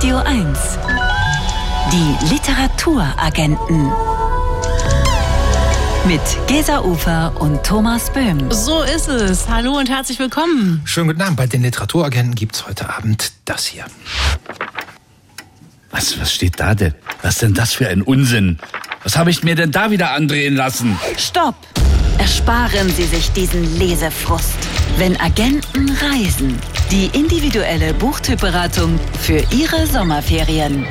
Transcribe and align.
Radio 0.00 0.16
1. 0.16 0.58
Die 1.92 2.32
Literaturagenten. 2.32 3.92
Mit 6.06 6.22
Gesa 6.46 6.80
Ufer 6.80 7.38
und 7.38 7.62
Thomas 7.64 8.10
Böhm. 8.10 8.50
So 8.50 8.80
ist 8.80 9.08
es. 9.08 9.46
Hallo 9.50 9.76
und 9.76 9.90
herzlich 9.90 10.18
willkommen. 10.18 10.80
Schönen 10.86 11.08
guten 11.08 11.20
Abend. 11.20 11.36
Bei 11.36 11.46
den 11.46 11.60
Literaturagenten 11.60 12.34
gibt 12.34 12.54
es 12.54 12.66
heute 12.66 12.88
Abend 12.88 13.32
das 13.44 13.66
hier. 13.66 13.84
Was, 15.90 16.18
was 16.18 16.32
steht 16.32 16.58
da 16.58 16.74
denn? 16.74 16.94
Was 17.20 17.36
denn 17.36 17.52
das 17.52 17.74
für 17.74 17.86
ein 17.88 18.00
Unsinn? 18.00 18.58
Was 19.02 19.18
habe 19.18 19.30
ich 19.30 19.42
mir 19.42 19.54
denn 19.54 19.70
da 19.70 19.90
wieder 19.90 20.12
andrehen 20.12 20.56
lassen? 20.56 20.98
Stopp! 21.18 21.56
Ersparen 22.16 22.88
Sie 22.88 23.04
sich 23.04 23.32
diesen 23.32 23.78
Lesefrust. 23.78 24.56
Wenn 24.96 25.20
Agenten 25.20 25.90
reisen. 25.90 26.58
Die 26.90 27.06
individuelle 27.16 27.94
Buchtypberatung 27.94 28.98
für 29.20 29.40
Ihre 29.52 29.86
Sommerferien. 29.86 30.84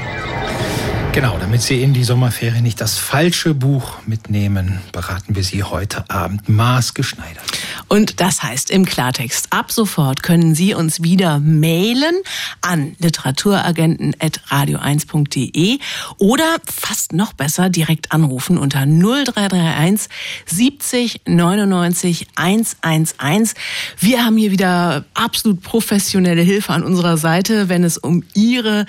Genau, 1.11 1.39
damit 1.39 1.63
Sie 1.63 1.81
in 1.81 1.93
die 1.93 2.03
Sommerferien 2.03 2.61
nicht 2.61 2.79
das 2.79 2.99
falsche 2.99 3.55
Buch 3.55 3.93
mitnehmen, 4.05 4.79
beraten 4.91 5.35
wir 5.35 5.43
Sie 5.43 5.63
heute 5.63 6.07
Abend 6.09 6.47
maßgeschneidert. 6.47 7.43
Und 7.87 8.21
das 8.21 8.43
heißt 8.43 8.69
im 8.69 8.85
Klartext, 8.85 9.47
ab 9.49 9.71
sofort 9.71 10.21
können 10.21 10.53
Sie 10.53 10.75
uns 10.75 11.01
wieder 11.01 11.39
mailen 11.39 12.13
an 12.61 12.95
literaturagenten.radio1.de 12.99 15.79
oder 16.19 16.57
fast 16.63 17.13
noch 17.13 17.33
besser 17.33 17.71
direkt 17.71 18.11
anrufen 18.11 18.59
unter 18.59 18.85
0331 18.85 20.11
70 20.45 21.21
99 21.25 22.27
111. 22.35 23.55
Wir 23.97 24.23
haben 24.23 24.37
hier 24.37 24.51
wieder 24.51 25.05
absolut 25.15 25.63
professionelle 25.63 26.43
Hilfe 26.43 26.73
an 26.73 26.83
unserer 26.83 27.17
Seite, 27.17 27.69
wenn 27.69 27.83
es 27.83 27.97
um 27.97 28.23
Ihre 28.35 28.85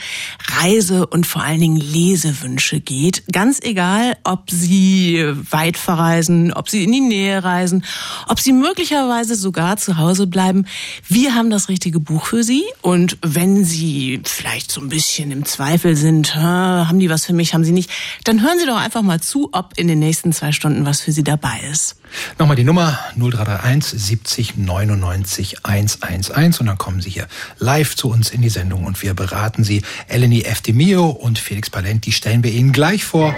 Reise 0.61 1.06
und 1.06 1.27
vor 1.27 1.42
allen 1.42 1.61
Dingen 1.61 1.80
Lesewünsche 2.10 2.80
geht. 2.80 3.22
Ganz 3.30 3.61
egal, 3.62 4.16
ob 4.25 4.50
Sie 4.50 5.25
weit 5.50 5.77
verreisen, 5.77 6.53
ob 6.53 6.69
Sie 6.69 6.83
in 6.83 6.91
die 6.91 7.00
Nähe 7.00 7.42
reisen, 7.44 7.84
ob 8.27 8.41
Sie 8.41 8.53
möglicherweise 8.53 9.36
sogar 9.36 9.77
zu 9.77 9.97
Hause 9.97 10.27
bleiben. 10.27 10.66
Wir 11.06 11.36
haben 11.36 11.50
das 11.50 11.69
richtige 11.69 12.00
Buch 12.00 12.27
für 12.27 12.42
Sie. 12.42 12.64
Und 12.83 13.16
wenn 13.22 13.64
Sie 13.64 14.20
vielleicht 14.25 14.72
so 14.72 14.81
ein 14.81 14.88
bisschen 14.88 15.31
im 15.31 15.44
Zweifel 15.44 15.94
sind, 15.94 16.34
haben 16.34 16.98
die 16.98 17.11
was 17.11 17.27
für 17.27 17.33
mich, 17.33 17.55
haben 17.55 17.64
Sie 17.64 17.72
nicht, 17.72 17.91
dann 18.25 18.42
hören 18.42 18.58
Sie 18.58 18.66
doch 18.66 18.77
einfach 18.77 19.03
mal 19.03 19.20
zu, 19.20 19.50
ob 19.53 19.75
in 19.77 19.86
den 19.86 20.00
nächsten 20.00 20.33
zwei 20.33 20.50
Stunden 20.50 20.84
was 20.84 21.00
für 21.00 21.12
Sie 21.12 21.22
dabei 21.22 21.61
ist. 21.70 22.00
Nochmal 22.39 22.56
die 22.56 22.64
Nummer 22.64 22.98
0331 23.16 24.00
70 24.00 24.56
99 24.56 25.64
111 25.64 26.61
und 26.61 26.66
dann 26.66 26.78
kommen 26.78 27.00
Sie 27.00 27.11
hier 27.11 27.28
live 27.58 27.97
zu 27.97 28.08
uns 28.11 28.30
in 28.30 28.42
die 28.42 28.48
Sendung 28.48 28.84
und 28.84 29.03
wir 29.03 29.14
beraten 29.14 29.64
Sie. 29.64 29.83
Eleni 30.08 30.42
Eftimio 30.42 31.06
und 31.06 31.38
Felix 31.38 31.70
Palent, 31.70 32.06
die 32.06 32.12
stellen 32.12 32.42
wir 32.42 32.53
Ihnen 32.53 32.72
gleich 32.72 33.05
vor. 33.05 33.34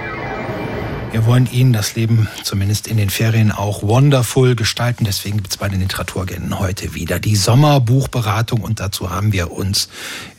Wir 1.13 1.27
wollen 1.27 1.47
Ihnen 1.53 1.75
das 1.75 1.95
Leben 1.95 2.27
zumindest 2.43 2.87
in 2.87 2.97
den 2.97 3.11
Ferien 3.11 3.53
auch 3.53 3.83
wonderful 3.83 4.57
gestalten. 4.57 5.05
Deswegen 5.05 5.37
gibt 5.37 5.51
es 5.51 5.59
bei 5.59 5.69
den 5.69 5.81
Literaturagenten 5.81 6.59
heute 6.59 6.95
wieder 6.95 7.19
die 7.19 7.37
Sommerbuchberatung 7.37 8.63
und 8.63 8.81
dazu 8.81 9.11
haben 9.11 9.31
wir 9.31 9.53
uns 9.53 9.91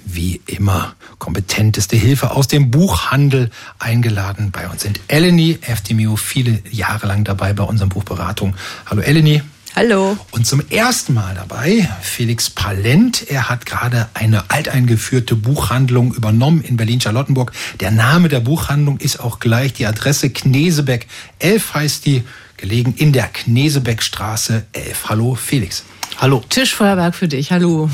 wie 0.04 0.42
immer 0.48 0.96
kompetenteste 1.20 1.96
Hilfe 1.96 2.32
aus 2.32 2.48
dem 2.48 2.72
Buchhandel 2.72 3.52
eingeladen. 3.78 4.50
Bei 4.50 4.68
uns 4.68 4.82
sind 4.82 5.00
Eleni 5.08 5.60
Eftimio, 5.62 6.16
viele 6.16 6.64
Jahre 6.72 7.06
lang 7.06 7.24
dabei 7.24 7.54
bei 7.54 7.64
unserem 7.64 7.90
Buchberatung. 7.90 8.56
Hallo 8.88 9.04
Eleni. 9.04 9.44
Hallo. 9.76 10.16
Und 10.30 10.46
zum 10.46 10.62
ersten 10.70 11.16
Mal 11.16 11.34
dabei 11.34 11.90
Felix 12.04 12.52
Palent. 12.52 13.28
Er 13.32 13.50
hat 13.50 13.66
gerade 13.66 14.08
eine 14.14 14.52
alteingeführte 14.52 15.36
Buchhandlung 15.36 16.14
übernommen 16.14 16.62
in 16.62 16.78
Berlin-Charlottenburg. 16.78 17.52
Der 17.80 17.90
Name 17.90 18.30
der 18.30 18.40
Buchhandlung 18.40 19.00
ist 19.00 19.20
auch 19.20 19.40
gleich 19.40 19.74
die 19.74 19.88
Adresse 19.88 20.30
Knesebeck 20.30 21.08
11 21.40 21.74
heißt 21.74 22.06
die, 22.06 22.24
gelegen 22.58 22.94
in 22.96 23.14
der 23.14 23.28
Knesebeckstraße 23.28 24.64
11. 24.74 25.10
Hallo 25.10 25.34
Felix. 25.34 25.84
Hallo. 26.20 26.44
Tischfeuerwerk 26.48 27.16
für 27.16 27.28
dich. 27.28 27.52
Hallo. 27.52 27.90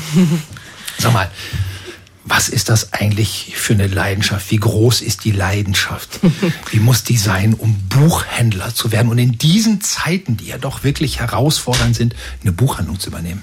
Sag 0.98 1.14
mal, 1.14 1.30
was 2.30 2.48
ist 2.48 2.68
das 2.68 2.92
eigentlich 2.92 3.54
für 3.56 3.74
eine 3.74 3.88
Leidenschaft? 3.88 4.52
Wie 4.52 4.58
groß 4.58 5.02
ist 5.02 5.24
die 5.24 5.32
Leidenschaft? 5.32 6.20
Wie 6.70 6.78
muss 6.78 7.02
die 7.02 7.16
sein, 7.16 7.54
um 7.54 7.76
Buchhändler 7.88 8.72
zu 8.72 8.92
werden 8.92 9.10
und 9.10 9.18
in 9.18 9.36
diesen 9.36 9.80
Zeiten, 9.80 10.36
die 10.36 10.46
ja 10.46 10.56
doch 10.56 10.84
wirklich 10.84 11.18
herausfordernd 11.18 11.96
sind, 11.96 12.14
eine 12.42 12.52
Buchhandlung 12.52 13.00
zu 13.00 13.10
übernehmen? 13.10 13.42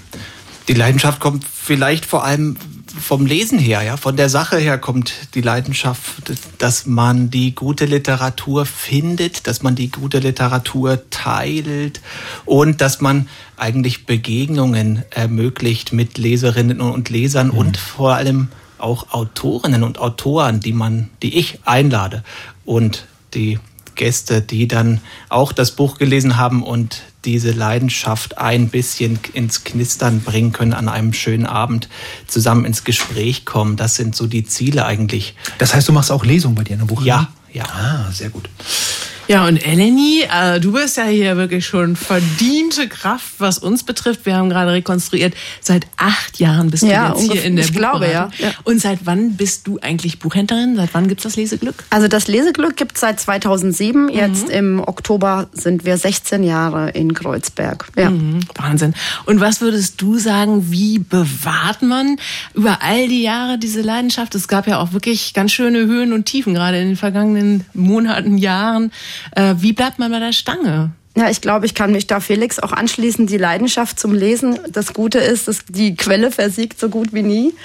Die 0.70 0.74
Leidenschaft 0.74 1.20
kommt 1.20 1.44
vielleicht 1.46 2.06
vor 2.06 2.24
allem 2.24 2.56
vom 2.98 3.26
Lesen 3.26 3.60
her, 3.60 3.84
ja, 3.84 3.98
von 3.98 4.16
der 4.16 4.30
Sache 4.30 4.58
her 4.58 4.78
kommt 4.78 5.14
die 5.36 5.42
Leidenschaft, 5.42 6.32
dass 6.58 6.86
man 6.86 7.30
die 7.30 7.54
gute 7.54 7.86
Literatur 7.86 8.66
findet, 8.66 9.48
dass 9.48 9.62
man 9.62 9.76
die 9.76 9.92
gute 9.92 10.20
Literatur 10.20 11.10
teilt 11.10 12.00
und 12.46 12.80
dass 12.80 13.02
man 13.02 13.28
eigentlich 13.58 14.06
Begegnungen 14.06 15.04
ermöglicht 15.10 15.92
mit 15.92 16.18
Leserinnen 16.18 16.80
und 16.80 17.10
Lesern 17.10 17.48
mhm. 17.48 17.58
und 17.58 17.78
vor 17.78 18.16
allem 18.16 18.48
auch 18.80 19.12
Autorinnen 19.12 19.84
und 19.84 20.00
Autoren, 20.00 20.60
die 20.60 20.74
man, 20.74 21.10
die 21.22 21.38
ich 21.38 21.60
einlade 21.66 22.24
und 22.66 23.06
die 23.34 23.60
Gäste, 23.96 24.42
die 24.42 24.68
dann 24.68 25.02
auch 25.28 25.52
das 25.52 25.72
Buch 25.72 25.98
gelesen 25.98 26.38
haben 26.38 26.64
und 26.64 27.02
diese 27.26 27.52
Leidenschaft 27.52 28.38
ein 28.38 28.70
bisschen 28.70 29.20
ins 29.34 29.66
Knistern 29.66 30.22
bringen 30.22 30.54
können, 30.54 30.74
an 30.74 30.88
einem 30.88 31.12
schönen 31.12 31.46
Abend 31.46 31.90
zusammen 32.28 32.64
ins 32.64 32.86
Gespräch 32.86 33.44
kommen. 33.46 33.76
Das 33.76 33.96
sind 33.96 34.16
so 34.16 34.28
die 34.28 34.46
Ziele 34.46 34.86
eigentlich. 34.86 35.36
Das 35.58 35.74
heißt, 35.74 35.88
du 35.90 35.92
machst 35.92 36.12
auch 36.12 36.24
Lesungen 36.24 36.56
bei 36.56 36.64
dir 36.64 36.74
in 36.74 36.80
der 36.80 36.86
Buch? 36.86 37.04
Ja, 37.04 37.28
ja. 37.52 37.64
Ah, 37.66 38.12
sehr 38.12 38.30
gut. 38.30 38.50
Ja, 39.28 39.46
und 39.46 39.58
Eleni, 39.58 40.24
äh, 40.32 40.60
du 40.62 40.72
bist 40.72 40.96
ja 40.96 41.04
hier 41.04 41.36
wirklich 41.36 41.66
schon 41.66 41.98
verdiente 41.98 42.88
Kraft, 42.88 43.34
was 43.40 43.58
uns 43.58 43.84
betrifft. 43.84 44.26
Wir 44.26 44.36
haben 44.36 44.50
gerade 44.50 44.72
rekonstruiert, 44.72 45.34
seit 45.60 45.86
acht 45.98 46.40
Jahren 46.40 46.70
bist 46.70 46.84
ja, 46.84 47.12
du 47.12 47.20
jetzt 47.20 47.32
hier 47.34 47.44
in 47.44 47.58
der 47.58 47.66
ich 47.66 47.74
glaube, 47.74 48.06
ja. 48.06 48.30
ja. 48.38 48.52
Und 48.64 48.80
seit 48.80 49.00
wann 49.04 49.36
bist 49.36 49.68
du 49.68 49.80
eigentlich 49.82 50.20
Buchhändlerin? 50.20 50.78
Seit 50.78 50.94
wann 50.94 51.10
gibt's 51.10 51.24
das 51.24 51.36
Leseglück? 51.36 51.84
Also 51.90 52.08
das 52.08 52.28
Leseglück 52.28 52.78
gibt's 52.78 53.02
seit 53.02 53.20
2007. 53.20 54.04
Mhm. 54.04 54.10
Jetzt 54.10 54.50
im 54.50 54.80
Oktober 54.80 55.50
sind 55.52 55.84
wir 55.84 55.98
16 55.98 56.44
Jahre 56.44 56.92
in 56.92 57.14
Kreuzberg. 57.14 57.90
Ja. 57.98 58.10
Mhm, 58.10 58.40
Wahnsinn. 58.56 58.94
Und 59.26 59.42
was 59.42 59.60
würdest 59.60 60.02
du 60.02 60.18
sagen, 60.18 60.72
wie 60.72 61.00
bewahrt 61.00 61.82
man 61.82 62.16
über 62.54 62.80
all 62.82 63.10
die 63.10 63.24
Jahre 63.24 63.58
diese 63.58 63.82
Leidenschaft? 63.82 64.36
Es 64.36 64.48
gab 64.48 64.68
ja 64.68 64.80
auch 64.80 64.94
wirklich 64.94 65.34
ganz 65.34 65.52
schöne 65.52 65.80
Höhen 65.80 66.14
und 66.14 66.26
Tiefen, 66.26 66.54
gerade 66.54 66.80
in 66.80 66.90
den 66.90 66.98
vergangenen 66.98 67.66
Monaten, 67.74 68.38
Jahren. 68.38 68.92
Äh, 69.32 69.56
wie 69.58 69.74
bleibt 69.74 70.00
man 70.00 70.12
bei 70.12 70.20
der 70.20 70.34
Stange? 70.34 70.92
Ja, 71.18 71.32
ich 71.32 71.42
glaube, 71.42 71.66
ich 71.66 71.74
kann 71.74 71.92
mich 71.94 72.06
da 72.06 72.20
Felix 72.20 72.60
auch 72.60 72.72
anschließen. 72.72 73.26
Die 73.26 73.40
Leidenschaft 73.40 74.00
zum 74.00 74.14
Lesen. 74.14 74.60
Das 74.72 74.94
Gute 74.94 75.18
ist, 75.18 75.48
dass 75.48 75.66
die 75.68 75.96
Quelle 75.96 76.30
versiegt 76.30 76.80
so 76.80 76.90
gut 76.90 77.12
wie 77.12 77.24
nie. 77.24 77.56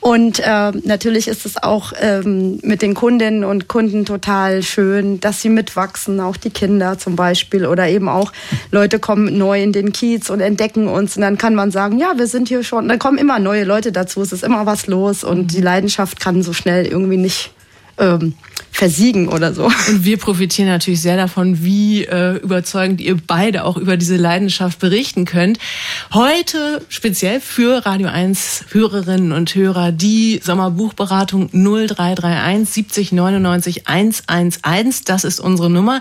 Und 0.00 0.40
äh, 0.40 0.72
natürlich 0.84 1.28
ist 1.28 1.44
es 1.44 1.62
auch 1.62 1.92
ähm, 2.00 2.58
mit 2.62 2.80
den 2.80 2.94
Kundinnen 2.94 3.44
und 3.44 3.68
Kunden 3.68 4.06
total 4.06 4.62
schön, 4.62 5.20
dass 5.20 5.42
sie 5.42 5.50
mitwachsen, 5.50 6.20
auch 6.20 6.38
die 6.38 6.48
Kinder 6.48 6.96
zum 6.96 7.14
Beispiel. 7.14 7.66
Oder 7.66 7.86
eben 7.86 8.08
auch 8.08 8.32
Leute 8.70 8.98
kommen 8.98 9.36
neu 9.36 9.62
in 9.62 9.72
den 9.72 9.92
Kiez 9.92 10.30
und 10.30 10.40
entdecken 10.40 10.88
uns. 10.88 11.14
Und 11.14 11.20
dann 11.20 11.36
kann 11.36 11.54
man 11.54 11.70
sagen, 11.70 11.98
ja, 11.98 12.14
wir 12.16 12.26
sind 12.26 12.48
hier 12.48 12.64
schon. 12.64 12.88
Dann 12.88 12.98
kommen 12.98 13.18
immer 13.18 13.38
neue 13.38 13.64
Leute 13.64 13.92
dazu. 13.92 14.22
Es 14.22 14.32
ist 14.32 14.42
immer 14.42 14.64
was 14.64 14.86
los. 14.86 15.22
Und 15.22 15.52
die 15.52 15.60
Leidenschaft 15.60 16.18
kann 16.18 16.42
so 16.42 16.54
schnell 16.54 16.86
irgendwie 16.86 17.18
nicht 17.18 17.50
ähm, 17.98 18.36
versiegen 18.82 19.28
oder 19.28 19.54
so. 19.54 19.66
Und 19.66 20.04
wir 20.04 20.16
profitieren 20.16 20.68
natürlich 20.68 21.00
sehr 21.00 21.16
davon, 21.16 21.62
wie 21.62 22.04
äh, 22.04 22.38
überzeugend 22.38 23.00
ihr 23.00 23.16
beide 23.16 23.64
auch 23.64 23.76
über 23.76 23.96
diese 23.96 24.16
Leidenschaft 24.16 24.80
berichten 24.80 25.24
könnt. 25.24 25.60
Heute 26.12 26.84
speziell 26.88 27.40
für 27.40 27.86
Radio 27.86 28.08
1 28.08 28.64
Hörerinnen 28.72 29.30
und 29.30 29.54
Hörer 29.54 29.92
die 29.92 30.40
Sommerbuchberatung 30.42 31.50
0331 31.52 32.68
70 32.68 33.12
99 33.12 33.86
111. 33.86 35.04
Das 35.04 35.22
ist 35.22 35.38
unsere 35.38 35.70
Nummer. 35.70 36.00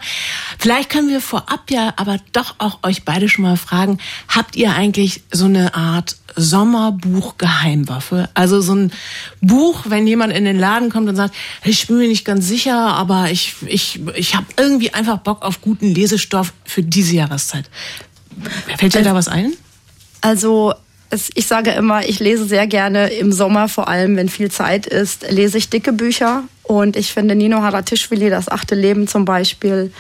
Vielleicht 0.58 0.90
können 0.90 1.10
wir 1.10 1.22
vorab 1.22 1.70
ja 1.70 1.94
aber 1.98 2.18
doch 2.34 2.56
auch 2.58 2.80
euch 2.82 3.06
beide 3.06 3.30
schon 3.30 3.44
mal 3.44 3.58
fragen, 3.58 4.00
habt 4.28 4.56
ihr 4.56 4.74
eigentlich 4.74 5.22
so 5.32 5.46
eine 5.46 5.76
Art 5.76 6.16
Sommerbuch 6.36 7.38
Geheimwaffe. 7.38 8.30
Also 8.34 8.62
so 8.62 8.74
ein 8.74 8.92
Buch, 9.42 9.84
wenn 9.88 10.08
jemand 10.08 10.34
in 10.34 10.46
den 10.46 10.58
Laden 10.60 10.90
kommt 10.90 11.10
und 11.10 11.16
sagt, 11.16 11.36
ich 11.64 11.88
bin 11.88 11.98
mir 11.98 12.08
nicht 12.08 12.26
ganz 12.26 12.48
sicher, 12.48 12.71
aber 12.78 13.32
ich, 13.32 13.56
ich, 13.66 14.00
ich 14.16 14.36
habe 14.36 14.46
irgendwie 14.58 14.94
einfach 14.94 15.20
Bock 15.20 15.44
auf 15.44 15.62
guten 15.62 15.94
Lesestoff 15.94 16.54
für 16.66 16.84
diese 16.84 17.16
Jahreszeit. 17.16 17.70
Fällt 18.78 18.94
dir 18.94 19.04
da 19.04 19.14
was 19.14 19.28
ein? 19.28 19.54
Also 20.22 20.74
ich 21.36 21.48
sage 21.48 21.72
immer, 21.72 22.08
ich 22.08 22.20
lese 22.20 22.46
sehr 22.46 22.68
gerne 22.68 23.10
im 23.10 23.32
Sommer, 23.32 23.68
vor 23.68 23.88
allem 23.88 24.16
wenn 24.16 24.30
viel 24.30 24.50
Zeit 24.50 24.88
ist, 24.88 25.30
lese 25.30 25.58
ich 25.58 25.70
dicke 25.70 25.92
Bücher. 25.92 26.44
Und 26.64 26.96
ich 26.96 27.12
finde 27.12 27.36
Nino 27.36 27.62
Haratischvili, 27.62 28.30
Das 28.30 28.48
achte 28.48 28.76
Leben 28.76 29.08
zum 29.08 29.26
Beispiel, 29.26 29.92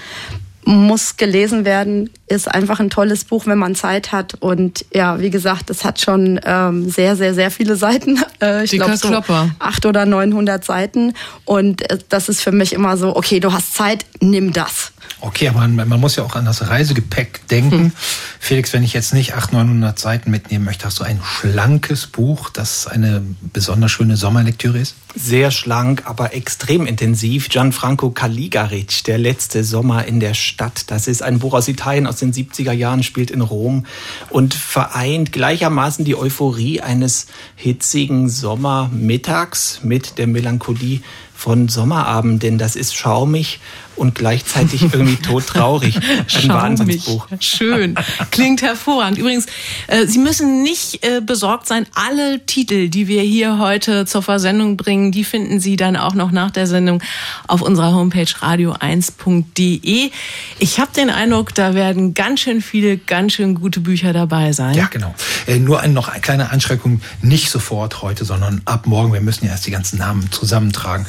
muss 0.65 1.17
gelesen 1.17 1.65
werden. 1.65 2.09
ist 2.27 2.47
einfach 2.47 2.79
ein 2.79 2.89
tolles 2.89 3.25
Buch, 3.25 3.45
wenn 3.45 3.57
man 3.57 3.75
Zeit 3.75 4.11
hat. 4.11 4.35
Und 4.39 4.85
ja, 4.93 5.19
wie 5.19 5.29
gesagt, 5.29 5.69
es 5.69 5.83
hat 5.83 5.99
schon 5.99 6.39
ähm, 6.45 6.89
sehr, 6.89 7.15
sehr, 7.15 7.33
sehr 7.33 7.51
viele 7.51 7.75
Seiten. 7.75 8.19
Äh, 8.41 8.63
ich 8.63 8.71
glaube 8.71 8.97
so 8.97 9.21
acht 9.59 9.85
oder 9.85 10.07
900 10.07 10.65
Seiten. 10.65 11.13
Und 11.45 11.87
äh, 11.91 11.99
das 12.09 12.27
ist 12.27 12.41
für 12.41 12.51
mich 12.51 12.73
immer 12.73 12.97
so, 12.97 13.15
okay, 13.15 13.39
du 13.39 13.53
hast 13.53 13.75
Zeit, 13.75 14.03
nimm 14.19 14.51
das. 14.51 14.93
Okay, 15.19 15.49
aber 15.49 15.59
man, 15.67 15.87
man, 15.87 15.99
muss 15.99 16.15
ja 16.15 16.23
auch 16.23 16.35
an 16.35 16.45
das 16.45 16.67
Reisegepäck 16.67 17.47
denken. 17.49 17.71
Hm. 17.71 17.91
Felix, 18.39 18.73
wenn 18.73 18.83
ich 18.83 18.93
jetzt 18.93 19.13
nicht 19.13 19.33
800, 19.33 19.67
900 19.67 19.99
Seiten 19.99 20.31
mitnehmen 20.31 20.65
möchte, 20.65 20.85
hast 20.85 20.99
du 20.99 21.03
ein 21.03 21.19
schlankes 21.23 22.07
Buch, 22.07 22.49
das 22.49 22.87
eine 22.87 23.21
besonders 23.53 23.91
schöne 23.91 24.17
Sommerlektüre 24.17 24.79
ist? 24.79 24.95
Sehr 25.15 25.51
schlank, 25.51 26.03
aber 26.05 26.33
extrem 26.33 26.85
intensiv. 26.85 27.49
Gianfranco 27.49 28.11
Caligaric, 28.11 29.03
Der 29.03 29.17
letzte 29.17 29.63
Sommer 29.63 30.05
in 30.05 30.19
der 30.19 30.33
Stadt. 30.33 30.85
Das 30.87 31.07
ist 31.07 31.21
ein 31.21 31.39
Buch 31.39 31.53
aus 31.53 31.67
Italien 31.67 32.07
aus 32.07 32.17
den 32.17 32.33
70er 32.33 32.71
Jahren, 32.71 33.03
spielt 33.03 33.31
in 33.31 33.41
Rom 33.41 33.85
und 34.29 34.53
vereint 34.53 35.31
gleichermaßen 35.31 36.05
die 36.05 36.15
Euphorie 36.15 36.81
eines 36.81 37.27
hitzigen 37.55 38.29
Sommermittags 38.29 39.81
mit 39.83 40.17
der 40.17 40.27
Melancholie 40.27 41.01
von 41.41 41.69
Sommerabenden. 41.69 42.59
Das 42.59 42.75
ist 42.75 42.95
schaumig 42.95 43.59
und 44.01 44.15
gleichzeitig 44.15 44.81
irgendwie 44.93 45.17
todtraurig. 45.17 45.95
Ein 45.95 46.49
Wahnsinnsbuch. 46.49 47.27
Schön. 47.39 47.95
Klingt 48.31 48.63
hervorragend. 48.63 49.19
Übrigens, 49.19 49.45
äh, 49.87 50.07
Sie 50.07 50.17
müssen 50.17 50.63
nicht 50.63 51.05
äh, 51.05 51.21
besorgt 51.21 51.67
sein. 51.67 51.85
Alle 51.93 52.43
Titel, 52.45 52.89
die 52.89 53.07
wir 53.07 53.21
hier 53.21 53.59
heute 53.59 54.05
zur 54.05 54.23
Versendung 54.23 54.75
bringen, 54.75 55.11
die 55.11 55.23
finden 55.23 55.59
Sie 55.59 55.75
dann 55.75 55.95
auch 55.95 56.15
noch 56.15 56.31
nach 56.31 56.49
der 56.49 56.65
Sendung 56.65 57.03
auf 57.47 57.61
unserer 57.61 57.93
Homepage 57.93 58.23
radio1.de. 58.23 60.09
Ich 60.57 60.79
habe 60.79 60.91
den 60.95 61.11
Eindruck, 61.11 61.53
da 61.53 61.75
werden 61.75 62.15
ganz 62.15 62.39
schön 62.39 62.61
viele, 62.61 62.97
ganz 62.97 63.33
schön 63.33 63.53
gute 63.53 63.81
Bücher 63.81 64.13
dabei 64.13 64.51
sein. 64.51 64.73
Ja, 64.73 64.87
genau. 64.87 65.13
Äh, 65.45 65.59
nur 65.59 65.79
ein, 65.79 65.93
noch 65.93 66.09
eine 66.09 66.21
kleine 66.21 66.49
Anschränkung. 66.49 67.01
Nicht 67.21 67.51
sofort 67.51 68.01
heute, 68.01 68.25
sondern 68.25 68.61
ab 68.65 68.87
morgen. 68.87 69.13
Wir 69.13 69.21
müssen 69.21 69.45
ja 69.45 69.51
erst 69.51 69.67
die 69.67 69.71
ganzen 69.71 69.99
Namen 69.99 70.31
zusammentragen. 70.31 71.05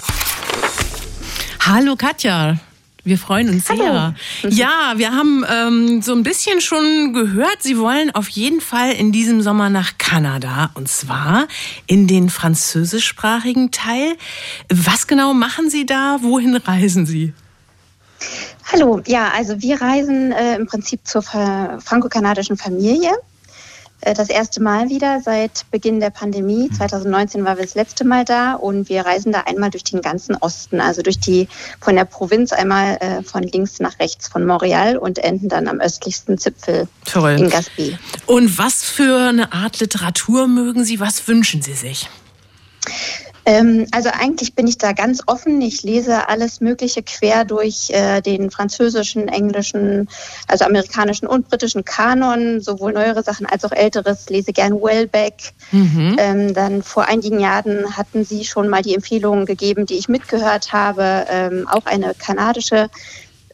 Hallo 1.61 1.97
Katja. 1.97 2.59
Wir 3.04 3.19
freuen 3.19 3.49
uns 3.49 3.66
sehr. 3.66 3.76
Hallo. 3.78 4.14
Ja, 4.54 4.94
wir 4.96 5.12
haben 5.12 5.44
ähm, 5.49 6.02
so 6.02 6.12
ein 6.14 6.22
bisschen 6.22 6.60
schon 6.60 7.12
gehört, 7.12 7.62
Sie 7.62 7.76
wollen 7.78 8.14
auf 8.14 8.28
jeden 8.28 8.60
Fall 8.60 8.93
in 8.93 9.10
diesem 9.10 9.43
Sommer 9.43 9.70
nach 9.70 9.99
Kanada 9.99 10.70
und 10.75 10.88
zwar 10.88 11.49
in 11.87 12.06
den 12.06 12.31
französischsprachigen 12.31 13.72
Teil. 13.72 14.16
Was 14.69 15.08
genau 15.08 15.34
machen 15.34 15.69
Sie 15.69 15.84
da? 15.84 16.19
Wohin 16.22 16.54
reisen 16.56 17.06
Sie? 17.06 17.32
Hallo, 18.70 19.02
ja, 19.06 19.32
also 19.37 19.60
wir 19.60 19.81
reisen 19.81 20.31
äh, 20.31 20.55
im 20.55 20.66
Prinzip 20.66 21.00
zur 21.05 21.22
franco-kanadischen 21.22 22.56
Familie. 22.56 23.10
Äh, 24.02 24.14
das 24.14 24.28
erste 24.28 24.62
Mal 24.62 24.88
wieder 24.88 25.20
seit 25.20 25.70
Beginn 25.70 26.00
der 26.00 26.10
Pandemie. 26.10 26.69
2019 26.70 27.40
mhm. 27.40 27.44
war 27.46 27.56
wir 27.56 27.64
das 27.64 27.75
letzte 27.75 28.04
Mal 28.04 28.25
da 28.25 28.54
und 28.54 28.88
wir 28.88 29.06
reisen 29.06 29.32
da 29.32 29.40
einmal 29.40 29.70
durch 29.70 29.84
den 29.84 30.02
ganzen 30.02 30.37
Osten, 30.37 30.81
also 30.81 31.02
durch 31.02 31.19
die 31.19 31.49
von 31.81 31.96
der 31.96 32.04
Provinz 32.04 32.52
einmal 32.52 32.96
äh, 33.00 33.22
von 33.22 33.43
links 33.43 33.81
nach 33.81 33.99
rechts 33.99 34.28
von 34.28 34.44
Montreal 34.44 34.96
und 34.96 35.19
enden 35.19 35.49
dann 35.49 35.69
am 35.69 35.81
östlichsten 35.81 36.38
Zipfel 36.38 36.88
Toll. 37.04 37.32
in 37.38 37.50
Gaspé. 37.50 37.96
Und 38.26 38.58
was 38.58 38.82
für 38.82 39.28
eine 39.28 39.52
Art 39.52 39.81
Literatur 39.81 40.48
mögen 40.48 40.84
Sie? 40.84 41.00
Was 41.00 41.26
wünschen 41.28 41.62
Sie 41.62 41.75
sich? 41.75 42.08
Ähm, 43.44 43.87
also 43.91 44.11
eigentlich 44.12 44.55
bin 44.55 44.67
ich 44.67 44.79
da 44.79 44.93
ganz 44.93 45.23
offen. 45.27 45.61
Ich 45.61 45.83
lese 45.83 46.29
alles 46.29 46.61
Mögliche 46.61 47.03
quer 47.03 47.44
durch 47.44 47.91
äh, 47.91 48.21
den 48.21 48.50
französischen, 48.50 49.29
englischen, 49.29 50.09
also 50.47 50.65
amerikanischen 50.65 51.27
und 51.27 51.49
britischen 51.49 51.85
Kanon, 51.85 52.61
sowohl 52.61 52.93
neuere 52.93 53.23
Sachen 53.23 53.47
als 53.47 53.65
auch 53.65 53.73
älteres. 53.73 54.29
Lese 54.29 54.53
gern 54.53 54.81
Wellbeck. 54.81 55.53
Mhm. 55.73 56.17
Ähm, 56.19 56.55
dann 56.55 56.83
vor 56.83 57.06
einigen 57.06 57.41
Jahren 57.41 57.97
hatten 57.97 58.25
Sie 58.25 58.44
schon 58.44 58.69
mal 58.69 58.83
die 58.83 58.94
Empfehlungen 58.94 59.47
gegeben, 59.47 59.87
die 59.87 59.94
ich 59.94 60.09
mitgehört 60.09 60.73
habe. 60.73 61.27
Ähm, 61.29 61.67
auch 61.69 61.87
eine 61.87 62.15
kanadische 62.15 62.89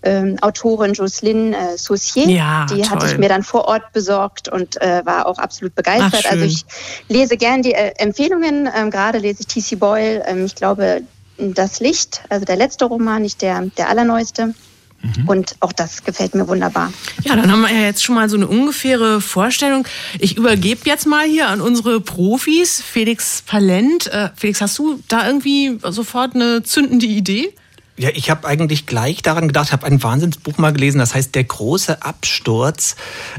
ähm, 0.03 0.37
Autorin 0.41 0.93
Jocelyn 0.93 1.53
äh, 1.53 1.77
Saucier. 1.77 2.29
Ja, 2.29 2.67
die 2.67 2.83
toll. 2.83 2.91
hatte 2.91 3.07
ich 3.07 3.19
mir 3.19 3.29
dann 3.29 3.43
vor 3.43 3.65
Ort 3.67 3.93
besorgt 3.93 4.49
und 4.49 4.81
äh, 4.81 5.03
war 5.05 5.27
auch 5.27 5.39
absolut 5.39 5.75
begeistert. 5.75 6.25
Ach, 6.27 6.31
also 6.33 6.45
ich 6.45 6.65
lese 7.09 7.37
gern 7.37 7.63
die 7.63 7.73
äh, 7.73 7.93
Empfehlungen. 7.99 8.69
Ähm, 8.75 8.91
Gerade 8.91 9.19
lese 9.19 9.41
ich 9.41 9.47
T.C. 9.47 9.77
Boyle. 9.77 10.23
Ähm, 10.27 10.45
ich 10.45 10.55
glaube, 10.55 11.03
Das 11.39 11.81
Licht, 11.81 12.23
also 12.29 12.45
der 12.45 12.57
letzte 12.57 12.85
Roman, 12.85 13.23
nicht 13.23 13.43
der, 13.43 13.63
der 13.77 13.89
allerneueste. 13.89 14.55
Mhm. 15.01 15.29
Und 15.29 15.57
auch 15.61 15.73
das 15.73 16.03
gefällt 16.05 16.35
mir 16.35 16.49
wunderbar. 16.49 16.93
Ja, 17.23 17.37
dann 17.37 17.53
haben 17.53 17.61
wir 17.61 17.71
ja 17.73 17.83
jetzt 17.83 18.03
schon 18.03 18.17
mal 18.17 18.29
so 18.29 18.37
eine 18.37 18.49
ungefähre 18.49 19.21
Vorstellung. 19.21 19.87
Ich 20.19 20.37
übergebe 20.37 20.81
jetzt 20.85 21.07
mal 21.07 21.25
hier 21.25 21.49
an 21.49 21.61
unsere 21.61 22.01
Profis, 22.01 22.83
Felix 22.83 23.43
Palent. 23.47 24.09
Äh, 24.09 24.31
Felix, 24.35 24.61
hast 24.61 24.77
du 24.79 24.99
da 25.07 25.27
irgendwie 25.27 25.79
sofort 25.89 26.35
eine 26.35 26.65
zündende 26.65 27.07
Idee? 27.07 27.55
Ja, 27.99 28.11
ich 28.15 28.31
habe 28.31 28.47
eigentlich 28.47 28.87
gleich 28.87 29.23
daran 29.23 29.49
gedacht, 29.49 29.73
habe 29.73 29.85
ein 29.85 30.01
Wahnsinnsbuch 30.01 30.57
mal 30.57 30.73
gelesen, 30.73 30.99
das 30.99 31.15
heißt 31.15 31.35
Der 31.35 31.43
große 31.43 32.01
Absturz. 32.03 32.95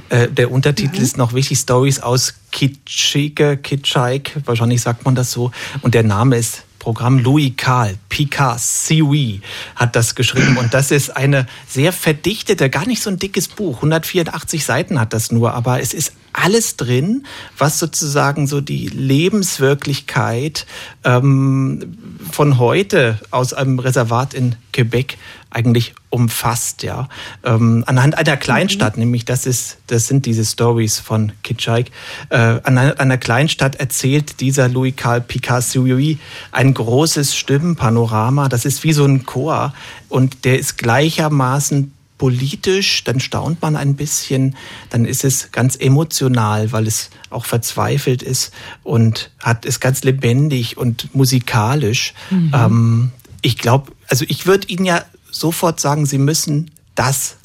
Äh, 0.10 0.28
der 0.28 0.52
Untertitel 0.52 0.98
mhm. 0.98 1.04
ist 1.04 1.18
noch 1.18 1.34
wichtig, 1.34 1.60
Stories 1.60 2.02
aus 2.02 2.36
Kitschike, 2.52 3.56
Kitschike, 3.56 4.42
wahrscheinlich 4.46 4.82
sagt 4.82 5.06
man 5.06 5.16
das 5.16 5.32
so. 5.32 5.52
Und 5.82 5.96
der 5.96 6.04
Name 6.04 6.36
ist 6.36 6.64
Programm 6.78 7.20
Louis 7.20 7.54
Karl, 7.56 7.96
Picard, 8.10 8.60
Siwi, 8.60 9.42
hat 9.76 9.96
das 9.96 10.16
geschrieben. 10.16 10.58
Und 10.58 10.74
das 10.74 10.92
ist 10.92 11.16
eine 11.16 11.46
sehr 11.68 11.94
verdichtete, 11.94 12.70
gar 12.70 12.86
nicht 12.86 13.02
so 13.02 13.10
ein 13.10 13.18
dickes 13.18 13.48
Buch. 13.48 13.78
184 13.78 14.66
Seiten 14.66 15.00
hat 15.00 15.14
das 15.14 15.32
nur, 15.32 15.54
aber 15.54 15.82
es 15.82 15.94
ist 15.94 16.14
alles 16.34 16.78
drin, 16.78 17.26
was 17.58 17.80
sozusagen 17.80 18.48
so 18.48 18.62
die 18.62 18.88
Lebenswirklichkeit 18.88 20.66
ähm, 21.04 21.98
von 22.32 22.60
heute 22.60 23.20
aus 23.32 23.54
einem 23.54 23.80
Reservat 23.80 24.34
in 24.34 24.56
Quebec 24.74 25.18
eigentlich 25.52 25.94
umfasst, 26.10 26.84
ja. 26.84 27.08
Ähm, 27.44 27.84
anhand 27.88 28.18
einer 28.18 28.38
Kleinstadt, 28.38 28.98
mhm. 28.98 29.04
nämlich 29.04 29.26
das 29.26 29.46
ist, 29.46 29.78
das 29.88 30.08
sind 30.08 30.26
diese 30.26 30.46
Stories 30.46 31.00
von 31.00 31.32
Kitschik. 31.44 31.92
Äh, 32.30 32.38
an 32.38 32.78
einer, 32.78 33.00
einer 33.00 33.18
Kleinstadt 33.18 33.76
erzählt 33.76 34.40
dieser 34.42 34.70
Louis 34.70 34.96
Carl 34.96 35.22
Picasso 35.22 35.86
ein 36.52 36.74
großes 36.74 37.36
Stimmenpanorama. 37.36 38.48
Das 38.50 38.66
ist 38.66 38.84
wie 38.84 38.94
so 38.94 39.06
ein 39.06 39.26
Chor 39.26 39.74
und 40.08 40.46
der 40.46 40.60
ist 40.60 40.78
gleichermaßen 40.78 41.94
politisch, 42.20 43.04
dann 43.04 43.20
staunt 43.20 43.64
man 43.64 43.76
ein 43.76 43.96
bisschen, 43.96 44.56
dann 44.92 45.06
ist 45.06 45.26
es 45.26 45.52
ganz 45.52 45.76
emotional, 45.76 46.72
weil 46.72 46.86
es 46.86 47.10
auch 47.32 47.46
verzweifelt 47.46 48.22
ist 48.22 48.54
und 48.84 49.32
hat 49.40 49.66
ist 49.66 49.80
ganz 49.80 50.04
lebendig 50.04 50.78
und 50.78 51.16
musikalisch. 51.16 52.14
Mhm. 52.30 52.52
Ähm, 52.54 53.12
ich 53.42 53.58
glaube, 53.58 53.94
also 54.08 54.26
ich 54.28 54.46
würde 54.46 54.68
Ihnen 54.68 54.86
ja 54.86 55.04
sofort 55.32 55.80
sagen, 55.80 56.06
Sie 56.06 56.20
müssen 56.20 56.70
das 56.94 57.38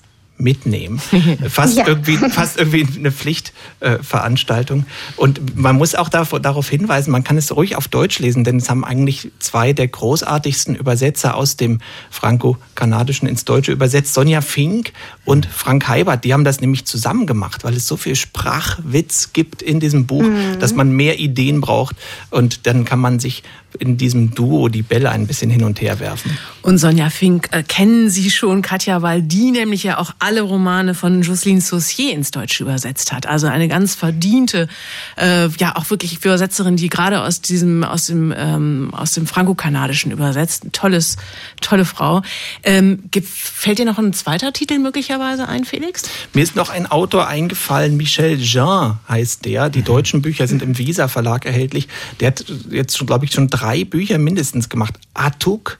mitnehmen. 0.44 1.00
Fast, 1.48 1.78
ja. 1.78 1.88
irgendwie, 1.88 2.16
fast 2.16 2.58
irgendwie 2.58 2.86
eine 2.98 3.10
Pflichtveranstaltung. 3.10 4.86
Und 5.16 5.56
man 5.56 5.76
muss 5.76 5.94
auch 5.94 6.08
darauf 6.08 6.68
hinweisen, 6.68 7.10
man 7.10 7.24
kann 7.24 7.36
es 7.36 7.54
ruhig 7.56 7.74
auf 7.76 7.88
Deutsch 7.88 8.18
lesen, 8.18 8.44
denn 8.44 8.58
es 8.58 8.68
haben 8.70 8.84
eigentlich 8.84 9.32
zwei 9.38 9.72
der 9.72 9.88
großartigsten 9.88 10.76
Übersetzer 10.76 11.34
aus 11.34 11.56
dem 11.56 11.80
Franco-Kanadischen 12.10 13.26
ins 13.26 13.44
Deutsche 13.44 13.72
übersetzt, 13.72 14.14
Sonja 14.14 14.42
Fink 14.42 14.92
und 15.24 15.46
Frank 15.46 15.88
Heibert. 15.88 16.24
Die 16.24 16.34
haben 16.34 16.44
das 16.44 16.60
nämlich 16.60 16.84
zusammen 16.84 17.26
gemacht, 17.26 17.64
weil 17.64 17.74
es 17.74 17.88
so 17.88 17.96
viel 17.96 18.14
Sprachwitz 18.14 19.32
gibt 19.32 19.62
in 19.62 19.80
diesem 19.80 20.06
Buch, 20.06 20.22
mhm. 20.22 20.58
dass 20.60 20.74
man 20.74 20.92
mehr 20.92 21.18
Ideen 21.18 21.62
braucht 21.62 21.96
und 22.30 22.66
dann 22.66 22.84
kann 22.84 23.00
man 23.00 23.18
sich 23.18 23.42
in 23.78 23.96
diesem 23.96 24.34
Duo 24.34 24.68
die 24.68 24.82
Bälle 24.82 25.10
ein 25.10 25.26
bisschen 25.26 25.50
hin 25.50 25.64
und 25.64 25.80
her 25.80 26.00
werfen. 26.00 26.36
Und 26.62 26.78
Sonja 26.78 27.10
Fink 27.10 27.48
äh, 27.50 27.62
kennen 27.62 28.08
Sie 28.08 28.30
schon, 28.30 28.62
Katja, 28.62 29.02
weil 29.02 29.22
die 29.22 29.50
nämlich 29.50 29.82
ja 29.82 29.98
auch 29.98 30.12
alle 30.18 30.42
Romane 30.42 30.94
von 30.94 31.22
Jocelyne 31.22 31.60
Saucier 31.60 32.12
ins 32.12 32.30
Deutsche 32.30 32.62
übersetzt 32.62 33.12
hat. 33.12 33.26
Also 33.26 33.48
eine 33.48 33.68
ganz 33.68 33.94
verdiente, 33.94 34.68
äh, 35.16 35.48
ja 35.58 35.76
auch 35.76 35.90
wirklich 35.90 36.24
Übersetzerin, 36.24 36.76
die 36.76 36.88
gerade 36.88 37.22
aus 37.22 37.40
diesem, 37.40 37.84
aus 37.84 38.06
dem, 38.06 38.32
ähm, 38.36 38.90
aus 38.92 39.12
dem 39.12 39.26
Franco-Kanadischen 39.26 40.10
übersetzt. 40.12 40.64
Tolles, 40.72 41.16
tolle 41.60 41.84
Frau. 41.84 42.22
Ähm, 42.62 43.10
fällt 43.22 43.78
dir 43.78 43.84
noch 43.84 43.98
ein 43.98 44.12
zweiter 44.12 44.52
Titel 44.52 44.78
möglicherweise 44.78 45.48
ein, 45.48 45.64
Felix? 45.64 46.04
Mir 46.32 46.42
ist 46.42 46.56
noch 46.56 46.70
ein 46.70 46.90
Autor 46.90 47.28
eingefallen, 47.28 47.96
Michel 47.96 48.40
Jean 48.40 48.98
heißt 49.08 49.44
der. 49.44 49.68
Die 49.68 49.82
deutschen 49.82 50.22
Bücher 50.22 50.46
sind 50.46 50.62
im 50.62 50.78
Visa 50.78 51.08
Verlag 51.08 51.44
erhältlich. 51.44 51.88
Der 52.20 52.28
hat 52.28 52.44
jetzt 52.70 52.96
schon, 52.96 53.06
glaube 53.06 53.24
ich, 53.24 53.32
schon 53.32 53.48
drei 53.48 53.63
Bücher 53.84 54.18
mindestens 54.18 54.68
gemacht. 54.68 54.98
Atuk, 55.14 55.78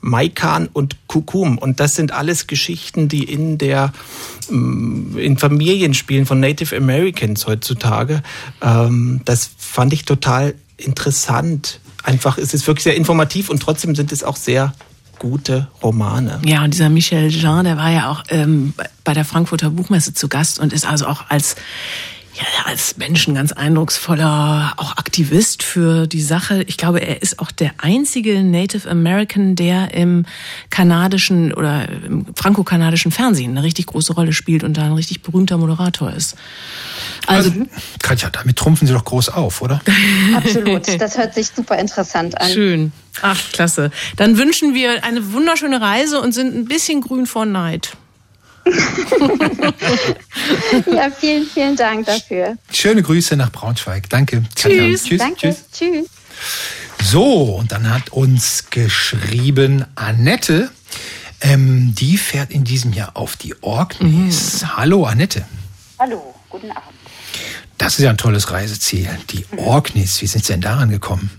Maikan 0.00 0.68
und 0.72 0.96
Kukum. 1.08 1.58
Und 1.58 1.80
das 1.80 1.94
sind 1.94 2.12
alles 2.12 2.46
Geschichten, 2.46 3.08
die 3.08 3.24
in 3.24 3.58
der 3.58 3.92
mm, 4.48 5.18
in 5.18 5.38
Familien 5.38 5.94
spielen 5.94 6.26
von 6.26 6.40
Native 6.40 6.76
Americans 6.76 7.46
heutzutage. 7.46 8.22
Ähm, 8.62 9.20
das 9.24 9.50
fand 9.58 9.92
ich 9.92 10.04
total 10.04 10.54
interessant. 10.76 11.80
Einfach, 12.02 12.38
es 12.38 12.54
ist 12.54 12.66
wirklich 12.66 12.84
sehr 12.84 12.96
informativ 12.96 13.50
und 13.50 13.60
trotzdem 13.60 13.94
sind 13.94 14.12
es 14.12 14.22
auch 14.22 14.36
sehr 14.36 14.72
gute 15.18 15.68
Romane. 15.82 16.40
Ja, 16.44 16.62
und 16.62 16.74
dieser 16.74 16.88
Michel 16.88 17.30
Jean, 17.30 17.64
der 17.64 17.76
war 17.76 17.90
ja 17.90 18.10
auch 18.10 18.22
ähm, 18.28 18.74
bei 19.02 19.14
der 19.14 19.24
Frankfurter 19.24 19.70
Buchmesse 19.70 20.14
zu 20.14 20.28
Gast 20.28 20.58
und 20.60 20.72
ist 20.72 20.86
also 20.86 21.06
auch 21.06 21.24
als 21.30 21.56
ja, 22.36 22.66
als 22.66 22.98
Menschen 22.98 23.34
ganz 23.34 23.52
eindrucksvoller, 23.52 24.74
auch 24.76 24.96
Aktivist 24.98 25.62
für 25.62 26.06
die 26.06 26.20
Sache. 26.20 26.62
Ich 26.66 26.76
glaube, 26.76 27.00
er 27.00 27.22
ist 27.22 27.38
auch 27.38 27.50
der 27.50 27.72
einzige 27.78 28.42
Native 28.42 28.88
American, 28.90 29.56
der 29.56 29.94
im 29.94 30.26
kanadischen 30.68 31.54
oder 31.54 31.88
im 31.88 32.26
franco-kanadischen 32.34 33.10
Fernsehen 33.10 33.52
eine 33.52 33.62
richtig 33.62 33.86
große 33.86 34.12
Rolle 34.12 34.34
spielt 34.34 34.64
und 34.64 34.76
da 34.76 34.82
ein 34.82 34.92
richtig 34.92 35.22
berühmter 35.22 35.56
Moderator 35.56 36.12
ist. 36.12 36.36
Also, 37.26 37.50
also 37.50 37.66
Katja, 38.02 38.28
damit 38.30 38.56
trumpfen 38.56 38.86
Sie 38.86 38.92
doch 38.92 39.04
groß 39.04 39.30
auf, 39.30 39.62
oder? 39.62 39.80
Absolut. 40.36 41.00
Das 41.00 41.16
hört 41.16 41.34
sich 41.34 41.48
super 41.48 41.78
interessant 41.78 42.38
an. 42.38 42.50
Schön. 42.50 42.92
Ach, 43.22 43.40
klasse. 43.52 43.90
Dann 44.16 44.36
wünschen 44.36 44.74
wir 44.74 45.04
eine 45.04 45.32
wunderschöne 45.32 45.80
Reise 45.80 46.20
und 46.20 46.32
sind 46.32 46.54
ein 46.54 46.66
bisschen 46.66 47.00
grün 47.00 47.26
vor 47.26 47.46
Neid. 47.46 47.96
ja, 50.92 51.10
vielen, 51.10 51.46
vielen 51.46 51.76
Dank 51.76 52.06
dafür. 52.06 52.56
Schöne 52.72 53.02
Grüße 53.02 53.36
nach 53.36 53.52
Braunschweig. 53.52 54.08
Danke. 54.10 54.42
Tschüss. 54.54 55.04
Tschüss. 55.04 55.18
Danke. 55.18 55.40
Tschüss. 55.40 55.64
Tschüss. 55.72 56.06
So, 57.02 57.56
und 57.56 57.72
dann 57.72 57.92
hat 57.92 58.10
uns 58.10 58.70
geschrieben 58.70 59.84
Annette. 59.94 60.70
Ähm, 61.40 61.94
die 61.94 62.16
fährt 62.16 62.50
in 62.50 62.64
diesem 62.64 62.92
Jahr 62.92 63.16
auf 63.16 63.36
die 63.36 63.54
Orkneys. 63.62 64.62
Mhm. 64.62 64.76
Hallo, 64.76 65.04
Annette. 65.04 65.44
Hallo, 65.98 66.34
guten 66.48 66.70
Abend. 66.70 66.96
Das 67.78 67.98
ist 67.98 68.04
ja 68.04 68.10
ein 68.10 68.16
tolles 68.16 68.50
Reiseziel. 68.50 69.08
Die 69.30 69.44
Orkneys, 69.58 70.20
wie 70.22 70.26
sind 70.26 70.44
Sie 70.44 70.54
denn 70.54 70.62
daran 70.62 70.90
gekommen? 70.90 71.30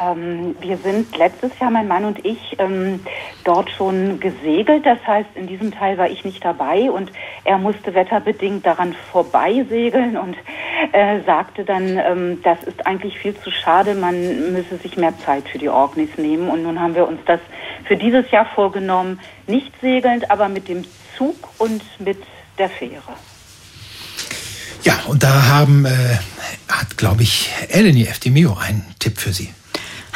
Ähm, 0.00 0.56
wir 0.60 0.76
sind 0.78 1.16
letztes 1.16 1.56
Jahr, 1.60 1.70
mein 1.70 1.86
Mann 1.86 2.04
und 2.04 2.24
ich, 2.24 2.56
ähm, 2.58 3.00
dort 3.44 3.70
schon 3.70 4.18
gesegelt. 4.18 4.84
Das 4.84 4.98
heißt, 5.06 5.30
in 5.34 5.46
diesem 5.46 5.72
Teil 5.72 5.98
war 5.98 6.08
ich 6.08 6.24
nicht 6.24 6.44
dabei 6.44 6.90
und 6.90 7.12
er 7.44 7.58
musste 7.58 7.94
wetterbedingt 7.94 8.66
daran 8.66 8.94
vorbeisegeln 9.12 10.16
und 10.16 10.36
äh, 10.92 11.20
sagte 11.24 11.64
dann, 11.64 11.98
ähm, 11.98 12.40
das 12.42 12.62
ist 12.64 12.86
eigentlich 12.86 13.18
viel 13.18 13.36
zu 13.36 13.50
schade, 13.50 13.94
man 13.94 14.52
müsse 14.52 14.78
sich 14.78 14.96
mehr 14.96 15.16
Zeit 15.24 15.48
für 15.48 15.58
die 15.58 15.68
Orkneys 15.68 16.10
nehmen. 16.16 16.48
Und 16.48 16.64
nun 16.64 16.80
haben 16.80 16.96
wir 16.96 17.06
uns 17.06 17.20
das 17.26 17.40
für 17.84 17.96
dieses 17.96 18.28
Jahr 18.30 18.46
vorgenommen, 18.46 19.20
nicht 19.46 19.72
segelnd, 19.80 20.30
aber 20.30 20.48
mit 20.48 20.68
dem 20.68 20.84
Zug 21.16 21.36
und 21.58 21.82
mit 22.00 22.18
der 22.58 22.68
Fähre. 22.68 23.12
Ja, 24.82 25.00
und 25.06 25.22
da 25.22 25.46
haben, 25.48 25.86
äh, 25.86 26.18
hat, 26.68 26.96
glaube 26.96 27.22
ich, 27.22 27.50
Eleni 27.68 28.04
Eftimio 28.04 28.56
einen 28.60 28.84
Tipp 28.98 29.18
für 29.18 29.32
Sie. 29.32 29.54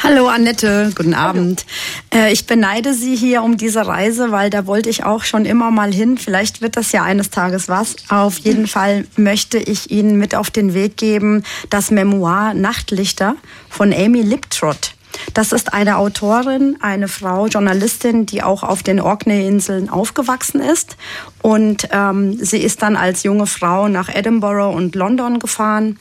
Hallo 0.01 0.29
Annette, 0.29 0.93
guten 0.95 1.13
Abend. 1.13 1.65
Äh, 2.13 2.31
ich 2.31 2.47
beneide 2.47 2.93
Sie 2.93 3.17
hier 3.17 3.43
um 3.43 3.57
diese 3.57 3.85
Reise, 3.85 4.31
weil 4.31 4.49
da 4.49 4.65
wollte 4.65 4.89
ich 4.89 5.03
auch 5.03 5.25
schon 5.25 5.43
immer 5.43 5.71
mal 5.71 5.93
hin. 5.93 6.17
Vielleicht 6.17 6.61
wird 6.61 6.77
das 6.77 6.93
ja 6.93 7.03
eines 7.03 7.31
Tages 7.31 7.67
was. 7.67 7.97
Auf 8.07 8.37
jeden 8.37 8.67
Fall 8.67 9.05
möchte 9.17 9.57
ich 9.57 9.91
Ihnen 9.91 10.17
mit 10.17 10.35
auf 10.35 10.51
den 10.51 10.73
Weg 10.73 10.95
geben 10.95 11.43
das 11.69 11.91
Memoir 11.91 12.53
Nachtlichter 12.53 13.35
von 13.69 13.91
Amy 13.91 14.21
Liptrot. 14.21 14.93
Das 15.33 15.51
ist 15.51 15.73
eine 15.73 15.97
Autorin, 15.97 16.77
eine 16.79 17.09
Frau, 17.09 17.47
Journalistin, 17.47 18.25
die 18.25 18.41
auch 18.41 18.63
auf 18.63 18.83
den 18.83 19.01
Orkney-Inseln 19.01 19.89
aufgewachsen 19.89 20.61
ist. 20.61 20.95
Und 21.41 21.89
ähm, 21.91 22.37
sie 22.41 22.59
ist 22.59 22.83
dann 22.83 22.95
als 22.95 23.23
junge 23.23 23.47
Frau 23.47 23.89
nach 23.89 24.07
Edinburgh 24.07 24.73
und 24.73 24.95
London 24.95 25.39
gefahren 25.39 25.99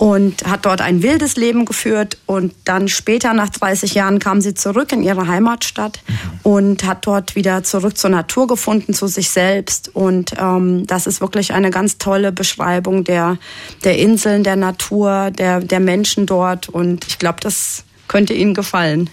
und 0.00 0.46
hat 0.46 0.64
dort 0.64 0.80
ein 0.80 1.02
wildes 1.02 1.36
Leben 1.36 1.66
geführt 1.66 2.16
und 2.24 2.54
dann 2.64 2.88
später 2.88 3.34
nach 3.34 3.50
30 3.50 3.92
Jahren 3.92 4.18
kam 4.18 4.40
sie 4.40 4.54
zurück 4.54 4.92
in 4.92 5.02
ihre 5.02 5.28
Heimatstadt 5.28 6.00
mhm. 6.08 6.14
und 6.42 6.84
hat 6.84 7.06
dort 7.06 7.36
wieder 7.36 7.64
zurück 7.64 7.98
zur 7.98 8.08
Natur 8.08 8.46
gefunden, 8.46 8.94
zu 8.94 9.08
sich 9.08 9.28
selbst 9.28 9.94
und 9.94 10.32
ähm, 10.38 10.86
das 10.86 11.06
ist 11.06 11.20
wirklich 11.20 11.52
eine 11.52 11.68
ganz 11.68 11.98
tolle 11.98 12.32
Beschreibung 12.32 13.04
der 13.04 13.36
der 13.84 13.98
Inseln, 13.98 14.42
der 14.42 14.56
Natur, 14.56 15.30
der 15.32 15.60
der 15.60 15.80
Menschen 15.80 16.24
dort 16.24 16.70
und 16.70 17.06
ich 17.06 17.18
glaube, 17.18 17.40
das 17.42 17.84
könnte 18.08 18.32
Ihnen 18.32 18.54
gefallen. 18.54 19.10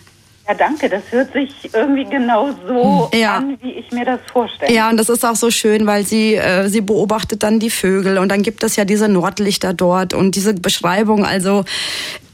Ja, 0.47 0.53
danke. 0.53 0.89
Das 0.89 1.03
hört 1.11 1.33
sich 1.33 1.51
irgendwie 1.73 2.05
genau 2.05 2.51
so 2.65 3.09
ja. 3.13 3.37
an, 3.37 3.57
wie 3.61 3.71
ich 3.71 3.91
mir 3.91 4.05
das 4.05 4.19
vorstelle. 4.31 4.73
Ja, 4.73 4.89
und 4.89 4.97
das 4.97 5.09
ist 5.09 5.25
auch 5.25 5.35
so 5.35 5.51
schön, 5.51 5.85
weil 5.85 6.05
sie, 6.05 6.35
äh, 6.35 6.69
sie 6.69 6.81
beobachtet 6.81 7.43
dann 7.43 7.59
die 7.59 7.69
Vögel 7.69 8.17
und 8.17 8.29
dann 8.29 8.43
gibt 8.43 8.63
es 8.63 8.75
ja 8.77 8.85
diese 8.85 9.09
Nordlichter 9.09 9.73
dort 9.73 10.13
und 10.13 10.35
diese 10.35 10.53
Beschreibung. 10.53 11.25
Also 11.25 11.65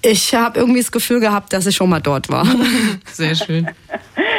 ich 0.04 0.36
habe 0.36 0.60
irgendwie 0.60 0.82
das 0.82 0.92
Gefühl 0.92 1.22
gehabt, 1.22 1.54
dass 1.54 1.66
ich 1.66 1.76
schon 1.76 1.90
mal 1.90 2.02
dort 2.02 2.30
war. 2.30 2.46
Sehr 3.12 3.36
schön. 3.36 3.68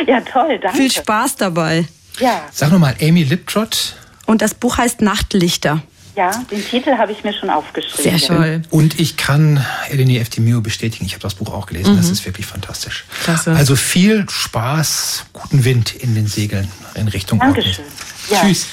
ja, 0.06 0.20
toll, 0.20 0.58
danke. 0.60 0.78
Viel 0.78 0.92
Spaß 0.92 1.36
dabei. 1.36 1.84
Ja. 2.20 2.42
Sag 2.52 2.70
nochmal, 2.70 2.94
Amy 3.00 3.24
Liptrot. 3.24 3.96
Und 4.26 4.40
das 4.40 4.54
Buch 4.54 4.78
heißt 4.78 5.00
Nachtlichter. 5.00 5.82
Ja, 6.16 6.30
den 6.50 6.64
Titel 6.64 6.96
habe 6.96 7.12
ich 7.12 7.24
mir 7.24 7.32
schon 7.32 7.50
aufgeschrieben. 7.50 8.18
Sehr 8.18 8.28
toll. 8.28 8.62
Und 8.70 9.00
ich 9.00 9.16
kann 9.16 9.64
Eleni 9.90 10.18
Eftimio 10.18 10.60
bestätigen, 10.60 11.04
ich 11.06 11.12
habe 11.12 11.22
das 11.22 11.34
Buch 11.34 11.52
auch 11.52 11.66
gelesen, 11.66 11.94
mhm. 11.94 11.96
das 11.96 12.10
ist 12.10 12.24
wirklich 12.24 12.46
fantastisch. 12.46 13.04
Klasse. 13.24 13.52
Also 13.52 13.74
viel 13.74 14.26
Spaß, 14.28 15.26
guten 15.32 15.64
Wind 15.64 15.94
in 15.94 16.14
den 16.14 16.26
Segeln 16.26 16.70
in 16.94 17.08
Richtung 17.08 17.40
Dankeschön. 17.40 17.84
Ja. 18.30 18.42
Tschüss. 18.42 18.66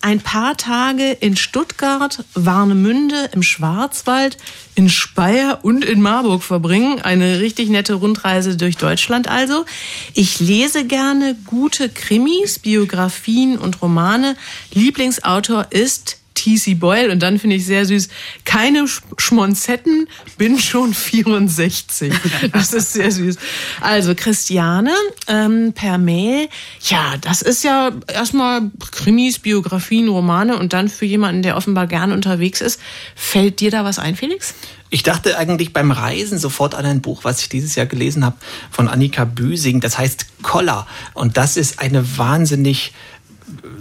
ein 0.01 0.21
paar 0.21 0.55
Tage 0.57 1.11
in 1.11 1.35
Stuttgart, 1.35 2.23
Warnemünde, 2.33 3.29
im 3.33 3.43
Schwarzwald, 3.43 4.37
in 4.75 4.89
Speyer 4.89 5.59
und 5.63 5.83
in 5.83 6.01
Marburg 6.01 6.43
verbringen. 6.43 7.01
Eine 7.01 7.39
richtig 7.39 7.69
nette 7.69 7.95
Rundreise 7.95 8.55
durch 8.55 8.77
Deutschland 8.77 9.27
also. 9.27 9.65
Ich 10.13 10.39
lese 10.39 10.85
gerne 10.85 11.35
gute 11.45 11.89
Krimis, 11.89 12.59
Biografien 12.59 13.57
und 13.57 13.81
Romane. 13.81 14.37
Lieblingsautor 14.73 15.67
ist 15.71 16.22
T.C. 16.33 16.75
Boyle 16.75 17.11
und 17.11 17.19
dann 17.19 17.39
finde 17.39 17.55
ich 17.55 17.65
sehr 17.65 17.85
süß, 17.85 18.09
keine 18.45 18.85
Schmonzetten, 19.17 20.07
bin 20.37 20.59
schon 20.59 20.93
64. 20.93 22.13
Das 22.51 22.73
ist 22.73 22.93
sehr 22.93 23.11
süß. 23.11 23.37
Also 23.81 24.15
Christiane 24.15 24.93
ähm, 25.27 25.73
per 25.73 25.97
Mail, 25.97 26.47
ja, 26.81 27.15
das 27.21 27.41
ist 27.41 27.63
ja 27.63 27.91
erstmal 28.07 28.71
Krimis, 28.91 29.39
Biografien, 29.39 30.07
Romane 30.09 30.57
und 30.57 30.73
dann 30.73 30.89
für 30.89 31.05
jemanden, 31.05 31.41
der 31.41 31.57
offenbar 31.57 31.87
gern 31.87 32.11
unterwegs 32.11 32.61
ist, 32.61 32.79
fällt 33.15 33.59
dir 33.59 33.71
da 33.71 33.83
was 33.83 33.99
ein, 33.99 34.15
Felix? 34.15 34.53
Ich 34.93 35.01
dachte 35.01 35.39
eigentlich 35.39 35.73
beim 35.73 35.89
Reisen 35.89 36.37
sofort 36.37 36.75
an 36.75 36.85
ein 36.85 37.01
Buch, 37.01 37.23
was 37.23 37.41
ich 37.41 37.49
dieses 37.49 37.73
Jahr 37.73 37.87
gelesen 37.87 38.23
habe, 38.23 38.35
von 38.69 38.87
Annika 38.87 39.25
Büsing. 39.25 39.79
Das 39.79 39.97
heißt 39.97 40.43
Koller. 40.43 40.85
Und 41.15 41.35
das 41.35 41.57
ist 41.57 41.79
eine 41.79 42.19
wahnsinnig 42.19 42.93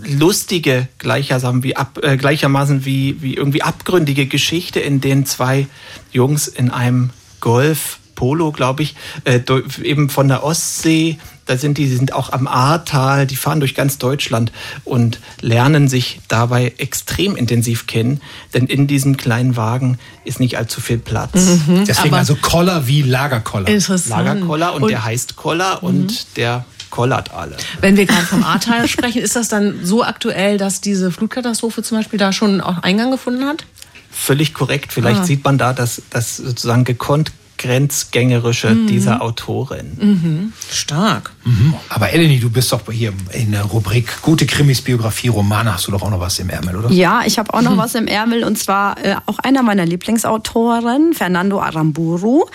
lustige, 0.05 0.89
gleichermaßen 0.99 1.63
wie, 1.63 1.77
ab, 1.77 1.99
äh, 2.03 2.17
gleichermaßen 2.17 2.85
wie, 2.85 3.21
wie 3.23 3.35
irgendwie 3.35 3.63
abgründige 3.63 4.27
Geschichte, 4.27 4.81
in 4.81 5.01
denen 5.01 5.27
zwei 5.27 5.67
Jungs 6.13 6.49
in 6.49 6.71
einem 6.71 7.11
Golf 7.41 7.99
Polo, 8.15 8.53
glaube 8.53 8.85
ich, 8.85 8.95
äh, 9.25 9.41
eben 9.83 10.09
von 10.09 10.29
der 10.29 10.45
Ostsee. 10.45 11.19
Da 11.47 11.57
sind 11.57 11.77
die, 11.77 11.87
die 11.87 11.97
sind 11.97 12.13
auch 12.13 12.31
am 12.31 12.47
Ahrtal, 12.47 13.27
die 13.27 13.35
fahren 13.35 13.59
durch 13.59 13.75
ganz 13.75 13.99
Deutschland 13.99 14.53
und 14.85 15.19
lernen 15.41 15.89
sich 15.89 16.21
dabei 16.29 16.73
extrem 16.79 17.35
intensiv 17.35 17.89
kennen, 17.89 18.21
denn 18.55 18.67
in 18.67 18.87
diesem 18.87 19.17
kleinen 19.17 19.57
Wagen 19.57 19.99
ist 20.25 20.39
nicht 20.39 20.57
allzu 20.57 20.81
viel 20.81 20.99
Platz. 20.99 21.35
Mhm, 21.35 21.85
Deswegen 21.85 22.15
also 22.15 22.37
Koller 22.37 22.87
wie 22.87 23.03
Lagerkoller. 23.03 23.67
Interessant. 23.67 24.25
Lagerkoller 24.25 24.75
und, 24.75 24.85
und 24.85 24.91
der 24.91 25.05
heißt 25.05 25.35
Koller 25.35 25.79
mhm. 25.83 25.89
und 25.89 26.37
der 26.37 26.65
kollert 26.93 27.33
alle. 27.35 27.57
Wenn 27.81 27.97
wir 27.97 28.07
gerade 28.07 28.27
vom 28.27 28.45
Ahrtal 28.45 28.87
sprechen, 28.87 29.23
ist 29.23 29.35
das 29.35 29.49
dann 29.49 29.81
so 29.83 30.05
aktuell, 30.05 30.59
dass 30.59 30.81
diese 30.81 31.11
Flutkatastrophe 31.11 31.83
zum 31.83 31.99
Beispiel 31.99 32.19
da 32.19 32.33
schon 32.33 32.61
auch 32.61 32.83
Eingang 32.83 33.11
gefunden 33.11 33.47
hat? 33.47 33.65
Völlig 34.13 34.55
korrekt. 34.55 34.93
Vielleicht 34.93 35.21
ah. 35.21 35.25
sieht 35.25 35.43
man 35.43 35.59
da, 35.59 35.73
dass 35.73 36.03
das 36.11 36.37
sozusagen 36.37 36.85
gekonnt 36.85 37.33
grenzgängerische 37.63 38.71
mhm. 38.71 38.87
dieser 38.89 39.23
Autorin. 39.23 39.97
Mhm. 40.01 40.53
Stark. 40.71 41.31
Mhm. 41.45 41.75
Aber 41.89 42.11
Eleni, 42.11 42.41
du 42.41 42.51
bist 42.51 42.73
doch 42.73 42.83
hier 42.91 43.13
in 43.33 43.53
der 43.53 43.63
Rubrik 43.63 44.21
gute 44.21 44.47
Krimis, 44.47 44.83
Biografie, 44.83 45.29
Romane. 45.29 45.73
Hast 45.73 45.87
du 45.87 45.93
doch 45.93 46.03
auch 46.03 46.11
noch 46.11 46.21
was 46.21 46.39
im 46.41 46.51
Ärmel, 46.51 46.77
oder? 46.77 46.91
Ja, 46.91 47.23
ich 47.25 47.39
habe 47.39 47.55
auch 47.55 47.63
noch 47.63 47.77
was 47.77 47.95
im 47.95 48.09
Ärmel 48.09 48.45
und 48.45 48.59
zwar 48.59 49.03
äh, 49.03 49.15
auch 49.27 49.39
einer 49.39 49.63
meiner 49.63 49.87
Lieblingsautoren, 49.87 51.15
Fernando 51.15 51.61
Aramburu. 51.61 52.47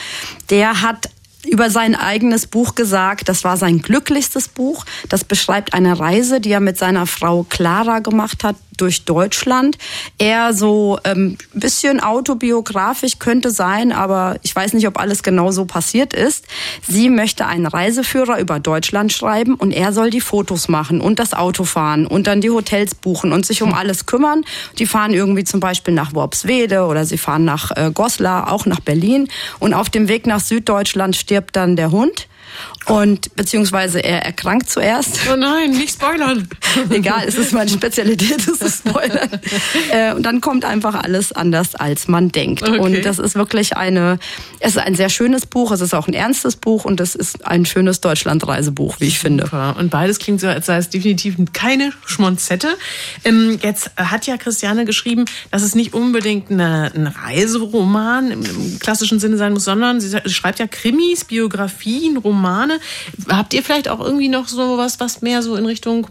Der 0.50 0.82
hat 0.82 1.10
über 1.48 1.70
sein 1.70 1.96
eigenes 1.96 2.48
Buch 2.48 2.76
gesagt, 2.76 3.30
das 3.30 3.44
war 3.44 3.58
sein 3.58 3.82
glücklichstes 3.82 4.48
Buch. 4.48 4.86
Das 5.10 5.24
beschreibt 5.24 5.74
eine 5.74 6.00
Reise, 6.00 6.42
die 6.42 6.52
er 6.52 6.60
mit 6.60 6.78
seiner 6.78 7.08
Frau 7.08 7.44
Clara 7.44 8.00
gemacht 8.00 8.44
hat 8.44 8.56
durch 8.78 9.06
Deutschland. 9.06 9.78
Eher 10.18 10.54
so 10.54 11.00
ähm, 11.04 11.38
bisschen 11.54 12.00
autobiografisch 12.00 13.20
könnte 13.20 13.52
sein, 13.52 13.92
aber 13.92 14.38
ich 14.44 14.56
weiß 14.56 14.74
nicht, 14.74 14.88
ob 14.88 15.00
alles 15.00 15.24
genau 15.24 15.52
so 15.52 15.66
passiert 15.66 16.14
ist. 16.14 16.46
Sie 16.88 17.10
möchte 17.10 17.46
einen 17.46 17.66
Reiseführer 17.66 18.40
über 18.40 18.60
Deutschland 18.60 19.12
schreiben 19.12 19.56
und 19.56 19.72
er 19.72 19.94
soll 19.94 20.10
die 20.10 20.22
Fotos 20.22 20.68
machen 20.70 21.02
und 21.02 21.20
das 21.20 21.34
Auto 21.34 21.64
fahren 21.64 22.08
und 22.08 22.28
dann 22.28 22.42
die 22.42 22.50
Hotels 22.50 22.96
buchen 22.96 23.34
und 23.34 23.46
sich 23.46 23.62
um 23.62 23.74
alles 23.74 24.06
kümmern. 24.06 24.44
Die 24.78 24.86
fahren 24.86 25.14
irgendwie 25.14 25.44
zum 25.44 25.60
Beispiel 25.60 25.94
nach 25.94 26.14
Worpswede 26.14 26.86
oder 26.86 27.06
sie 27.06 27.18
fahren 27.18 27.46
nach 27.46 27.72
äh, 27.76 27.92
Goslar, 27.94 28.52
auch 28.52 28.66
nach 28.66 28.80
Berlin 28.80 29.28
und 29.60 29.74
auf 29.74 29.90
dem 29.90 30.08
Weg 30.08 30.28
nach 30.28 30.40
Süddeutschland 30.40 31.16
stirbt 31.16 31.56
dann 31.56 31.76
der 31.76 31.92
Hund. 31.92 32.28
Und 32.88 33.36
beziehungsweise 33.36 34.00
er 34.00 34.24
erkrankt 34.26 34.70
zuerst. 34.70 35.20
Oh 35.32 35.36
nein, 35.36 35.72
nicht 35.72 35.94
spoilern. 35.94 36.48
Egal, 36.90 37.26
es 37.28 37.36
ist 37.36 37.52
meine 37.52 37.70
Spezialität, 37.70 38.40
es 38.48 38.62
ist 38.62 38.84
Spoilern. 38.88 39.30
Äh, 39.92 40.14
und 40.14 40.24
dann 40.24 40.40
kommt 40.40 40.64
einfach 40.64 40.96
alles 40.96 41.34
anders, 41.34 41.76
als 41.76 42.08
man 42.08 42.30
denkt. 42.30 42.64
Okay. 42.64 42.80
Und 42.80 43.06
das 43.06 43.20
ist 43.20 43.36
wirklich 43.36 43.76
eine, 43.76 44.20
es 44.60 44.76
ist 44.76 44.78
ein 44.78 44.96
sehr 44.96 45.10
schönes 45.10 45.46
Buch, 45.46 45.72
es 45.72 45.82
ist 45.82 45.94
auch 45.94 46.08
ein 46.08 46.14
ernstes 46.14 46.56
Buch 46.56 46.86
und 46.86 47.02
es 47.02 47.16
ist 47.16 47.46
ein 47.46 47.66
schönes 47.66 48.00
Deutschlandreisebuch, 48.00 49.00
wie 49.00 49.08
ich 49.08 49.20
finde. 49.20 49.46
Super. 49.46 49.76
Und 49.78 49.90
beides 49.90 50.20
klingt 50.20 50.40
so, 50.40 50.48
als 50.48 50.68
sei 50.68 50.78
es 50.78 50.90
definitiv 50.90 51.36
keine 51.52 51.92
Schmonzette. 52.06 52.70
Ähm, 53.26 53.60
jetzt 53.62 53.92
hat 53.98 54.28
ja 54.28 54.38
Christiane 54.38 54.86
geschrieben, 54.86 55.26
dass 55.52 55.62
es 55.62 55.76
nicht 55.76 55.94
unbedingt 55.94 56.52
eine, 56.52 56.92
ein 56.96 57.08
Reiseroman 57.08 58.32
im, 58.32 58.46
im 58.46 58.80
klassischen 58.80 59.20
Sinne 59.20 59.38
sein 59.38 59.52
muss, 59.54 59.66
sondern 59.66 60.00
sie 60.00 60.18
schreibt 60.30 60.60
ja 60.60 60.68
Krimis, 60.68 61.26
Biografien, 61.26 62.18
Romane. 62.18 62.77
Habt 63.30 63.54
ihr 63.54 63.64
vielleicht 63.64 63.90
auch 63.90 64.00
irgendwie 64.00 64.30
noch 64.30 64.48
so 64.48 64.78
was, 64.78 65.00
was 65.00 65.22
mehr 65.22 65.42
so 65.42 65.56
in 65.56 65.66
Richtung 65.66 66.08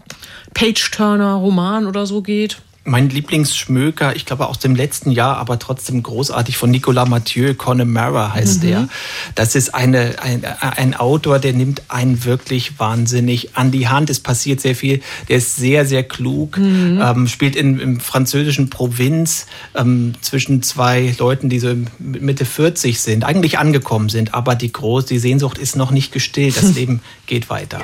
Page-Turner, 0.53 1.33
Roman 1.35 1.87
oder 1.87 2.05
so 2.05 2.21
geht? 2.21 2.57
Mein 2.89 3.09
Lieblingsschmöker, 3.09 4.15
ich 4.15 4.25
glaube 4.25 4.47
aus 4.47 4.59
dem 4.59 4.73
letzten 4.73 5.11
Jahr, 5.11 5.35
aber 5.37 5.59
trotzdem 5.59 6.01
großartig 6.01 6.55
von 6.55 6.71
Nicolas 6.71 7.09
Mathieu, 7.09 7.53
Connemara 7.53 8.33
heißt 8.33 8.63
Mhm. 8.63 8.67
der. 8.67 8.89
Das 9.35 9.55
ist 9.55 9.75
eine, 9.75 10.21
ein, 10.21 10.45
ein 10.61 10.93
Autor, 10.93 11.39
der 11.39 11.51
nimmt 11.51 11.81
einen 11.89 12.23
wirklich 12.23 12.79
wahnsinnig 12.79 13.57
an 13.57 13.71
die 13.71 13.89
Hand. 13.89 14.09
Es 14.09 14.21
passiert 14.21 14.61
sehr 14.61 14.73
viel. 14.73 15.01
Der 15.27 15.35
ist 15.39 15.57
sehr, 15.57 15.85
sehr 15.85 16.03
klug, 16.03 16.57
Mhm. 16.57 17.01
ähm, 17.03 17.27
spielt 17.27 17.57
in, 17.57 17.77
im 17.77 17.99
französischen 17.99 18.69
Provinz 18.69 19.47
ähm, 19.75 20.13
zwischen 20.21 20.63
zwei 20.63 21.13
Leuten, 21.19 21.49
die 21.49 21.59
so 21.59 21.75
Mitte 21.99 22.45
40 22.45 23.01
sind, 23.01 23.25
eigentlich 23.25 23.59
angekommen 23.59 24.07
sind, 24.07 24.33
aber 24.33 24.55
die 24.55 24.71
groß, 24.71 25.05
die 25.05 25.19
Sehnsucht 25.19 25.57
ist 25.57 25.75
noch 25.75 25.91
nicht 25.91 26.13
gestillt. 26.13 26.55
Das 26.55 26.73
Leben 26.75 27.01
geht 27.25 27.49
weiter. 27.49 27.81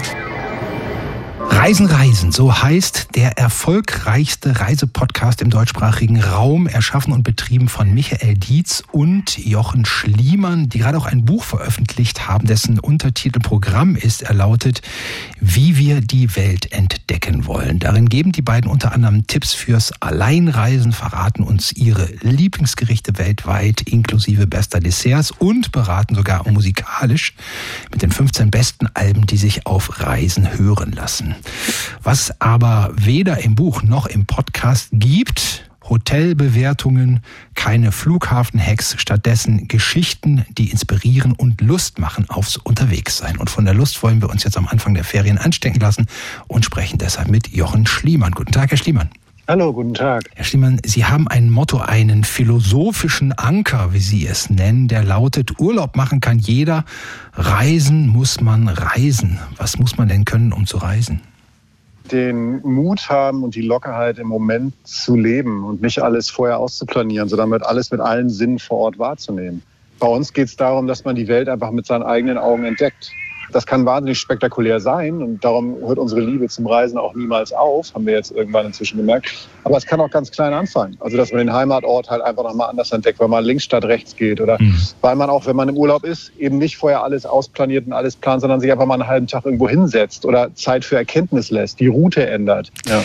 Reisen, 1.55 1.85
Reisen, 1.85 2.31
so 2.31 2.61
heißt 2.61 3.09
der 3.15 3.37
erfolgreichste 3.37 4.59
Reisepodcast 4.59 5.39
im 5.41 5.51
deutschsprachigen 5.51 6.19
Raum, 6.19 6.65
erschaffen 6.67 7.13
und 7.13 7.23
betrieben 7.23 7.69
von 7.69 7.93
Michael 7.93 8.33
Dietz 8.33 8.83
und 8.91 9.37
Jochen 9.37 9.85
Schliemann, 9.85 10.67
die 10.67 10.79
gerade 10.79 10.97
auch 10.97 11.05
ein 11.05 11.25
Buch 11.25 11.43
veröffentlicht 11.43 12.27
haben, 12.27 12.47
dessen 12.47 12.79
Untertitelprogramm 12.79 13.95
ist, 13.95 14.23
er 14.23 14.33
lautet 14.33 14.81
Wie 15.39 15.77
wir 15.77 16.01
die 16.01 16.35
Welt 16.35 16.71
entdecken 16.73 17.45
wollen. 17.45 17.79
Darin 17.79 18.09
geben 18.09 18.31
die 18.31 18.41
beiden 18.41 18.69
unter 18.69 18.91
anderem 18.91 19.27
Tipps 19.27 19.53
fürs 19.53 19.93
Alleinreisen, 20.01 20.91
verraten 20.91 21.43
uns 21.43 21.71
ihre 21.71 22.09
Lieblingsgerichte 22.21 23.19
weltweit, 23.19 23.81
inklusive 23.81 24.47
bester 24.47 24.79
Desserts 24.79 25.31
und 25.31 25.71
beraten 25.71 26.15
sogar 26.15 26.49
musikalisch 26.49 27.35
mit 27.91 28.01
den 28.01 28.11
15 28.11 28.49
besten 28.49 28.87
Alben, 28.95 29.27
die 29.27 29.37
sich 29.37 29.65
auf 29.67 30.01
Reisen 30.01 30.57
hören 30.57 30.91
lassen. 30.91 31.35
Was 32.01 32.39
aber 32.41 32.91
weder 32.95 33.43
im 33.43 33.55
Buch 33.55 33.83
noch 33.83 34.05
im 34.05 34.25
Podcast 34.25 34.89
gibt, 34.91 35.69
Hotelbewertungen, 35.89 37.21
keine 37.55 37.91
Flughafenhacks, 37.91 38.95
stattdessen 38.97 39.67
Geschichten, 39.67 40.45
die 40.49 40.71
inspirieren 40.71 41.33
und 41.33 41.61
Lust 41.61 41.99
machen 41.99 42.29
aufs 42.29 42.57
Unterwegssein. 42.57 43.37
Und 43.37 43.49
von 43.49 43.65
der 43.65 43.73
Lust 43.73 44.01
wollen 44.01 44.21
wir 44.21 44.29
uns 44.29 44.43
jetzt 44.43 44.57
am 44.57 44.67
Anfang 44.67 44.93
der 44.93 45.03
Ferien 45.03 45.37
anstecken 45.37 45.79
lassen 45.79 46.07
und 46.47 46.65
sprechen 46.65 46.97
deshalb 46.97 47.29
mit 47.29 47.49
Jochen 47.49 47.85
Schliemann. 47.85 48.31
Guten 48.31 48.51
Tag, 48.51 48.71
Herr 48.71 48.77
Schliemann. 48.77 49.09
Hallo, 49.45 49.73
guten 49.73 49.93
Tag. 49.93 50.23
Herr 50.35 50.45
Schliemann, 50.45 50.79
Sie 50.85 51.03
haben 51.03 51.27
ein 51.27 51.49
Motto, 51.49 51.79
einen 51.79 52.23
philosophischen 52.23 53.33
Anker, 53.33 53.91
wie 53.91 53.99
Sie 53.99 54.25
es 54.25 54.49
nennen, 54.49 54.87
der 54.87 55.03
lautet, 55.03 55.59
Urlaub 55.59 55.97
machen 55.97 56.21
kann 56.21 56.39
jeder, 56.39 56.85
reisen 57.33 58.07
muss 58.07 58.39
man 58.39 58.69
reisen. 58.69 59.39
Was 59.57 59.77
muss 59.77 59.97
man 59.97 60.07
denn 60.07 60.23
können, 60.23 60.53
um 60.53 60.65
zu 60.65 60.77
reisen? 60.77 61.19
Den 62.11 62.61
Mut 62.61 63.09
haben 63.09 63.43
und 63.43 63.55
die 63.55 63.61
Lockerheit 63.61 64.19
im 64.19 64.27
Moment 64.27 64.73
zu 64.85 65.15
leben 65.15 65.63
und 65.63 65.81
nicht 65.81 65.99
alles 65.99 66.29
vorher 66.29 66.59
auszuplanieren, 66.59 67.29
sondern 67.29 67.49
mit 67.49 67.63
alles 67.63 67.91
mit 67.91 68.01
allen 68.01 68.29
Sinnen 68.29 68.59
vor 68.59 68.79
Ort 68.79 68.99
wahrzunehmen. 68.99 69.63
Bei 69.99 70.07
uns 70.07 70.33
geht 70.33 70.47
es 70.47 70.55
darum, 70.55 70.87
dass 70.87 71.05
man 71.05 71.15
die 71.15 71.27
Welt 71.27 71.47
einfach 71.47 71.71
mit 71.71 71.85
seinen 71.85 72.03
eigenen 72.03 72.37
Augen 72.37 72.65
entdeckt. 72.65 73.11
Das 73.53 73.65
kann 73.65 73.85
wahnsinnig 73.85 74.19
spektakulär 74.19 74.79
sein 74.79 75.21
und 75.21 75.43
darum 75.43 75.77
hört 75.85 75.99
unsere 75.99 76.21
Liebe 76.21 76.47
zum 76.47 76.67
Reisen 76.67 76.97
auch 76.97 77.13
niemals 77.15 77.53
auf, 77.53 77.93
haben 77.93 78.05
wir 78.05 78.13
jetzt 78.13 78.31
irgendwann 78.31 78.65
inzwischen 78.65 78.97
gemerkt. 78.97 79.47
Aber 79.63 79.77
es 79.77 79.85
kann 79.85 80.01
auch 80.01 80.09
ganz 80.09 80.31
klein 80.31 80.53
anfangen. 80.53 80.97
Also, 80.99 81.17
dass 81.17 81.31
man 81.31 81.39
den 81.39 81.53
Heimatort 81.53 82.09
halt 82.09 82.21
einfach 82.21 82.43
nochmal 82.43 82.69
anders 82.69 82.91
entdeckt, 82.91 83.19
weil 83.19 83.27
man 83.27 83.43
links 83.43 83.63
statt 83.63 83.85
rechts 83.85 84.15
geht 84.15 84.41
oder 84.41 84.57
weil 85.01 85.15
man 85.15 85.29
auch, 85.29 85.45
wenn 85.45 85.55
man 85.55 85.69
im 85.69 85.77
Urlaub 85.77 86.03
ist, 86.03 86.31
eben 86.37 86.57
nicht 86.57 86.77
vorher 86.77 87.03
alles 87.03 87.25
ausplaniert 87.25 87.85
und 87.85 87.93
alles 87.93 88.15
plant, 88.15 88.41
sondern 88.41 88.59
sich 88.59 88.71
einfach 88.71 88.85
mal 88.85 88.95
einen 88.95 89.07
halben 89.07 89.27
Tag 89.27 89.45
irgendwo 89.45 89.69
hinsetzt 89.69 90.25
oder 90.25 90.53
Zeit 90.55 90.83
für 90.83 90.95
Erkenntnis 90.95 91.51
lässt, 91.51 91.79
die 91.79 91.87
Route 91.87 92.25
ändert. 92.25 92.71
Ja. 92.87 93.03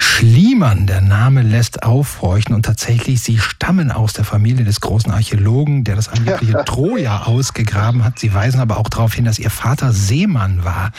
Schliemann, 0.00 0.88
der 0.88 1.00
Name 1.00 1.42
lässt 1.42 1.84
aufhorchen 1.84 2.52
und 2.52 2.64
tatsächlich, 2.64 3.20
Sie 3.20 3.38
stammen 3.38 3.92
aus 3.92 4.14
der 4.14 4.24
Familie 4.24 4.64
des 4.64 4.80
großen 4.80 5.12
Archäologen, 5.12 5.84
der 5.84 5.94
das 5.94 6.08
angebliche 6.08 6.54
Troja 6.66 7.22
ausgegraben 7.22 8.04
hat. 8.04 8.18
Sie 8.18 8.34
weisen 8.34 8.58
aber 8.58 8.78
auch 8.78 8.88
darauf 8.88 9.14
hin, 9.14 9.26
dass 9.26 9.38
Ihr 9.38 9.50
Vater 9.50 9.77
Seemann 9.92 10.64
war. 10.64 10.92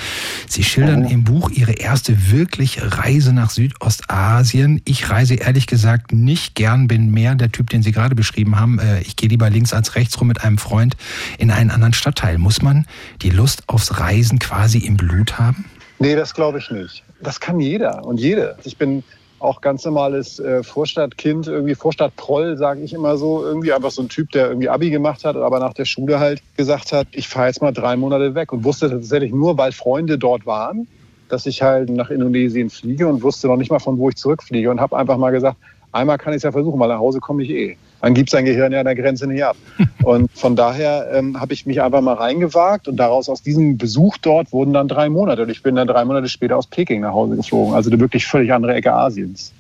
Sie 0.47 0.63
schildern 0.63 1.05
im 1.05 1.23
Buch 1.23 1.49
Ihre 1.51 1.73
erste 1.73 2.31
wirkliche 2.31 2.97
Reise 2.97 3.33
nach 3.33 3.49
Südostasien. 3.49 4.81
Ich 4.85 5.09
reise 5.09 5.35
ehrlich 5.35 5.67
gesagt 5.67 6.11
nicht 6.11 6.55
gern, 6.55 6.87
bin 6.87 7.11
mehr 7.11 7.35
der 7.35 7.51
Typ, 7.51 7.69
den 7.69 7.83
Sie 7.83 7.91
gerade 7.91 8.15
beschrieben 8.15 8.59
haben. 8.59 8.79
Äh, 8.79 9.01
Ich 9.01 9.15
gehe 9.15 9.29
lieber 9.29 9.49
links 9.49 9.73
als 9.73 9.95
rechts 9.95 10.19
rum 10.19 10.27
mit 10.27 10.43
einem 10.43 10.57
Freund 10.57 10.95
in 11.37 11.51
einen 11.51 11.71
anderen 11.71 11.93
Stadtteil. 11.93 12.37
Muss 12.37 12.61
man 12.61 12.85
die 13.21 13.29
Lust 13.29 13.63
aufs 13.67 13.99
Reisen 13.99 14.39
quasi 14.39 14.79
im 14.79 14.97
Blut 14.97 15.37
haben? 15.37 15.65
Nee, 15.99 16.15
das 16.15 16.33
glaube 16.33 16.59
ich 16.59 16.71
nicht. 16.71 17.03
Das 17.21 17.39
kann 17.39 17.59
jeder 17.59 18.05
und 18.05 18.19
jede. 18.19 18.57
Ich 18.63 18.77
bin 18.77 19.03
auch 19.39 19.61
ganz 19.61 19.85
normales 19.85 20.39
äh, 20.39 20.63
Vorstadtkind, 20.63 21.47
irgendwie 21.47 21.75
Vorstadtproll, 21.75 22.57
sage 22.57 22.81
ich 22.81 22.93
immer 22.93 23.17
so. 23.17 23.43
Irgendwie 23.43 23.73
einfach 23.73 23.91
so 23.91 24.01
ein 24.01 24.09
Typ, 24.09 24.31
der 24.31 24.47
irgendwie 24.49 24.69
Abi 24.69 24.89
gemacht 24.89 25.25
hat, 25.25 25.35
aber 25.35 25.59
nach 25.59 25.73
der 25.73 25.85
Schule 25.85 26.19
halt 26.19 26.41
gesagt 26.57 26.91
hat, 26.91 27.07
ich 27.11 27.27
fahre 27.27 27.47
jetzt 27.47 27.61
mal 27.61 27.71
drei 27.71 27.95
Monate 27.95 28.35
weg 28.35 28.51
und 28.51 28.63
wusste 28.63 28.89
tatsächlich 28.89 29.31
nur, 29.31 29.57
weil 29.57 29.71
Freunde 29.71 30.17
dort 30.17 30.45
waren, 30.45 30.87
dass 31.29 31.45
ich 31.45 31.61
halt 31.61 31.89
nach 31.89 32.09
Indonesien 32.09 32.69
fliege 32.69 33.07
und 33.07 33.23
wusste 33.23 33.47
noch 33.47 33.57
nicht 33.57 33.71
mal, 33.71 33.79
von 33.79 33.97
wo 33.97 34.09
ich 34.09 34.15
zurückfliege 34.15 34.69
und 34.69 34.81
habe 34.81 34.97
einfach 34.97 35.17
mal 35.17 35.31
gesagt, 35.31 35.57
einmal 35.91 36.17
kann 36.17 36.33
ich 36.33 36.37
es 36.37 36.43
ja 36.43 36.51
versuchen, 36.51 36.79
weil 36.79 36.89
nach 36.89 36.99
Hause 36.99 37.19
komme 37.19 37.43
ich 37.43 37.49
eh. 37.49 37.77
Dann 38.01 38.13
gibt 38.13 38.29
sein 38.29 38.45
Gehirn 38.45 38.71
ja 38.71 38.79
an 38.79 38.85
der 38.85 38.95
Grenze 38.95 39.27
nicht 39.27 39.43
ab. 39.43 39.55
Und 40.03 40.31
von 40.33 40.55
daher 40.55 41.07
ähm, 41.13 41.39
habe 41.39 41.53
ich 41.53 41.65
mich 41.65 41.81
einfach 41.81 42.01
mal 42.01 42.13
reingewagt 42.13 42.87
und 42.87 42.95
daraus 42.97 43.27
aus 43.27 43.43
diesem 43.43 43.77
Besuch 43.77 44.17
dort 44.17 44.51
wurden 44.53 44.73
dann 44.73 44.87
drei 44.87 45.09
Monate. 45.09 45.43
Und 45.43 45.49
ich 45.49 45.61
bin 45.61 45.75
dann 45.75 45.87
drei 45.87 46.05
Monate 46.05 46.29
später 46.29 46.57
aus 46.57 46.67
Peking 46.67 47.01
nach 47.01 47.11
Hause 47.11 47.35
geflogen. 47.35 47.75
Also 47.75 47.89
eine 47.91 47.99
wirklich 47.99 48.25
völlig 48.25 48.53
andere 48.53 48.73
Ecke 48.73 48.93
Asiens. 48.93 49.51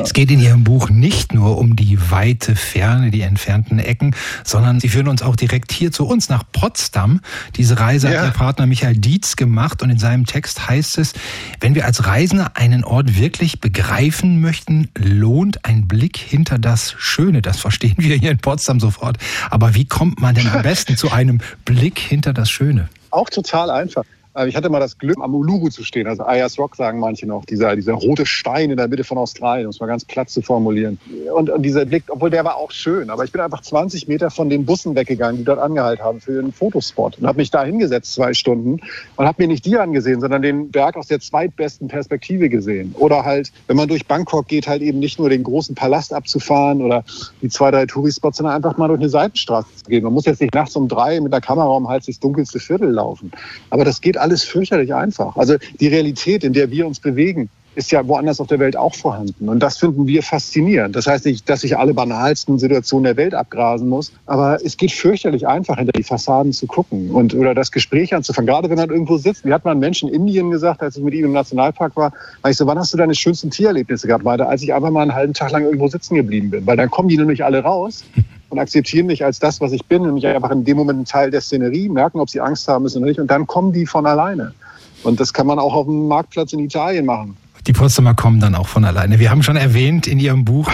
Es 0.00 0.12
geht 0.12 0.30
in 0.30 0.40
Ihrem 0.40 0.62
Buch 0.62 0.88
nicht 0.88 1.34
nur 1.34 1.58
um 1.58 1.74
die 1.74 1.98
weite 2.10 2.54
Ferne, 2.54 3.10
die 3.10 3.22
entfernten 3.22 3.80
Ecken, 3.80 4.14
sondern 4.44 4.78
Sie 4.78 4.88
führen 4.88 5.08
uns 5.08 5.22
auch 5.22 5.34
direkt 5.34 5.72
hier 5.72 5.90
zu 5.90 6.06
uns 6.06 6.28
nach 6.28 6.44
Potsdam. 6.52 7.20
Diese 7.56 7.80
Reise 7.80 8.08
Ja. 8.10 8.20
hat 8.20 8.28
Ihr 8.28 8.32
Partner 8.38 8.66
Michael 8.66 8.96
Dietz 8.96 9.34
gemacht 9.34 9.82
und 9.82 9.90
in 9.90 9.98
seinem 9.98 10.24
Text 10.24 10.68
heißt 10.68 10.98
es, 10.98 11.14
wenn 11.60 11.74
wir 11.74 11.84
als 11.86 12.06
Reisende 12.06 12.54
einen 12.54 12.84
Ort 12.84 13.18
wirklich 13.18 13.60
begreifen 13.60 14.40
möchten, 14.40 14.88
lohnt 14.96 15.64
ein 15.64 15.88
Blick 15.88 16.16
hinter 16.16 16.58
das 16.58 16.94
Schöne. 16.98 17.42
Das 17.42 17.58
verstehen 17.88 17.96
wir 17.98 18.16
hier 18.16 18.30
in 18.30 18.38
Potsdam 18.38 18.80
sofort. 18.80 19.18
Aber 19.50 19.74
wie 19.74 19.84
kommt 19.84 20.20
man 20.20 20.34
denn 20.34 20.48
am 20.48 20.62
besten 20.62 20.96
zu 20.96 21.10
einem 21.10 21.40
Blick 21.64 21.98
hinter 21.98 22.32
das 22.32 22.50
Schöne? 22.50 22.88
Auch 23.10 23.30
total 23.30 23.70
einfach. 23.70 24.04
Äh, 24.38 24.48
ich 24.48 24.56
hatte 24.56 24.70
mal 24.70 24.80
das 24.80 24.98
Glück, 24.98 25.16
am 25.20 25.34
Uluru 25.34 25.68
zu 25.68 25.84
stehen. 25.84 26.06
Also 26.06 26.24
Ayers 26.24 26.58
Rock 26.58 26.76
sagen 26.76 27.00
manche 27.00 27.26
noch. 27.26 27.44
Dieser, 27.44 27.74
dieser 27.76 27.94
rote 27.94 28.26
Stein 28.26 28.70
in 28.70 28.76
der 28.76 28.88
Mitte 28.88 29.04
von 29.04 29.18
Australien, 29.18 29.66
um 29.66 29.70
es 29.70 29.80
mal 29.80 29.86
ganz 29.86 30.04
platt 30.04 30.30
zu 30.30 30.42
formulieren. 30.42 30.98
Und, 31.34 31.50
und 31.50 31.62
dieser 31.62 31.84
Blick, 31.84 32.04
obwohl 32.08 32.30
der 32.30 32.44
war 32.44 32.56
auch 32.56 32.70
schön, 32.70 33.10
aber 33.10 33.24
ich 33.24 33.32
bin 33.32 33.40
einfach 33.40 33.62
20 33.62 34.08
Meter 34.08 34.30
von 34.30 34.48
den 34.48 34.64
Bussen 34.64 34.94
weggegangen, 34.94 35.38
die 35.38 35.44
dort 35.44 35.58
angehalten 35.58 36.04
haben 36.04 36.20
für 36.20 36.38
einen 36.38 36.52
Fotospot 36.52 37.18
und 37.18 37.26
habe 37.26 37.38
mich 37.38 37.50
da 37.50 37.64
hingesetzt 37.64 38.12
zwei 38.12 38.34
Stunden 38.34 38.80
und 39.16 39.26
habe 39.26 39.42
mir 39.42 39.48
nicht 39.48 39.64
die 39.64 39.76
angesehen, 39.76 40.20
sondern 40.20 40.42
den 40.42 40.70
Berg 40.70 40.96
aus 40.96 41.08
der 41.08 41.20
zweitbesten 41.20 41.88
Perspektive 41.88 42.48
gesehen. 42.48 42.94
Oder 42.98 43.24
halt, 43.24 43.52
wenn 43.66 43.76
man 43.76 43.88
durch 43.88 44.06
Bangkok 44.06 44.46
geht, 44.48 44.68
halt 44.68 44.82
eben 44.82 44.98
nicht 44.98 45.18
nur 45.18 45.30
den 45.30 45.42
großen 45.42 45.74
Palast 45.74 46.12
abzufahren 46.12 46.82
oder 46.82 47.04
die 47.42 47.48
zwei, 47.48 47.70
drei 47.70 47.86
Tourispots, 47.86 48.38
sondern 48.38 48.54
einfach 48.54 48.76
mal 48.76 48.88
durch 48.88 49.00
eine 49.00 49.08
Seitenstraße 49.08 49.68
zu 49.76 49.84
gehen. 49.90 50.04
Man 50.04 50.12
muss 50.12 50.26
jetzt 50.26 50.40
nicht 50.40 50.54
nachts 50.54 50.76
um 50.76 50.88
drei 50.88 51.20
mit 51.20 51.32
der 51.32 51.40
Kamera 51.40 51.68
um 51.68 51.88
Hals 51.88 52.04
durchs 52.06 52.20
dunkelste 52.20 52.60
Viertel 52.60 52.90
laufen. 52.90 53.30
Aber 53.70 53.84
das 53.84 54.00
geht 54.00 54.16
alles 54.16 54.27
fürchterlich 54.36 54.94
einfach. 54.94 55.36
Also 55.36 55.56
die 55.80 55.88
Realität, 55.88 56.44
in 56.44 56.52
der 56.52 56.70
wir 56.70 56.86
uns 56.86 57.00
bewegen, 57.00 57.48
ist 57.78 57.92
ja 57.92 58.06
woanders 58.08 58.40
auf 58.40 58.48
der 58.48 58.58
Welt 58.58 58.76
auch 58.76 58.94
vorhanden. 58.96 59.48
Und 59.48 59.60
das 59.60 59.78
finden 59.78 60.08
wir 60.08 60.24
faszinierend. 60.24 60.96
Das 60.96 61.06
heißt 61.06 61.24
nicht, 61.26 61.48
dass 61.48 61.62
ich 61.62 61.78
alle 61.78 61.94
banalsten 61.94 62.58
Situationen 62.58 63.04
der 63.04 63.16
Welt 63.16 63.34
abgrasen 63.34 63.88
muss, 63.88 64.12
aber 64.26 64.58
es 64.64 64.76
geht 64.76 64.90
fürchterlich 64.90 65.46
einfach, 65.46 65.76
hinter 65.76 65.92
die 65.92 66.02
Fassaden 66.02 66.52
zu 66.52 66.66
gucken 66.66 67.12
und 67.12 67.34
oder 67.34 67.54
das 67.54 67.70
Gespräch 67.70 68.12
anzufangen. 68.14 68.48
Gerade 68.48 68.68
wenn 68.68 68.78
man 68.78 68.90
irgendwo 68.90 69.16
sitzt. 69.16 69.44
Wie 69.44 69.52
hat 69.52 69.64
man 69.64 69.78
Menschen 69.78 70.08
in 70.08 70.22
Indien 70.22 70.50
gesagt, 70.50 70.82
als 70.82 70.96
ich 70.96 71.04
mit 71.04 71.14
ihm 71.14 71.26
im 71.26 71.32
Nationalpark 71.32 71.94
war, 71.94 72.12
war 72.42 72.50
ich 72.50 72.56
so, 72.56 72.66
wann 72.66 72.78
hast 72.78 72.92
du 72.92 72.96
deine 72.96 73.14
schönsten 73.14 73.50
Tiererlebnisse 73.50 74.08
gehabt? 74.08 74.24
Weiter, 74.24 74.48
als 74.48 74.62
ich 74.62 74.74
einfach 74.74 74.90
mal 74.90 75.02
einen 75.02 75.14
halben 75.14 75.34
Tag 75.34 75.52
lang 75.52 75.62
irgendwo 75.62 75.86
sitzen 75.86 76.16
geblieben 76.16 76.50
bin. 76.50 76.66
Weil 76.66 76.76
dann 76.76 76.90
kommen 76.90 77.08
die 77.08 77.16
nämlich 77.16 77.44
alle 77.44 77.62
raus 77.62 78.04
und 78.50 78.58
akzeptieren 78.58 79.06
mich 79.06 79.24
als 79.24 79.38
das, 79.38 79.60
was 79.60 79.72
ich 79.72 79.84
bin, 79.84 80.02
nämlich 80.02 80.26
einfach 80.26 80.50
in 80.50 80.64
dem 80.64 80.76
Moment 80.76 81.00
ein 81.00 81.04
Teil 81.04 81.30
der 81.30 81.40
Szenerie, 81.40 81.88
merken, 81.88 82.20
ob 82.20 82.30
sie 82.30 82.40
Angst 82.40 82.68
haben 82.68 82.84
müssen 82.84 82.98
oder 82.98 83.08
nicht. 83.08 83.20
Und 83.20 83.30
dann 83.30 83.46
kommen 83.46 83.72
die 83.72 83.86
von 83.86 84.06
alleine. 84.06 84.54
Und 85.02 85.20
das 85.20 85.32
kann 85.32 85.46
man 85.46 85.58
auch 85.58 85.74
auf 85.74 85.86
dem 85.86 86.08
Marktplatz 86.08 86.52
in 86.52 86.60
Italien 86.60 87.06
machen. 87.06 87.36
Die 87.66 87.74
Potsdamer 87.74 88.14
kommen 88.14 88.40
dann 88.40 88.54
auch 88.54 88.66
von 88.66 88.86
alleine. 88.86 89.18
Wir 89.18 89.30
haben 89.30 89.42
schon 89.42 89.56
erwähnt, 89.56 90.06
in 90.06 90.18
Ihrem 90.18 90.46
Buch 90.46 90.72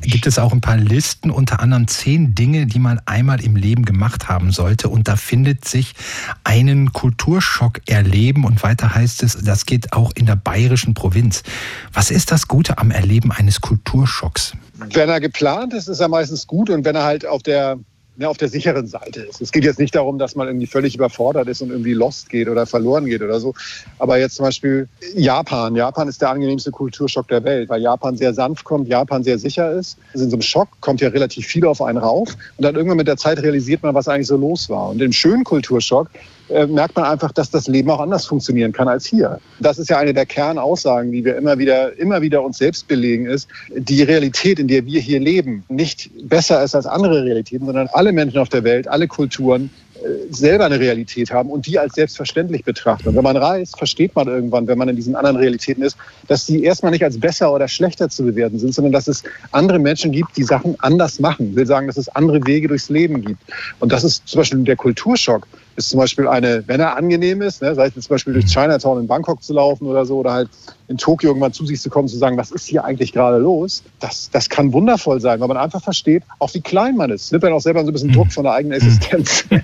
gibt 0.00 0.26
es 0.26 0.40
auch 0.40 0.52
ein 0.52 0.60
paar 0.60 0.76
Listen, 0.76 1.30
unter 1.30 1.60
anderem 1.60 1.86
zehn 1.86 2.34
Dinge, 2.34 2.66
die 2.66 2.80
man 2.80 3.00
einmal 3.06 3.40
im 3.40 3.54
Leben 3.54 3.84
gemacht 3.84 4.28
haben 4.28 4.50
sollte. 4.50 4.88
Und 4.88 5.06
da 5.06 5.14
findet 5.14 5.64
sich 5.64 5.94
einen 6.42 6.92
Kulturschock 6.92 7.80
erleben. 7.86 8.44
Und 8.44 8.64
weiter 8.64 8.92
heißt 8.92 9.22
es, 9.22 9.44
das 9.44 9.66
geht 9.66 9.92
auch 9.92 10.10
in 10.16 10.26
der 10.26 10.34
bayerischen 10.34 10.94
Provinz. 10.94 11.44
Was 11.92 12.10
ist 12.10 12.32
das 12.32 12.48
Gute 12.48 12.78
am 12.78 12.90
Erleben 12.90 13.30
eines 13.30 13.60
Kulturschocks? 13.60 14.54
Wenn 14.92 15.08
er 15.08 15.20
geplant 15.20 15.74
ist, 15.74 15.88
ist 15.88 16.00
er 16.00 16.08
meistens 16.08 16.46
gut. 16.46 16.70
Und 16.70 16.84
wenn 16.84 16.96
er 16.96 17.04
halt 17.04 17.26
auf 17.26 17.42
der 17.42 17.78
ne, 18.16 18.28
auf 18.28 18.36
der 18.36 18.48
sicheren 18.48 18.86
Seite 18.86 19.20
ist. 19.22 19.40
Es 19.40 19.52
geht 19.52 19.64
jetzt 19.64 19.78
nicht 19.78 19.94
darum, 19.94 20.18
dass 20.18 20.34
man 20.34 20.46
irgendwie 20.46 20.66
völlig 20.66 20.94
überfordert 20.94 21.48
ist 21.48 21.62
und 21.62 21.70
irgendwie 21.70 21.94
lost 21.94 22.28
geht 22.30 22.48
oder 22.48 22.66
verloren 22.66 23.06
geht 23.06 23.22
oder 23.22 23.40
so. 23.40 23.54
Aber 23.98 24.18
jetzt 24.18 24.36
zum 24.36 24.44
Beispiel 24.44 24.88
Japan. 25.14 25.74
Japan 25.74 26.08
ist 26.08 26.20
der 26.20 26.30
angenehmste 26.30 26.70
Kulturschock 26.70 27.28
der 27.28 27.44
Welt, 27.44 27.68
weil 27.68 27.80
Japan 27.80 28.16
sehr 28.16 28.34
sanft 28.34 28.64
kommt, 28.64 28.88
Japan 28.88 29.24
sehr 29.24 29.38
sicher 29.38 29.72
ist. 29.72 29.98
In 30.14 30.20
so 30.20 30.36
einem 30.36 30.42
Schock 30.42 30.68
kommt 30.80 31.00
ja 31.00 31.08
relativ 31.08 31.46
viel 31.46 31.66
auf 31.66 31.82
einen 31.82 31.98
rauf 31.98 32.36
und 32.56 32.64
dann 32.64 32.74
irgendwann 32.74 32.98
mit 32.98 33.08
der 33.08 33.16
Zeit 33.16 33.38
realisiert 33.38 33.82
man, 33.82 33.94
was 33.94 34.08
eigentlich 34.08 34.26
so 34.26 34.36
los 34.36 34.68
war. 34.68 34.90
Und 34.90 35.00
im 35.00 35.12
schönen 35.12 35.44
Kulturschock 35.44 36.08
äh, 36.48 36.66
merkt 36.66 36.96
man 36.96 37.04
einfach, 37.04 37.32
dass 37.32 37.50
das 37.50 37.68
Leben 37.68 37.90
auch 37.90 38.00
anders 38.00 38.26
funktionieren 38.26 38.72
kann 38.72 38.88
als 38.88 39.06
hier. 39.06 39.38
Das 39.60 39.78
ist 39.78 39.90
ja 39.90 39.98
eine 39.98 40.12
der 40.12 40.26
Kernaussagen, 40.26 41.12
die 41.12 41.24
wir 41.24 41.36
immer 41.36 41.58
wieder, 41.58 41.98
immer 41.98 42.20
wieder 42.22 42.42
uns 42.42 42.58
selbst 42.58 42.88
belegen, 42.88 43.26
ist, 43.26 43.48
die 43.74 44.02
Realität, 44.02 44.58
in 44.58 44.68
der 44.68 44.84
wir 44.84 45.00
hier 45.00 45.20
leben, 45.20 45.64
nicht 45.68 46.10
besser 46.28 46.62
ist 46.62 46.74
als 46.74 46.86
andere 46.86 47.24
Realitäten, 47.24 47.66
sondern 47.66 47.88
alle 47.92 48.12
Menschen 48.12 48.38
auf 48.38 48.48
der 48.48 48.64
Welt, 48.64 48.88
alle 48.88 49.08
Kulturen 49.08 49.70
äh, 50.02 50.32
selber 50.32 50.66
eine 50.66 50.80
Realität 50.80 51.30
haben 51.30 51.50
und 51.50 51.66
die 51.66 51.78
als 51.78 51.94
selbstverständlich 51.94 52.64
betrachten. 52.64 53.08
Und 53.08 53.16
wenn 53.16 53.22
man 53.22 53.36
reist, 53.36 53.78
versteht 53.78 54.14
man 54.16 54.26
irgendwann, 54.26 54.66
wenn 54.66 54.78
man 54.78 54.88
in 54.88 54.96
diesen 54.96 55.14
anderen 55.14 55.36
Realitäten 55.36 55.82
ist, 55.82 55.96
dass 56.28 56.46
die 56.46 56.64
erstmal 56.64 56.92
nicht 56.92 57.04
als 57.04 57.20
besser 57.20 57.52
oder 57.52 57.68
schlechter 57.68 58.08
zu 58.08 58.24
bewerten 58.24 58.58
sind, 58.58 58.74
sondern 58.74 58.92
dass 58.92 59.06
es 59.08 59.22
andere 59.52 59.78
Menschen 59.78 60.10
gibt, 60.10 60.36
die 60.36 60.42
Sachen 60.42 60.76
anders 60.80 61.20
machen. 61.20 61.50
Ich 61.50 61.56
will 61.56 61.66
sagen, 61.66 61.86
dass 61.86 61.96
es 61.96 62.08
andere 62.08 62.44
Wege 62.46 62.68
durchs 62.68 62.88
Leben 62.88 63.22
gibt. 63.22 63.42
Und 63.80 63.92
das 63.92 64.02
ist 64.04 64.26
zum 64.26 64.40
Beispiel 64.40 64.58
der 64.64 64.76
Kulturschock 64.76 65.46
ist 65.76 65.90
zum 65.90 65.98
Beispiel 65.98 66.28
eine, 66.28 66.64
wenn 66.66 66.80
er 66.80 66.96
angenehm 66.96 67.42
ist, 67.42 67.62
ne, 67.62 67.74
sei 67.74 67.86
es 67.86 67.94
zum 67.94 68.02
Beispiel 68.08 68.32
durch 68.32 68.46
Chinatown 68.46 69.00
in 69.00 69.06
Bangkok 69.06 69.42
zu 69.42 69.52
laufen 69.52 69.86
oder 69.86 70.04
so, 70.04 70.18
oder 70.18 70.32
halt 70.32 70.48
in 70.88 70.98
Tokio 70.98 71.30
irgendwann 71.30 71.52
zu 71.52 71.64
sich 71.64 71.80
zu 71.80 71.88
kommen, 71.88 72.06
zu 72.08 72.18
sagen, 72.18 72.36
was 72.36 72.50
ist 72.50 72.66
hier 72.66 72.84
eigentlich 72.84 73.12
gerade 73.12 73.38
los? 73.38 73.82
Das, 74.00 74.30
das 74.30 74.48
kann 74.48 74.72
wundervoll 74.72 75.20
sein, 75.20 75.40
weil 75.40 75.48
man 75.48 75.56
einfach 75.56 75.82
versteht, 75.82 76.22
auch 76.38 76.52
wie 76.54 76.60
klein 76.60 76.96
man 76.96 77.10
ist. 77.10 77.32
Nimmt 77.32 77.44
dann 77.44 77.52
auch 77.52 77.60
selber 77.60 77.80
so 77.80 77.88
ein 77.88 77.92
bisschen 77.92 78.12
Druck 78.12 78.32
von 78.32 78.44
der 78.44 78.52
eigenen 78.54 78.76
Existenz. 78.76 79.44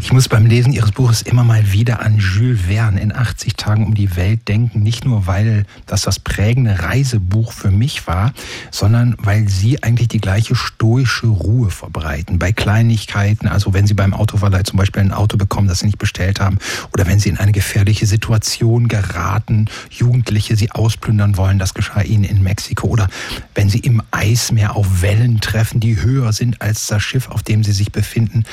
Ich 0.00 0.12
muss 0.12 0.28
beim 0.28 0.46
Lesen 0.46 0.72
Ihres 0.72 0.92
Buches 0.92 1.22
immer 1.22 1.44
mal 1.44 1.72
wieder 1.72 2.00
an 2.00 2.18
Jules 2.18 2.62
Verne 2.62 3.00
in 3.00 3.12
80 3.12 3.56
Tagen 3.56 3.84
um 3.84 3.94
die 3.94 4.16
Welt 4.16 4.48
denken. 4.48 4.82
Nicht 4.82 5.04
nur, 5.04 5.26
weil 5.26 5.64
das 5.86 6.02
das 6.02 6.18
prägende 6.18 6.82
Reisebuch 6.82 7.52
für 7.52 7.70
mich 7.70 8.06
war, 8.06 8.32
sondern 8.70 9.16
weil 9.18 9.48
Sie 9.48 9.82
eigentlich 9.82 10.08
die 10.08 10.20
gleiche 10.20 10.54
stoische 10.54 11.26
Ruhe 11.26 11.70
verbreiten. 11.70 12.38
Bei 12.38 12.52
Kleinigkeiten, 12.52 13.48
also 13.48 13.74
wenn 13.74 13.86
Sie 13.86 13.94
beim 13.94 14.14
Autoverleih 14.14 14.57
zum 14.64 14.78
Beispiel 14.78 15.02
ein 15.02 15.12
Auto 15.12 15.36
bekommen, 15.36 15.68
das 15.68 15.80
Sie 15.80 15.86
nicht 15.86 15.98
bestellt 15.98 16.40
haben, 16.40 16.58
oder 16.92 17.06
wenn 17.06 17.18
Sie 17.18 17.28
in 17.28 17.38
eine 17.38 17.52
gefährliche 17.52 18.06
Situation 18.06 18.88
geraten, 18.88 19.66
Jugendliche 19.90 20.56
Sie 20.56 20.70
ausplündern 20.70 21.36
wollen, 21.36 21.58
das 21.58 21.74
geschah 21.74 22.02
Ihnen 22.02 22.24
in 22.24 22.42
Mexiko, 22.42 22.88
oder 22.88 23.08
wenn 23.54 23.68
Sie 23.68 23.78
im 23.78 24.02
Eismeer 24.10 24.76
auf 24.76 25.02
Wellen 25.02 25.40
treffen, 25.40 25.80
die 25.80 26.00
höher 26.02 26.32
sind 26.32 26.60
als 26.62 26.86
das 26.86 27.02
Schiff, 27.02 27.28
auf 27.28 27.42
dem 27.42 27.64
Sie 27.64 27.72
sich 27.72 27.92
befinden. 27.92 28.44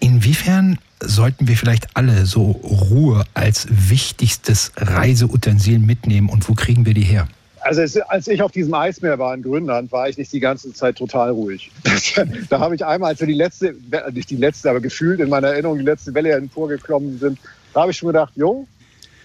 Inwiefern 0.00 0.78
sollten 1.00 1.48
wir 1.48 1.56
vielleicht 1.56 1.96
alle 1.96 2.26
so 2.26 2.50
Ruhe 2.50 3.24
als 3.34 3.66
wichtigstes 3.70 4.72
Reiseutensil 4.76 5.78
mitnehmen 5.78 6.28
und 6.28 6.48
wo 6.48 6.54
kriegen 6.54 6.86
wir 6.86 6.94
die 6.94 7.02
her? 7.02 7.28
Also 7.64 8.02
als 8.08 8.28
ich 8.28 8.42
auf 8.42 8.52
diesem 8.52 8.74
Eismeer 8.74 9.18
war 9.18 9.34
in 9.34 9.42
Grönland, 9.42 9.90
war 9.90 10.06
ich 10.06 10.18
nicht 10.18 10.30
die 10.32 10.40
ganze 10.40 10.74
Zeit 10.74 10.96
total 10.96 11.30
ruhig. 11.30 11.70
da 12.50 12.60
habe 12.60 12.74
ich 12.74 12.84
einmal, 12.84 13.12
als 13.12 13.20
wir 13.20 13.26
die 13.26 13.32
letzte, 13.32 13.74
nicht 14.12 14.28
die 14.28 14.36
letzte, 14.36 14.68
aber 14.68 14.80
gefühlt 14.80 15.18
in 15.18 15.30
meiner 15.30 15.48
Erinnerung 15.48 15.78
die 15.78 15.84
letzte 15.84 16.12
Welle 16.12 16.32
emporgeklommen 16.32 17.18
sind, 17.18 17.38
da 17.72 17.80
habe 17.80 17.90
ich 17.90 17.96
schon 17.96 18.08
gedacht, 18.08 18.34
jo, 18.36 18.66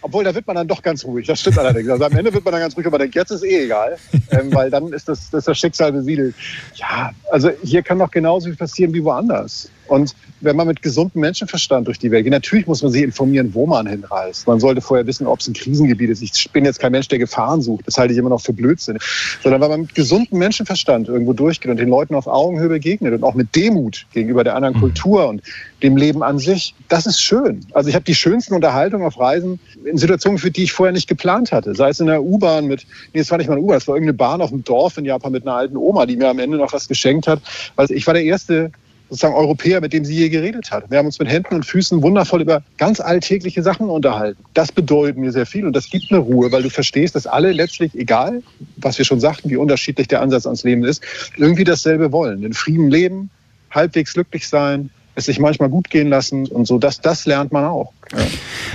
obwohl, 0.01 0.23
da 0.23 0.33
wird 0.33 0.47
man 0.47 0.55
dann 0.55 0.67
doch 0.67 0.81
ganz 0.81 1.03
ruhig. 1.03 1.27
Das 1.27 1.41
stimmt 1.41 1.59
allerdings. 1.59 1.89
Also 1.89 2.05
am 2.05 2.13
Ende 2.13 2.33
wird 2.33 2.45
man 2.45 2.53
dann 2.53 2.61
ganz 2.61 2.77
ruhig, 2.77 2.87
aber 2.87 2.97
denkt, 2.97 3.15
jetzt 3.15 3.31
ist 3.31 3.43
eh 3.43 3.65
egal, 3.65 3.97
ähm, 4.31 4.53
weil 4.53 4.69
dann 4.69 4.93
ist 4.93 5.09
das, 5.09 5.29
das, 5.29 5.39
ist 5.39 5.47
das 5.49 5.57
Schicksal 5.57 5.91
besiedelt. 5.91 6.33
Ja, 6.75 7.11
also 7.31 7.51
hier 7.61 7.81
kann 7.81 7.99
doch 7.99 8.09
genauso 8.09 8.47
viel 8.47 8.55
passieren 8.55 8.93
wie 8.93 9.03
woanders. 9.03 9.69
Und 9.89 10.15
wenn 10.41 10.55
man 10.55 10.67
mit 10.67 10.81
gesundem 10.81 11.21
Menschenverstand 11.21 11.87
durch 11.87 11.99
die 11.99 12.11
Welt 12.11 12.23
geht, 12.23 12.31
natürlich 12.31 12.67
muss 12.67 12.81
man 12.81 12.91
sich 12.91 13.01
informieren, 13.01 13.53
wo 13.53 13.65
man 13.65 13.87
hinreist. 13.87 14.47
Man 14.47 14.59
sollte 14.59 14.81
vorher 14.81 15.05
wissen, 15.07 15.27
ob 15.27 15.39
es 15.39 15.47
ein 15.47 15.53
Krisengebiet 15.53 16.11
ist. 16.11 16.21
Ich 16.21 16.49
bin 16.51 16.63
jetzt 16.63 16.79
kein 16.79 16.91
Mensch, 16.91 17.07
der 17.07 17.19
Gefahren 17.19 17.61
sucht. 17.61 17.87
Das 17.87 17.97
halte 17.97 18.13
ich 18.13 18.19
immer 18.19 18.29
noch 18.29 18.41
für 18.41 18.53
Blödsinn. 18.53 18.99
Sondern 19.43 19.61
wenn 19.61 19.69
man 19.69 19.81
mit 19.81 19.95
gesundem 19.95 20.39
Menschenverstand 20.39 21.07
irgendwo 21.07 21.33
durchgeht 21.33 21.71
und 21.71 21.77
den 21.77 21.89
Leuten 21.89 22.15
auf 22.15 22.27
Augenhöhe 22.27 22.69
begegnet 22.69 23.13
und 23.13 23.23
auch 23.23 23.33
mit 23.33 23.55
Demut 23.55 24.05
gegenüber 24.13 24.43
der 24.43 24.55
anderen 24.55 24.75
mhm. 24.75 24.81
Kultur 24.81 25.27
und 25.27 25.41
dem 25.81 25.97
Leben 25.97 26.23
an 26.23 26.39
sich, 26.39 26.75
das 26.87 27.05
ist 27.05 27.21
schön. 27.21 27.65
Also 27.73 27.89
ich 27.89 27.95
habe 27.95 28.05
die 28.05 28.15
schönsten 28.15 28.53
Unterhaltungen 28.53 29.05
auf 29.05 29.19
Reisen 29.19 29.59
in 29.83 29.97
Situationen, 29.97 30.37
für 30.37 30.51
die 30.51 30.63
ich 30.63 30.71
vorher 30.71 30.93
nicht 30.93 31.07
geplant 31.07 31.51
hatte. 31.51 31.73
Sei 31.73 31.89
es 31.89 31.99
in 31.99 32.07
der 32.07 32.23
U-Bahn 32.23 32.65
mit, 32.65 32.85
nee, 33.13 33.21
es 33.21 33.31
war 33.31 33.37
nicht 33.37 33.47
mal 33.47 33.53
eine 33.53 33.63
U-Bahn, 33.63 33.77
es 33.77 33.87
war 33.87 33.95
irgendeine 33.95 34.17
Bahn 34.17 34.41
auf 34.41 34.49
dem 34.49 34.63
Dorf 34.63 34.97
in 34.97 35.05
Japan 35.05 35.31
mit 35.31 35.47
einer 35.47 35.55
alten 35.55 35.77
Oma, 35.77 36.05
die 36.05 36.17
mir 36.17 36.29
am 36.29 36.39
Ende 36.39 36.57
noch 36.57 36.73
was 36.73 36.87
geschenkt 36.87 37.27
hat. 37.27 37.41
Weil 37.75 37.91
ich 37.91 38.05
war 38.05 38.13
der 38.13 38.23
erste 38.23 38.71
sozusagen 39.09 39.35
Europäer, 39.35 39.81
mit 39.81 39.93
dem 39.93 40.05
sie 40.05 40.15
je 40.15 40.29
geredet 40.29 40.71
hat. 40.71 40.89
Wir 40.89 40.99
haben 40.99 41.07
uns 41.07 41.19
mit 41.19 41.29
Händen 41.29 41.55
und 41.55 41.65
Füßen 41.65 42.01
wundervoll 42.01 42.41
über 42.41 42.61
ganz 42.77 42.99
alltägliche 42.99 43.63
Sachen 43.63 43.89
unterhalten. 43.89 44.43
Das 44.53 44.71
bedeutet 44.71 45.17
mir 45.17 45.31
sehr 45.31 45.45
viel 45.45 45.65
und 45.65 45.75
das 45.75 45.89
gibt 45.89 46.11
eine 46.11 46.19
Ruhe, 46.19 46.51
weil 46.51 46.63
du 46.63 46.69
verstehst, 46.69 47.15
dass 47.15 47.25
alle 47.25 47.51
letztlich, 47.51 47.95
egal, 47.95 48.43
was 48.77 48.97
wir 48.97 49.05
schon 49.05 49.19
sagten, 49.19 49.49
wie 49.49 49.57
unterschiedlich 49.57 50.07
der 50.07 50.21
Ansatz 50.21 50.45
ans 50.45 50.63
Leben 50.63 50.83
ist, 50.83 51.01
irgendwie 51.37 51.63
dasselbe 51.63 52.11
wollen. 52.11 52.43
In 52.43 52.53
Frieden 52.53 52.89
leben, 52.89 53.29
halbwegs 53.71 54.13
glücklich 54.13 54.47
sein, 54.47 54.89
es 55.15 55.25
sich 55.25 55.39
manchmal 55.39 55.69
gut 55.69 55.89
gehen 55.89 56.09
lassen 56.09 56.47
und 56.47 56.65
so, 56.65 56.77
das, 56.77 57.01
das 57.01 57.25
lernt 57.25 57.51
man 57.51 57.65
auch. 57.65 57.93
Ja. 58.11 58.25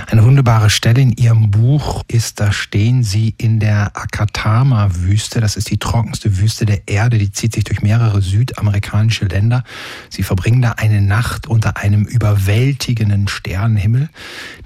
Eine 0.07 0.23
wunderbare 0.23 0.69
Stelle 0.69 1.01
in 1.01 1.11
Ihrem 1.11 1.51
Buch 1.51 2.03
ist, 2.07 2.39
da 2.39 2.51
stehen 2.51 3.03
Sie 3.03 3.33
in 3.37 3.59
der 3.59 3.91
Akatama-Wüste. 3.95 5.41
Das 5.41 5.57
ist 5.57 5.69
die 5.69 5.77
trockenste 5.77 6.37
Wüste 6.37 6.65
der 6.65 6.87
Erde. 6.87 7.17
Die 7.17 7.31
zieht 7.31 7.53
sich 7.53 7.63
durch 7.63 7.81
mehrere 7.81 8.21
südamerikanische 8.21 9.25
Länder. 9.25 9.63
Sie 10.09 10.23
verbringen 10.23 10.61
da 10.61 10.73
eine 10.73 11.01
Nacht 11.01 11.47
unter 11.47 11.77
einem 11.77 12.05
überwältigenden 12.05 13.27
Sternenhimmel. 13.27 14.09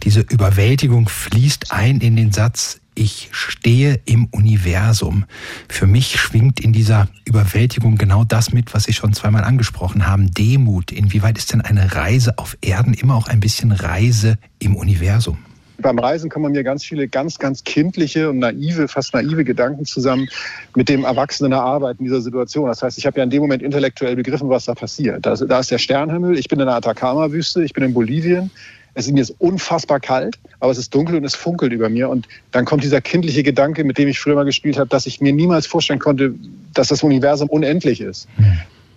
Diese 0.04 0.22
Überwältigung 0.22 1.10
fließt 1.10 1.72
ein 1.72 2.00
in 2.00 2.16
den 2.16 2.32
Satz, 2.32 2.80
ich 3.00 3.30
stehe 3.32 4.00
im 4.06 4.28
Universum. 4.32 5.26
Für 5.70 5.88
mich 5.88 6.20
schwingt 6.20 6.60
in 6.60 6.74
dieser 6.74 7.08
Überwältigung 7.24 7.96
genau 7.96 8.26
das 8.26 8.52
mit, 8.52 8.74
was 8.74 8.84
Sie 8.84 8.94
schon 8.94 9.14
zweimal 9.14 9.46
angesprochen 9.46 10.06
haben, 10.06 10.32
Demut. 10.32 10.92
Inwieweit 10.92 11.38
ist 11.38 11.54
denn 11.54 11.62
eine 11.62 11.96
Reise 11.96 12.38
auf 12.38 12.58
Erden 12.62 12.94
immer 12.94 13.16
auch 13.16 13.28
ein 13.28 13.40
bisschen 13.40 13.72
Reise 13.72 14.38
im 14.60 14.76
Universum? 14.76 15.38
Beim 15.82 15.98
Reisen 15.98 16.30
kommen 16.30 16.52
mir 16.52 16.64
ganz 16.64 16.84
viele 16.84 17.08
ganz, 17.08 17.40
ganz 17.40 17.64
kindliche 17.64 18.30
und 18.30 18.40
naive, 18.40 18.90
fast 18.90 19.14
naive 19.14 19.46
Gedanken 19.46 19.86
zusammen 19.86 20.28
mit 20.76 20.90
dem 20.90 21.06
Erwachsenen 21.06 21.54
Arbeiten 21.54 22.04
dieser 22.04 22.20
Situation. 22.20 22.68
Das 22.68 22.84
heißt, 22.84 22.98
ich 22.98 23.06
habe 23.06 23.18
ja 23.20 23.24
in 23.24 23.30
dem 23.30 23.42
Moment 23.42 23.64
intellektuell 23.64 24.18
begriffen, 24.18 24.50
was 24.50 24.66
da 24.66 24.76
passiert. 24.76 25.26
Da 25.26 25.36
da 25.36 25.60
ist 25.60 25.72
der 25.72 25.78
Sternhimmel, 25.78 26.38
ich 26.38 26.50
bin 26.50 26.60
in 26.60 26.66
der 26.66 26.76
Atacama-Wüste, 26.76 27.64
ich 27.64 27.72
bin 27.72 27.86
in 27.86 27.94
Bolivien, 27.94 28.52
Es 28.94 29.06
ist 29.08 29.14
mir 29.14 29.22
ist 29.22 29.36
unfassbar 29.40 30.00
kalt, 30.00 30.38
aber 30.60 30.72
es 30.72 30.78
ist 30.78 30.94
dunkel 30.94 31.18
und 31.18 31.24
es 31.24 31.36
funkelt 31.36 31.72
über 31.72 31.90
mir. 31.90 32.10
Und 32.10 32.28
dann 32.52 32.66
kommt 32.66 32.84
dieser 32.84 33.02
kindliche 33.02 33.44
Gedanke, 33.44 33.84
mit 33.84 33.98
dem 33.98 34.08
ich 34.08 34.20
früher 34.20 34.36
mal 34.36 34.46
gespielt 34.46 34.78
habe, 34.78 34.90
dass 34.90 35.06
ich 35.06 35.22
mir 35.22 35.34
niemals 35.34 35.68
vorstellen 35.68 36.00
konnte, 36.00 36.34
dass 36.74 36.90
das 36.90 37.04
Universum 37.04 37.50
unendlich 37.50 38.02
ist. 38.02 38.28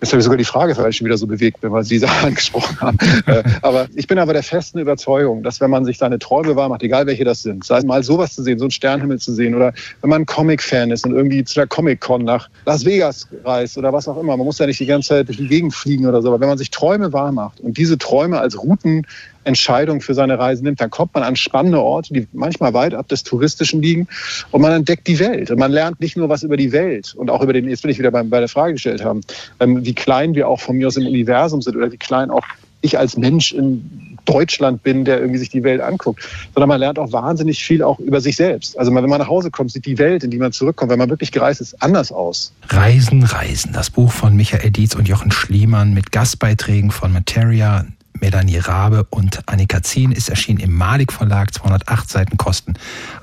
Jetzt 0.03 0.11
habe 0.11 0.19
ich 0.19 0.25
sogar 0.25 0.37
die 0.37 0.43
Frage 0.43 0.75
vielleicht 0.75 0.97
schon 0.97 1.05
wieder 1.05 1.17
so 1.17 1.25
bewegt 1.25 1.59
weil 1.61 1.83
Sie 1.85 1.97
sie 1.97 2.05
angesprochen 2.23 2.81
haben. 2.81 2.97
Äh, 3.25 3.41
aber 3.61 3.87
ich 3.95 4.05
bin 4.05 4.19
aber 4.19 4.33
der 4.33 4.43
festen 4.43 4.79
Überzeugung, 4.79 5.43
dass 5.43 5.61
wenn 5.61 5.69
man 5.69 5.85
sich 5.85 5.97
seine 5.97 6.19
Träume 6.19 6.57
wahr 6.57 6.67
macht, 6.67 6.83
egal 6.83 7.07
welche 7.07 7.23
das 7.23 7.41
sind, 7.41 7.63
sei 7.63 7.77
es 7.77 7.85
mal 7.85 8.03
sowas 8.03 8.35
zu 8.35 8.43
sehen, 8.43 8.59
so 8.59 8.65
einen 8.65 8.71
Sternhimmel 8.71 9.19
zu 9.19 9.33
sehen 9.33 9.55
oder 9.55 9.73
wenn 10.01 10.09
man 10.09 10.23
ein 10.23 10.25
Comic-Fan 10.25 10.91
ist 10.91 11.05
und 11.05 11.13
irgendwie 11.13 11.45
zu 11.45 11.55
der 11.55 11.67
Comic-Con 11.67 12.25
nach 12.25 12.49
Las 12.65 12.83
Vegas 12.83 13.29
reist 13.45 13.77
oder 13.77 13.93
was 13.93 14.09
auch 14.09 14.17
immer, 14.17 14.35
man 14.35 14.45
muss 14.45 14.59
ja 14.59 14.65
nicht 14.65 14.81
die 14.81 14.85
ganze 14.85 15.07
Zeit 15.07 15.29
durch 15.29 15.37
die 15.37 15.47
Gegend 15.47 15.73
fliegen 15.73 16.05
oder 16.05 16.21
so, 16.21 16.27
aber 16.27 16.41
wenn 16.41 16.49
man 16.49 16.57
sich 16.57 16.69
Träume 16.69 17.13
wahr 17.13 17.31
macht 17.31 17.61
und 17.61 17.77
diese 17.77 17.97
Träume 17.97 18.39
als 18.39 18.61
Routen 18.61 19.07
Entscheidung 19.45 20.01
für 20.01 20.13
seine 20.13 20.39
Reise 20.39 20.63
nimmt, 20.63 20.81
dann 20.81 20.89
kommt 20.89 21.13
man 21.13 21.23
an 21.23 21.35
spannende 21.35 21.81
Orte, 21.81 22.13
die 22.13 22.27
manchmal 22.33 22.73
weit 22.73 22.93
ab 22.93 23.07
des 23.07 23.23
Touristischen 23.23 23.81
liegen 23.81 24.07
und 24.51 24.61
man 24.61 24.71
entdeckt 24.71 25.07
die 25.07 25.19
Welt. 25.19 25.51
Und 25.51 25.59
man 25.59 25.71
lernt 25.71 25.99
nicht 25.99 26.17
nur 26.17 26.29
was 26.29 26.43
über 26.43 26.57
die 26.57 26.71
Welt 26.71 27.13
und 27.15 27.29
auch 27.29 27.41
über 27.41 27.53
den, 27.53 27.67
jetzt 27.69 27.83
will 27.83 27.91
ich 27.91 27.99
wieder 27.99 28.11
bei, 28.11 28.23
bei 28.23 28.39
der 28.39 28.49
Frage 28.49 28.73
gestellt 28.73 29.03
haben, 29.03 29.21
ähm, 29.59 29.85
wie 29.85 29.93
klein 29.93 30.35
wir 30.35 30.47
auch 30.47 30.59
von 30.59 30.77
mir 30.77 30.87
aus 30.87 30.97
im 30.97 31.05
Universum 31.07 31.61
sind 31.61 31.75
oder 31.75 31.91
wie 31.91 31.97
klein 31.97 32.29
auch 32.29 32.43
ich 32.83 32.99
als 32.99 33.17
Mensch 33.17 33.53
in 33.53 34.17
Deutschland 34.25 34.83
bin, 34.83 35.05
der 35.05 35.19
irgendwie 35.19 35.39
sich 35.39 35.49
die 35.49 35.63
Welt 35.63 35.81
anguckt, 35.81 36.27
sondern 36.53 36.69
man 36.69 36.79
lernt 36.79 36.99
auch 36.99 37.11
wahnsinnig 37.11 37.63
viel 37.63 37.81
auch 37.81 37.99
über 37.99 38.21
sich 38.21 38.35
selbst. 38.35 38.77
Also 38.77 38.93
wenn 38.93 39.09
man 39.09 39.19
nach 39.19 39.27
Hause 39.27 39.51
kommt, 39.51 39.71
sieht 39.71 39.85
die 39.85 39.97
Welt, 39.97 40.23
in 40.23 40.31
die 40.31 40.37
man 40.37 40.51
zurückkommt, 40.51 40.91
wenn 40.91 40.99
man 40.99 41.09
wirklich 41.09 41.31
gereist 41.31 41.61
ist, 41.61 41.81
anders 41.81 42.11
aus. 42.11 42.53
Reisen, 42.69 43.23
Reisen. 43.23 43.73
Das 43.73 43.89
Buch 43.89 44.11
von 44.11 44.35
Michael 44.35 44.71
Dietz 44.71 44.95
und 44.95 45.07
Jochen 45.07 45.31
Schliemann 45.31 45.93
mit 45.93 46.11
Gastbeiträgen 46.11 46.91
von 46.91 47.11
Materia, 47.11 47.85
Melanie 48.23 48.57
Rabe 48.57 49.05
und 49.09 49.41
Annika 49.47 49.83
Zien 49.83 50.13
ist 50.13 50.29
erschienen 50.29 50.61
im 50.61 50.73
Malik 50.73 51.11
Verlag. 51.11 51.53
208 51.53 52.09
Seiten 52.09 52.37
kosten 52.37 52.75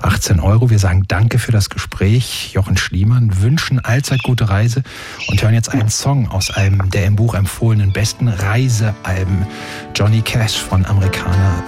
18 0.03 0.41
Euro. 0.41 0.69
Wir 0.69 0.79
sagen 0.79 1.05
Danke 1.09 1.39
für 1.39 1.53
das 1.53 1.71
Gespräch. 1.71 2.51
Jochen 2.53 2.77
Schliemann 2.77 3.41
wünschen 3.41 3.83
allzeit 3.83 4.23
gute 4.25 4.51
Reise 4.51 4.83
und 5.29 5.43
hören 5.43 5.55
jetzt 5.55 5.71
einen 5.71 5.89
Song 5.89 6.29
aus 6.29 6.55
einem 6.55 6.91
der 6.91 7.07
im 7.07 7.17
Buch 7.17 7.33
empfohlenen 7.33 7.95
besten 7.95 8.29
Reisealben. 8.29 9.47
Johnny 9.95 10.21
Cash 10.21 10.59
von 10.59 10.85
Amerikaner 10.85 11.65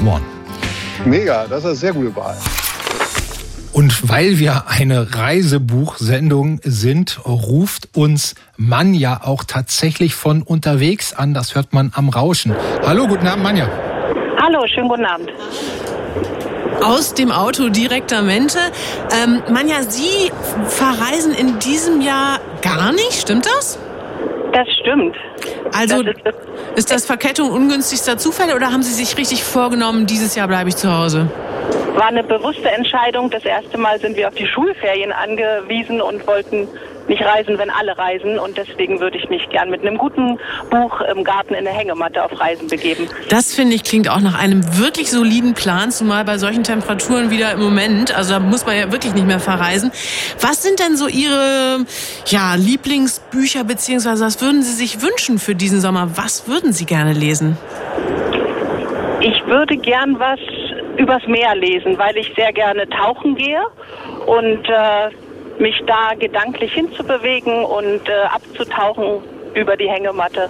3-1. 0.00 0.20
Mega, 1.06 1.44
das 1.48 1.58
ist 1.58 1.66
eine 1.66 1.74
sehr 1.74 1.92
gute 1.92 2.14
Wahl. 2.14 2.36
Und 3.72 4.08
weil 4.08 4.38
wir 4.38 4.64
eine 4.68 5.14
Reisebuchsendung 5.14 6.60
sind, 6.64 7.20
ruft 7.26 7.96
uns 7.96 8.34
Manja 8.56 9.20
auch 9.22 9.44
tatsächlich 9.44 10.14
von 10.14 10.42
unterwegs 10.42 11.12
an. 11.12 11.34
Das 11.34 11.54
hört 11.54 11.72
man 11.72 11.92
am 11.94 12.08
Rauschen. 12.08 12.54
Hallo, 12.84 13.06
guten 13.06 13.26
Abend, 13.26 13.44
Manja. 13.44 13.68
Hallo, 14.40 14.66
schönen 14.66 14.88
guten 14.88 15.04
Abend. 15.04 15.30
Aus 16.82 17.14
dem 17.14 17.30
Auto 17.30 17.68
direktamente. 17.68 18.58
Ähm, 19.22 19.42
Manja, 19.52 19.82
Sie 19.82 20.30
verreisen 20.66 21.32
in 21.34 21.58
diesem 21.58 22.00
Jahr 22.00 22.40
gar 22.62 22.92
nicht, 22.92 23.14
stimmt 23.14 23.46
das? 23.46 23.78
Das 24.58 24.66
stimmt. 24.80 25.14
Also 25.72 26.02
Das 26.02 26.16
ist 26.16 26.26
das- 26.26 26.34
ist 26.74 26.90
das 26.90 27.06
Verkettung 27.06 27.52
ungünstigster 27.52 28.18
Zufälle 28.18 28.56
oder 28.56 28.72
haben 28.72 28.82
Sie 28.82 28.92
sich 28.92 29.16
richtig 29.16 29.44
vorgenommen, 29.44 30.06
dieses 30.06 30.34
Jahr 30.34 30.48
bleibe 30.48 30.68
ich 30.68 30.74
zu 30.76 30.92
Hause? 30.92 31.30
War 31.94 32.06
eine 32.08 32.24
bewusste 32.24 32.68
Entscheidung. 32.68 33.30
Das 33.30 33.44
erste 33.44 33.78
Mal 33.78 34.00
sind 34.00 34.16
wir 34.16 34.26
auf 34.26 34.34
die 34.34 34.48
Schulferien 34.48 35.12
angewiesen 35.12 36.00
und 36.00 36.26
wollten 36.26 36.66
nicht 37.08 37.22
reisen, 37.22 37.58
wenn 37.58 37.70
alle 37.70 37.96
reisen. 37.96 38.38
Und 38.38 38.56
deswegen 38.56 39.00
würde 39.00 39.18
ich 39.18 39.28
mich 39.28 39.48
gern 39.50 39.70
mit 39.70 39.82
einem 39.82 39.98
guten 39.98 40.38
Buch 40.70 41.00
im 41.00 41.24
Garten 41.24 41.54
in 41.54 41.64
der 41.64 41.72
Hängematte 41.72 42.24
auf 42.24 42.38
Reisen 42.40 42.68
begeben. 42.68 43.08
Das 43.28 43.54
finde 43.54 43.74
ich 43.74 43.84
klingt 43.84 44.08
auch 44.08 44.20
nach 44.20 44.38
einem 44.38 44.62
wirklich 44.78 45.10
soliden 45.10 45.54
Plan, 45.54 45.90
zumal 45.90 46.24
bei 46.24 46.38
solchen 46.38 46.64
Temperaturen 46.64 47.30
wieder 47.30 47.52
im 47.52 47.60
Moment. 47.60 48.16
Also 48.16 48.34
da 48.34 48.40
muss 48.40 48.66
man 48.66 48.76
ja 48.76 48.92
wirklich 48.92 49.14
nicht 49.14 49.26
mehr 49.26 49.40
verreisen. 49.40 49.90
Was 50.40 50.62
sind 50.62 50.78
denn 50.78 50.96
so 50.96 51.08
Ihre 51.08 51.84
ja, 52.26 52.54
Lieblingsbücher 52.54 53.64
beziehungsweise 53.64 54.24
was 54.24 54.40
würden 54.40 54.62
Sie 54.62 54.72
sich 54.72 55.02
wünschen 55.02 55.38
für 55.38 55.54
diesen 55.54 55.80
Sommer? 55.80 56.16
Was 56.16 56.48
würden 56.48 56.72
Sie 56.72 56.84
gerne 56.84 57.12
lesen? 57.12 57.56
Ich 59.20 59.44
würde 59.46 59.76
gern 59.76 60.18
was 60.18 60.38
übers 60.96 61.26
Meer 61.26 61.54
lesen, 61.54 61.98
weil 61.98 62.16
ich 62.16 62.32
sehr 62.36 62.52
gerne 62.52 62.88
tauchen 62.88 63.34
gehe 63.34 63.62
und 64.26 64.68
äh, 64.68 65.10
mich 65.60 65.80
da 65.86 66.14
gedanklich 66.18 66.72
hinzubewegen 66.72 67.64
und 67.64 68.08
äh, 68.08 68.12
abzutauchen 68.32 69.22
über 69.54 69.76
die 69.76 69.88
Hängematte 69.88 70.48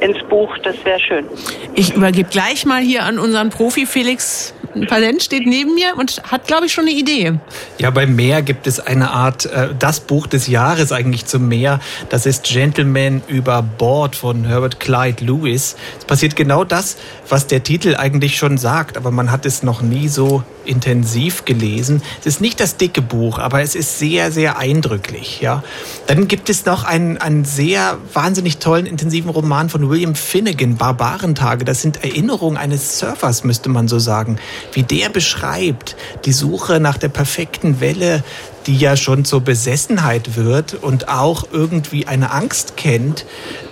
ins 0.00 0.22
Buch. 0.28 0.56
Das 0.58 0.76
wäre 0.84 1.00
schön. 1.00 1.26
Ich 1.74 1.94
übergebe 1.94 2.28
gleich 2.30 2.64
mal 2.64 2.80
hier 2.80 3.04
an 3.04 3.18
unseren 3.18 3.50
Profi 3.50 3.86
Felix 3.86 4.54
Palent 4.84 5.22
steht 5.22 5.46
neben 5.46 5.74
mir 5.74 5.94
und 5.96 6.22
hat, 6.30 6.46
glaube 6.46 6.66
ich, 6.66 6.72
schon 6.72 6.84
eine 6.86 6.92
Idee. 6.92 7.38
Ja, 7.78 7.90
beim 7.90 8.14
Meer 8.14 8.42
gibt 8.42 8.66
es 8.66 8.80
eine 8.80 9.10
Art, 9.10 9.46
äh, 9.46 9.68
das 9.78 10.00
Buch 10.00 10.26
des 10.26 10.46
Jahres 10.48 10.92
eigentlich 10.92 11.26
zum 11.26 11.48
Meer. 11.48 11.80
Das 12.08 12.26
ist 12.26 12.44
Gentleman 12.44 13.22
über 13.28 13.62
Bord 13.62 14.16
von 14.16 14.44
Herbert 14.44 14.80
Clyde 14.80 15.24
Lewis. 15.24 15.76
Es 15.98 16.04
passiert 16.04 16.36
genau 16.36 16.64
das, 16.64 16.96
was 17.28 17.46
der 17.46 17.62
Titel 17.62 17.96
eigentlich 17.96 18.36
schon 18.36 18.58
sagt, 18.58 18.96
aber 18.96 19.10
man 19.10 19.30
hat 19.30 19.46
es 19.46 19.62
noch 19.62 19.82
nie 19.82 20.08
so 20.08 20.42
intensiv 20.66 21.44
gelesen. 21.44 22.02
Es 22.20 22.26
ist 22.26 22.40
nicht 22.40 22.60
das 22.60 22.76
dicke 22.76 23.02
Buch, 23.02 23.38
aber 23.38 23.62
es 23.62 23.74
ist 23.74 23.98
sehr, 23.98 24.32
sehr 24.32 24.58
eindrücklich. 24.58 25.40
Ja. 25.40 25.62
Dann 26.06 26.28
gibt 26.28 26.50
es 26.50 26.66
noch 26.66 26.84
einen, 26.84 27.18
einen 27.18 27.44
sehr 27.44 27.98
wahnsinnig 28.12 28.58
tollen, 28.58 28.86
intensiven 28.86 29.30
Roman 29.30 29.68
von 29.68 29.88
William 29.88 30.14
Finnegan, 30.14 30.76
Barbarentage. 30.76 31.64
Das 31.64 31.82
sind 31.82 32.02
Erinnerungen 32.02 32.56
eines 32.56 32.98
Surfers, 32.98 33.44
müsste 33.44 33.68
man 33.68 33.88
so 33.88 33.98
sagen. 33.98 34.38
Wie 34.72 34.82
der 34.82 35.08
beschreibt 35.08 35.96
die 36.24 36.32
Suche 36.32 36.80
nach 36.80 36.98
der 36.98 37.08
perfekten 37.08 37.80
Welle, 37.80 38.22
die 38.66 38.76
ja 38.76 38.96
schon 38.96 39.24
zur 39.24 39.40
Besessenheit 39.42 40.36
wird 40.36 40.74
und 40.74 41.08
auch 41.08 41.44
irgendwie 41.52 42.06
eine 42.06 42.32
Angst 42.32 42.76
kennt, 42.76 43.24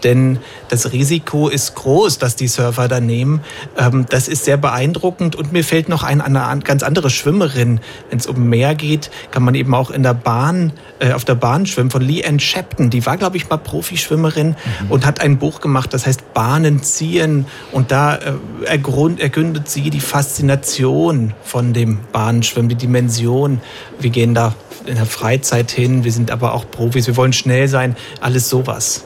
denn 0.04 0.38
das 0.68 0.92
Risiko 0.92 1.48
ist 1.48 1.74
groß, 1.74 2.18
dass 2.18 2.36
die 2.36 2.48
Surfer 2.48 2.88
da 2.88 3.00
nehmen. 3.00 3.40
Ähm, 3.76 4.06
das 4.08 4.28
ist 4.28 4.44
sehr 4.44 4.56
beeindruckend 4.56 5.36
und 5.36 5.52
mir 5.52 5.64
fällt 5.64 5.88
noch 5.88 6.02
ein, 6.02 6.20
eine 6.20 6.42
an- 6.44 6.60
ganz 6.60 6.82
andere 6.82 7.10
Schwimmerin. 7.10 7.80
Wenn 8.10 8.18
es 8.18 8.26
um 8.26 8.48
Meer 8.48 8.74
geht, 8.74 9.10
kann 9.30 9.42
man 9.42 9.54
eben 9.54 9.74
auch 9.74 9.90
in 9.90 10.02
der 10.02 10.14
Bahn, 10.14 10.72
äh, 11.00 11.12
auf 11.12 11.24
der 11.24 11.34
Bahn 11.34 11.66
schwimmen, 11.66 11.90
von 11.90 12.02
Lee 12.02 12.24
Ann 12.24 12.38
Shepton. 12.40 12.90
Die 12.90 13.04
war, 13.06 13.16
glaube 13.16 13.36
ich, 13.36 13.48
mal 13.48 13.56
Profischwimmerin 13.56 14.56
und 14.88 15.06
hat 15.06 15.20
ein 15.20 15.38
Buch 15.38 15.60
gemacht, 15.60 15.92
das 15.92 16.06
heißt 16.06 16.34
Bahnen 16.34 16.82
ziehen 16.82 17.46
und 17.72 17.90
da 17.90 18.16
äh, 18.16 18.32
ergründet 18.64 19.68
sie 19.68 19.90
die 19.90 20.00
Faszination 20.00 21.34
von 21.42 21.72
dem 21.72 21.98
Bahnschwimmen, 22.12 22.68
die 22.68 22.74
Dimension. 22.74 23.60
Wir 23.98 24.10
gehen 24.10 24.34
da 24.34 24.54
in 24.86 24.96
der 24.96 25.06
Freizeit 25.06 25.70
hin, 25.70 26.04
wir 26.04 26.12
sind 26.12 26.30
aber 26.30 26.54
auch 26.54 26.70
Profis, 26.70 27.06
wir 27.06 27.16
wollen 27.16 27.32
schnell 27.32 27.68
sein, 27.68 27.96
alles 28.20 28.48
sowas. 28.48 29.04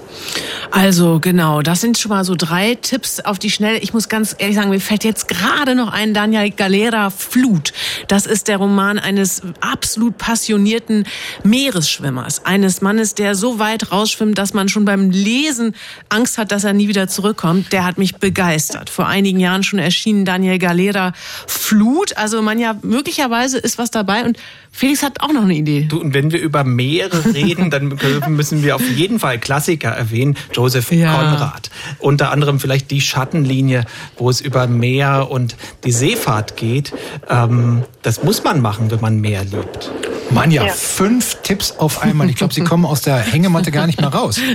Also 0.71 1.19
genau, 1.21 1.63
das 1.63 1.81
sind 1.81 1.99
schon 1.99 2.11
mal 2.11 2.25
so 2.25 2.35
drei 2.37 2.75
Tipps 2.75 3.21
auf 3.21 3.39
die 3.39 3.51
Schnelle. 3.51 3.79
Ich 3.79 3.95
muss 3.95 4.09
ganz 4.09 4.35
ehrlich 4.39 4.57
sagen, 4.57 4.71
mir 4.71 4.81
fällt 4.81 5.05
jetzt 5.05 5.29
gerade 5.29 5.75
noch 5.75 5.93
ein 5.93 6.15
Daniel 6.15 6.51
Galera 6.51 7.11
Flut. 7.11 7.73
Das 8.07 8.27
ist 8.27 8.49
der 8.49 8.59
Roman 8.59 8.99
eines 8.99 9.43
absolut 9.61 10.19
passionierten 10.19 11.05
Meeresschwimmers, 11.43 12.45
eines 12.45 12.81
Mannes, 12.81 13.15
der 13.15 13.35
so 13.35 13.59
weit 13.59 13.93
rausschwimmt, 13.93 14.37
dass 14.37 14.55
man 14.55 14.69
schon 14.69 14.85
beim 14.85 15.11
Lesen 15.11 15.75
Angst 16.09 16.39
hat, 16.39 16.53
dass 16.53 16.65
er 16.65 16.75
nie 16.75 16.89
wieder 16.89 17.09
zurückkommt. 17.09 17.73
Der 17.73 17.85
hat 17.85 17.99
mich 17.99 18.17
begeistert. 18.17 18.91
Vor 18.91 19.07
einigen 19.07 19.41
Jahren 19.41 19.63
schon 19.63 19.79
erschienen 19.79 20.25
Daniel 20.25 20.59
Galera 20.59 21.13
Flut. 21.47 22.17
Also 22.17 22.43
man 22.43 22.59
ja 22.59 22.77
möglicherweise 22.83 23.59
ist 23.59 23.79
was 23.79 23.91
dabei 23.91 24.25
und 24.25 24.39
Felix 24.71 25.03
hat 25.03 25.21
auch 25.21 25.33
noch 25.33 25.43
eine 25.43 25.55
Idee. 25.55 25.87
Du, 25.89 26.01
und 26.01 26.15
wenn 26.15 26.31
wir 26.31 26.41
über 26.41 26.63
Meere 26.63 27.35
reden, 27.35 27.71
dann 27.71 27.99
müssen 28.29 28.63
wir 28.63 28.77
auf 28.77 28.89
jeden 28.91 29.19
Fall 29.19 29.39
Klassiker 29.39 29.97
erwähnen. 30.09 30.37
Joseph 30.53 30.91
Ja. 30.93 31.15
Conrad. 31.15 31.71
Unter 31.99 32.31
anderem 32.31 32.61
vielleicht 32.61 32.91
die 32.91 33.01
Schattenlinie, 33.01 33.85
wo 34.17 34.31
es 34.31 34.41
über 34.41 34.67
Meer 34.67 35.29
und 35.31 35.57
die 35.85 35.93
Seefahrt 35.93 36.57
geht. 36.57 36.93
Ähm, 37.29 37.85
das 38.03 38.23
muss 38.23 38.45
man 38.45 38.61
machen, 38.61 38.91
wenn 38.91 39.01
man 39.01 39.21
Meer 39.21 39.45
liebt. 39.45 39.91
Manja, 40.31 40.65
Ja. 40.67 40.73
fünf 40.73 41.37
Tipps 41.43 41.73
auf 41.79 42.03
einmal. 42.03 42.29
Ich 42.29 42.37
glaube, 42.37 42.53
Sie 42.53 42.63
kommen 42.63 42.85
aus 42.85 43.01
der 43.03 43.17
Hängematte 43.17 43.71
gar 43.71 43.87
nicht 43.87 44.01
mehr 44.01 44.11
raus. 44.13 44.39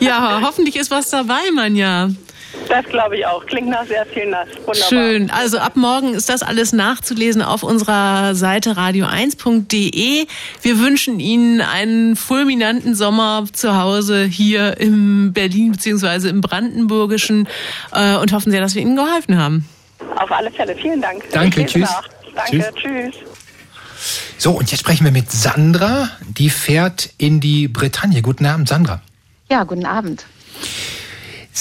Ja, 0.00 0.40
hoffentlich 0.42 0.76
ist 0.76 0.90
was 0.90 1.10
dabei, 1.10 1.50
Manja. 1.54 2.10
Das 2.68 2.84
glaube 2.86 3.16
ich 3.16 3.26
auch. 3.26 3.44
Klingt 3.46 3.68
nach 3.68 3.86
sehr 3.86 4.06
viel 4.06 4.26
nass. 4.26 4.48
Wunderbar. 4.56 4.88
Schön. 4.88 5.30
Also 5.30 5.58
ab 5.58 5.76
morgen 5.76 6.14
ist 6.14 6.28
das 6.28 6.42
alles 6.42 6.72
nachzulesen 6.72 7.42
auf 7.42 7.62
unserer 7.62 8.34
Seite 8.34 8.72
radio1.de. 8.72 10.26
Wir 10.62 10.78
wünschen 10.78 11.20
Ihnen 11.20 11.60
einen 11.60 12.16
fulminanten 12.16 12.94
Sommer 12.94 13.44
zu 13.52 13.76
Hause 13.76 14.24
hier 14.24 14.78
im 14.78 15.32
Berlin 15.32 15.72
bzw. 15.72 16.28
im 16.28 16.40
Brandenburgischen 16.40 17.48
äh, 17.92 18.16
und 18.16 18.32
hoffen 18.32 18.50
sehr, 18.50 18.60
dass 18.60 18.74
wir 18.74 18.82
Ihnen 18.82 18.96
geholfen 18.96 19.36
haben. 19.36 19.68
Auf 20.16 20.30
alle 20.30 20.50
Fälle. 20.50 20.74
Vielen 20.76 21.00
Dank. 21.00 21.24
Danke, 21.32 21.66
tschüss. 21.66 21.82
nach. 21.82 22.08
Danke, 22.34 22.72
tschüss. 22.74 23.14
So, 24.38 24.52
und 24.52 24.70
jetzt 24.70 24.80
sprechen 24.80 25.04
wir 25.04 25.12
mit 25.12 25.30
Sandra. 25.30 26.08
Die 26.20 26.50
fährt 26.50 27.10
in 27.18 27.40
die 27.40 27.68
Bretagne. 27.68 28.22
Guten 28.22 28.46
Abend, 28.46 28.68
Sandra. 28.68 29.02
Ja, 29.50 29.64
guten 29.64 29.84
Abend. 29.84 30.24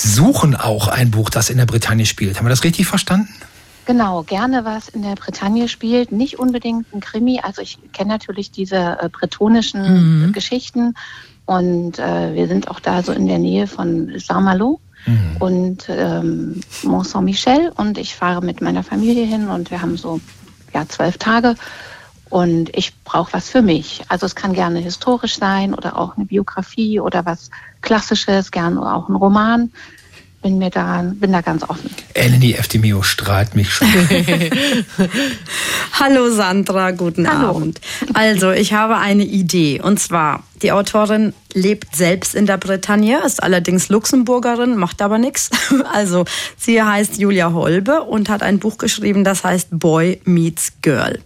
Suchen 0.01 0.55
auch 0.55 0.88
ein 0.88 1.12
Buch, 1.12 1.29
das 1.29 1.49
in 1.49 1.57
der 1.57 1.65
Bretagne 1.65 2.05
spielt. 2.05 2.38
Haben 2.38 2.45
wir 2.45 2.49
das 2.49 2.63
richtig 2.63 2.88
verstanden? 2.88 3.29
Genau, 3.85 4.21
gerne 4.21 4.65
was 4.65 4.88
in 4.88 5.01
der 5.01 5.15
Bretagne 5.15 5.67
spielt. 5.67 6.12
Nicht 6.12 6.38
unbedingt 6.38 6.93
ein 6.93 6.99
Krimi. 6.99 7.39
Also 7.41 7.62
ich 7.62 7.79
kenne 7.91 8.09
natürlich 8.09 8.51
diese 8.51 8.99
äh, 9.01 9.09
bretonischen 9.09 10.27
mhm. 10.27 10.31
Geschichten 10.31 10.93
und 11.45 11.97
äh, 11.97 12.35
wir 12.35 12.47
sind 12.47 12.67
auch 12.67 12.79
da 12.79 13.01
so 13.01 13.12
in 13.12 13.25
der 13.25 13.39
Nähe 13.39 13.65
von 13.65 14.13
Saint-Malo 14.19 14.79
mhm. 15.07 15.38
und 15.39 15.85
ähm, 15.89 16.62
Mont 16.83 17.07
Saint-Michel 17.07 17.71
und 17.75 17.97
ich 17.97 18.15
fahre 18.15 18.41
mit 18.41 18.62
meiner 18.62 18.83
Familie 18.83 19.25
hin 19.25 19.47
und 19.47 19.71
wir 19.71 19.81
haben 19.81 19.97
so 19.97 20.19
ja 20.71 20.88
zwölf 20.88 21.17
Tage 21.17 21.55
und 22.29 22.69
ich 22.77 22.93
brauche 23.03 23.33
was 23.33 23.49
für 23.49 23.63
mich. 23.63 24.03
Also 24.07 24.27
es 24.27 24.35
kann 24.35 24.53
gerne 24.53 24.77
historisch 24.77 25.39
sein 25.39 25.73
oder 25.73 25.97
auch 25.97 26.15
eine 26.15 26.25
Biografie 26.25 26.99
oder 26.99 27.25
was 27.25 27.49
Klassisches, 27.81 28.51
gerne 28.51 28.81
auch 28.81 29.09
ein 29.09 29.15
Roman 29.15 29.71
bin 30.41 30.57
mir 30.57 30.69
da, 30.69 31.03
bin 31.15 31.33
da 31.33 31.41
ganz 31.41 31.63
offen. 31.63 31.89
Eleni 32.13 32.53
Eftimio 32.53 33.01
strahlt 33.01 33.55
mich 33.55 33.69
schon. 33.69 33.87
Hallo 35.99 36.29
Sandra, 36.29 36.91
guten 36.91 37.29
Hallo. 37.29 37.57
Abend. 37.57 37.81
Also, 38.13 38.51
ich 38.51 38.73
habe 38.73 38.97
eine 38.97 39.23
Idee. 39.23 39.81
Und 39.81 39.99
zwar, 39.99 40.43
die 40.61 40.71
Autorin 40.71 41.33
lebt 41.53 41.95
selbst 41.95 42.35
in 42.35 42.45
der 42.45 42.57
Bretagne, 42.57 43.19
ist 43.25 43.43
allerdings 43.43 43.89
Luxemburgerin, 43.89 44.77
macht 44.77 45.01
aber 45.01 45.17
nichts. 45.17 45.49
Also, 45.91 46.25
sie 46.57 46.81
heißt 46.81 47.17
Julia 47.17 47.51
Holbe 47.51 48.03
und 48.03 48.29
hat 48.29 48.43
ein 48.43 48.59
Buch 48.59 48.77
geschrieben, 48.77 49.23
das 49.23 49.43
heißt 49.43 49.69
Boy 49.71 50.21
Meets 50.23 50.73
Girl. 50.81 51.19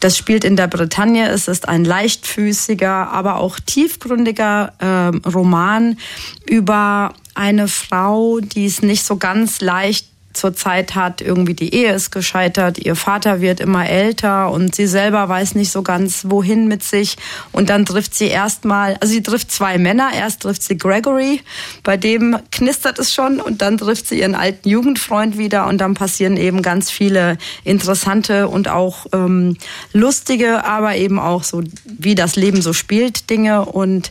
Das 0.00 0.16
spielt 0.16 0.44
in 0.44 0.56
der 0.56 0.66
Bretagne. 0.66 1.28
Es 1.28 1.46
ist 1.46 1.68
ein 1.68 1.84
leichtfüßiger, 1.84 3.10
aber 3.10 3.36
auch 3.36 3.60
tiefgründiger 3.60 4.72
äh, 4.78 5.28
Roman 5.28 5.98
über 6.46 7.14
eine 7.34 7.68
Frau, 7.68 8.40
die 8.40 8.66
es 8.66 8.82
nicht 8.82 9.04
so 9.04 9.16
ganz 9.16 9.60
leicht 9.60 10.09
zurzeit 10.32 10.94
hat, 10.94 11.20
irgendwie 11.20 11.54
die 11.54 11.74
Ehe 11.74 11.92
ist 11.92 12.10
gescheitert, 12.10 12.78
ihr 12.78 12.94
Vater 12.94 13.40
wird 13.40 13.60
immer 13.60 13.88
älter 13.88 14.50
und 14.50 14.74
sie 14.74 14.86
selber 14.86 15.28
weiß 15.28 15.54
nicht 15.56 15.72
so 15.72 15.82
ganz, 15.82 16.26
wohin 16.28 16.68
mit 16.68 16.82
sich. 16.82 17.16
Und 17.52 17.68
dann 17.68 17.84
trifft 17.84 18.14
sie 18.14 18.28
erstmal, 18.28 18.96
also 19.00 19.12
sie 19.12 19.22
trifft 19.22 19.50
zwei 19.50 19.78
Männer. 19.78 20.10
Erst 20.14 20.42
trifft 20.42 20.62
sie 20.62 20.78
Gregory, 20.78 21.40
bei 21.82 21.96
dem 21.96 22.36
knistert 22.52 22.98
es 22.98 23.12
schon 23.12 23.40
und 23.40 23.60
dann 23.62 23.78
trifft 23.78 24.08
sie 24.08 24.20
ihren 24.20 24.34
alten 24.34 24.68
Jugendfreund 24.68 25.36
wieder 25.36 25.66
und 25.66 25.78
dann 25.78 25.94
passieren 25.94 26.36
eben 26.36 26.62
ganz 26.62 26.90
viele 26.90 27.36
interessante 27.64 28.48
und 28.48 28.68
auch 28.68 29.06
ähm, 29.12 29.56
lustige, 29.92 30.64
aber 30.64 30.96
eben 30.96 31.18
auch 31.18 31.42
so, 31.42 31.62
wie 31.84 32.14
das 32.14 32.36
Leben 32.36 32.62
so 32.62 32.72
spielt, 32.72 33.30
Dinge. 33.30 33.64
Und 33.64 34.10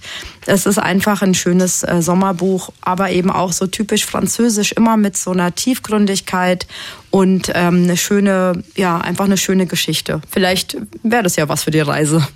es 0.50 0.66
ist 0.66 0.80
einfach 0.80 1.22
ein 1.22 1.34
schönes 1.34 1.84
äh, 1.84 2.02
Sommerbuch, 2.02 2.72
aber 2.82 3.12
eben 3.12 3.32
auch 3.32 3.54
so 3.54 3.68
typisch 3.68 4.06
französisch, 4.06 4.72
immer 4.72 4.98
mit 4.98 5.16
so 5.16 5.32
einer 5.32 5.54
Tiefgründigkeit 5.54 6.68
und 7.12 7.52
ähm, 7.54 7.84
eine 7.84 7.98
schöne, 7.98 8.64
ja, 8.76 8.98
einfach 8.98 9.26
eine 9.26 9.38
schöne 9.38 9.68
Geschichte. 9.68 10.22
Vielleicht 10.30 10.78
wäre 11.04 11.24
das 11.24 11.36
ja 11.36 11.48
was 11.48 11.64
für 11.64 11.72
die 11.72 11.80
Reise. 11.80 12.28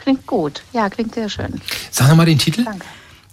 Klingt 0.00 0.26
gut. 0.26 0.62
Ja, 0.72 0.88
klingt 0.88 1.14
sehr 1.14 1.28
schön. 1.28 1.60
Sag 1.90 2.08
nochmal 2.08 2.26
den 2.26 2.38
Titel. 2.38 2.64
Danke. 2.64 2.86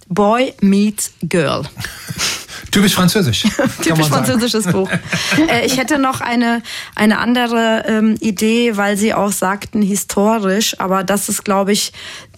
Boy 0.08 0.54
Meets 0.62 1.14
Girl. 1.24 1.64
Typisch 2.72 2.94
französisch. 2.94 3.44
Typisch 3.82 4.08
französisches 4.08 4.66
Buch. 4.66 4.90
Äh, 5.48 5.66
ich 5.66 5.78
hätte 5.78 6.00
noch 6.00 6.22
eine, 6.22 6.62
eine 6.96 7.20
andere 7.20 7.86
ähm, 7.88 8.16
Idee, 8.20 8.76
weil 8.78 8.98
Sie 8.98 9.14
auch 9.14 9.32
sagten 9.32 9.82
historisch, 9.82 10.80
aber 10.80 11.04
das 11.04 11.30
ist, 11.30 11.46
glaube 11.46 11.72
ich, 11.72 11.94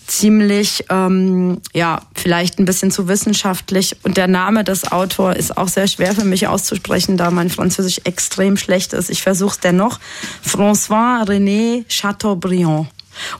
ziemlich, 0.08 0.86
ähm, 0.90 1.62
ja, 1.74 2.02
vielleicht 2.16 2.60
ein 2.60 2.66
bisschen 2.66 2.92
zu 2.92 3.08
wissenschaftlich. 3.08 3.98
Und 4.04 4.18
der 4.18 4.28
Name 4.28 4.64
des 4.64 4.92
Autors 4.92 5.38
ist 5.38 5.58
auch 5.58 5.68
sehr 5.68 5.88
schwer 5.88 6.14
für 6.14 6.26
mich 6.26 6.48
auszusprechen, 6.48 7.18
da 7.18 7.32
mein 7.32 7.50
Französisch 7.50 8.02
extrem 8.04 8.58
schlecht 8.58 8.94
ist. 8.94 9.10
Ich 9.10 9.22
versuche 9.22 9.52
es 9.52 9.60
dennoch. 9.60 10.00
François 10.46 11.26
René 11.26 11.86
Chateaubriand. 11.88 12.88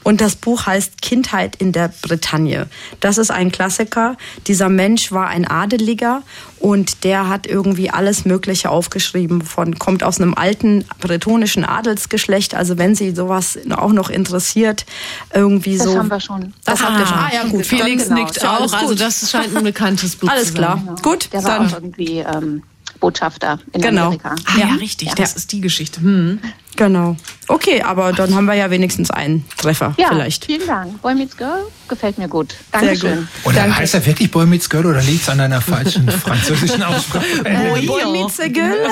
Und 0.02 0.20
das 0.20 0.36
Buch 0.36 0.66
heißt 0.66 1.02
Kindheit 1.02 1.56
in 1.56 1.72
der 1.72 1.92
Bretagne. 2.02 2.66
Das 3.00 3.18
ist 3.18 3.30
ein 3.30 3.52
Klassiker. 3.52 4.16
Dieser 4.46 4.68
Mensch 4.68 5.12
war 5.12 5.28
ein 5.28 5.46
Adeliger 5.46 6.22
und 6.58 7.04
der 7.04 7.28
hat 7.28 7.46
irgendwie 7.46 7.90
alles 7.90 8.24
Mögliche 8.24 8.70
aufgeschrieben. 8.70 9.42
Von 9.42 9.78
kommt 9.78 10.04
aus 10.04 10.20
einem 10.20 10.34
alten 10.34 10.84
bretonischen 11.00 11.64
Adelsgeschlecht. 11.64 12.54
Also 12.54 12.78
wenn 12.78 12.94
Sie 12.94 13.14
sowas 13.14 13.58
auch 13.70 13.92
noch 13.92 14.10
interessiert, 14.10 14.86
irgendwie 15.34 15.76
das 15.76 15.86
so. 15.86 15.92
Das 15.92 15.98
haben 15.98 16.10
wir 16.10 16.20
schon. 16.20 16.54
Das 16.64 16.80
ah, 16.80 16.84
habt 16.84 17.00
ihr 17.00 17.06
schon. 17.06 17.18
Ah 17.18 17.30
ja 17.32 17.44
gut. 17.44 17.66
Felix 17.66 18.08
genau. 18.08 18.20
nickt 18.20 18.44
auch. 18.44 18.72
Also 18.72 18.94
das 18.94 19.30
scheint 19.30 19.56
ein 19.56 19.64
bekanntes 19.64 20.16
Buch 20.16 20.28
alles 20.28 20.48
zu 20.48 20.52
sein. 20.54 20.64
Alles 20.64 20.82
klar. 20.82 20.96
Genau. 20.96 21.02
Gut. 21.02 21.32
Der 21.32 21.44
war 21.44 21.58
dann. 21.58 21.66
auch 21.66 21.72
irgendwie. 21.72 22.18
Ähm, 22.18 22.62
Botschafter 23.02 23.58
in 23.72 23.82
genau. 23.82 24.06
Amerika. 24.06 24.36
Ah 24.46 24.58
ja, 24.58 24.66
richtig, 24.76 25.08
ja. 25.08 25.14
das 25.16 25.34
ist 25.34 25.50
die 25.50 25.60
Geschichte. 25.60 26.00
Hm. 26.00 26.38
Genau. 26.76 27.16
Okay, 27.48 27.82
aber 27.82 28.12
dann 28.12 28.34
haben 28.34 28.44
wir 28.46 28.54
ja 28.54 28.70
wenensens 28.70 29.10
einen 29.10 29.44
Treffer 29.58 29.94
ja, 29.98 30.08
vielleicht. 30.08 30.46
Vielen 30.46 30.66
Dank. 30.66 31.02
Boy 31.02 31.16
Meets 31.16 31.36
Girl 31.36 31.64
gefällt 31.88 32.16
mir 32.16 32.28
gut. 32.28 32.54
Dankeschön. 32.70 33.16
Gut. 33.16 33.26
Und 33.42 33.56
Danke. 33.56 33.76
heißt 33.76 33.94
er 33.94 34.06
wirklich 34.06 34.30
Boy 34.30 34.46
Meets 34.46 34.70
Girl 34.70 34.86
oder 34.86 35.02
liegt 35.02 35.22
es 35.22 35.28
an 35.28 35.40
einer 35.40 35.60
falschen 35.60 36.08
französischen 36.24 36.82
Aussprache? 36.82 37.26
Boy, 37.42 37.86
Boy 37.86 38.12
Meets 38.12 38.38
a 38.38 38.46
Girl. 38.46 38.88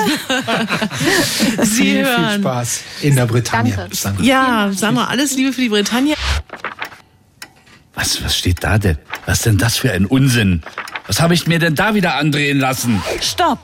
Sie 1.63 1.83
viel, 1.83 2.05
viel 2.05 2.39
Spaß 2.39 2.81
in 3.03 3.15
der 3.15 3.25
Bretagne. 3.25 3.73
Danke. 3.75 3.95
Sandra. 3.95 4.23
Ja, 4.23 4.69
Sandra, 4.73 5.05
alles 5.05 5.37
Liebe 5.37 5.53
für 5.53 5.61
die 5.61 5.69
Bretagne. 5.69 6.15
Was, 7.95 8.21
was 8.23 8.37
steht 8.37 8.61
da 8.61 8.77
denn? 8.77 8.97
Was 9.25 9.41
denn 9.41 9.57
das 9.57 9.77
für 9.77 9.91
ein 9.93 10.05
Unsinn? 10.05 10.63
Was 11.07 11.21
habe 11.21 11.33
ich 11.33 11.47
mir 11.47 11.59
denn 11.59 11.75
da 11.75 11.95
wieder 11.95 12.15
andrehen 12.15 12.59
lassen? 12.59 13.01
Stopp! 13.21 13.59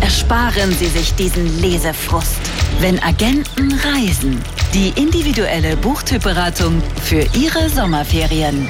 Ersparen 0.00 0.72
Sie 0.72 0.86
sich 0.86 1.14
diesen 1.14 1.60
Lesefrust. 1.60 2.40
Wenn 2.80 3.02
Agenten 3.02 3.72
reisen. 3.72 4.42
Die 4.72 4.88
individuelle 5.00 5.76
Buchtypberatung 5.76 6.82
für 7.02 7.26
Ihre 7.34 7.68
Sommerferien. 7.68 8.68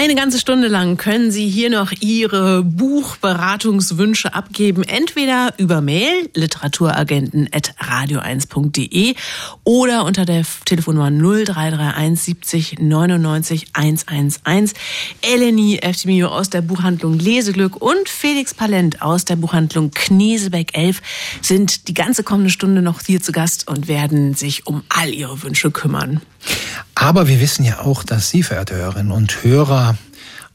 Eine 0.00 0.14
ganze 0.14 0.38
Stunde 0.38 0.68
lang 0.68 0.96
können 0.96 1.32
Sie 1.32 1.48
hier 1.48 1.70
noch 1.70 1.90
Ihre 1.90 2.62
Buchberatungswünsche 2.62 4.32
abgeben, 4.32 4.84
entweder 4.84 5.54
über 5.56 5.80
Mail 5.80 6.30
literaturagenten@radio1.de 6.34 9.16
oder 9.64 10.04
unter 10.04 10.24
der 10.24 10.44
Telefonnummer 10.66 11.10
0331 11.10 12.24
70 12.24 12.78
99 12.78 13.70
111. 13.72 14.72
Eleni 15.20 15.78
Eftimio 15.78 16.28
aus 16.28 16.48
der 16.48 16.62
Buchhandlung 16.62 17.18
Leseglück 17.18 17.82
und 17.82 18.08
Felix 18.08 18.54
Palent 18.54 19.02
aus 19.02 19.24
der 19.24 19.34
Buchhandlung 19.34 19.90
Knesebeck 19.90 20.78
11 20.78 21.02
sind 21.42 21.88
die 21.88 21.94
ganze 21.94 22.22
kommende 22.22 22.50
Stunde 22.50 22.82
noch 22.82 23.00
hier 23.04 23.20
zu 23.20 23.32
Gast 23.32 23.66
und 23.66 23.88
werden 23.88 24.34
sich 24.34 24.68
um 24.68 24.84
all 24.90 25.12
Ihre 25.12 25.42
Wünsche 25.42 25.72
kümmern. 25.72 26.20
Aber 26.94 27.28
wir 27.28 27.40
wissen 27.40 27.64
ja 27.64 27.80
auch, 27.80 28.02
dass 28.02 28.30
Sie, 28.30 28.42
verehrte 28.42 28.74
Hörerinnen 28.74 29.12
und 29.12 29.42
Hörer, 29.42 29.96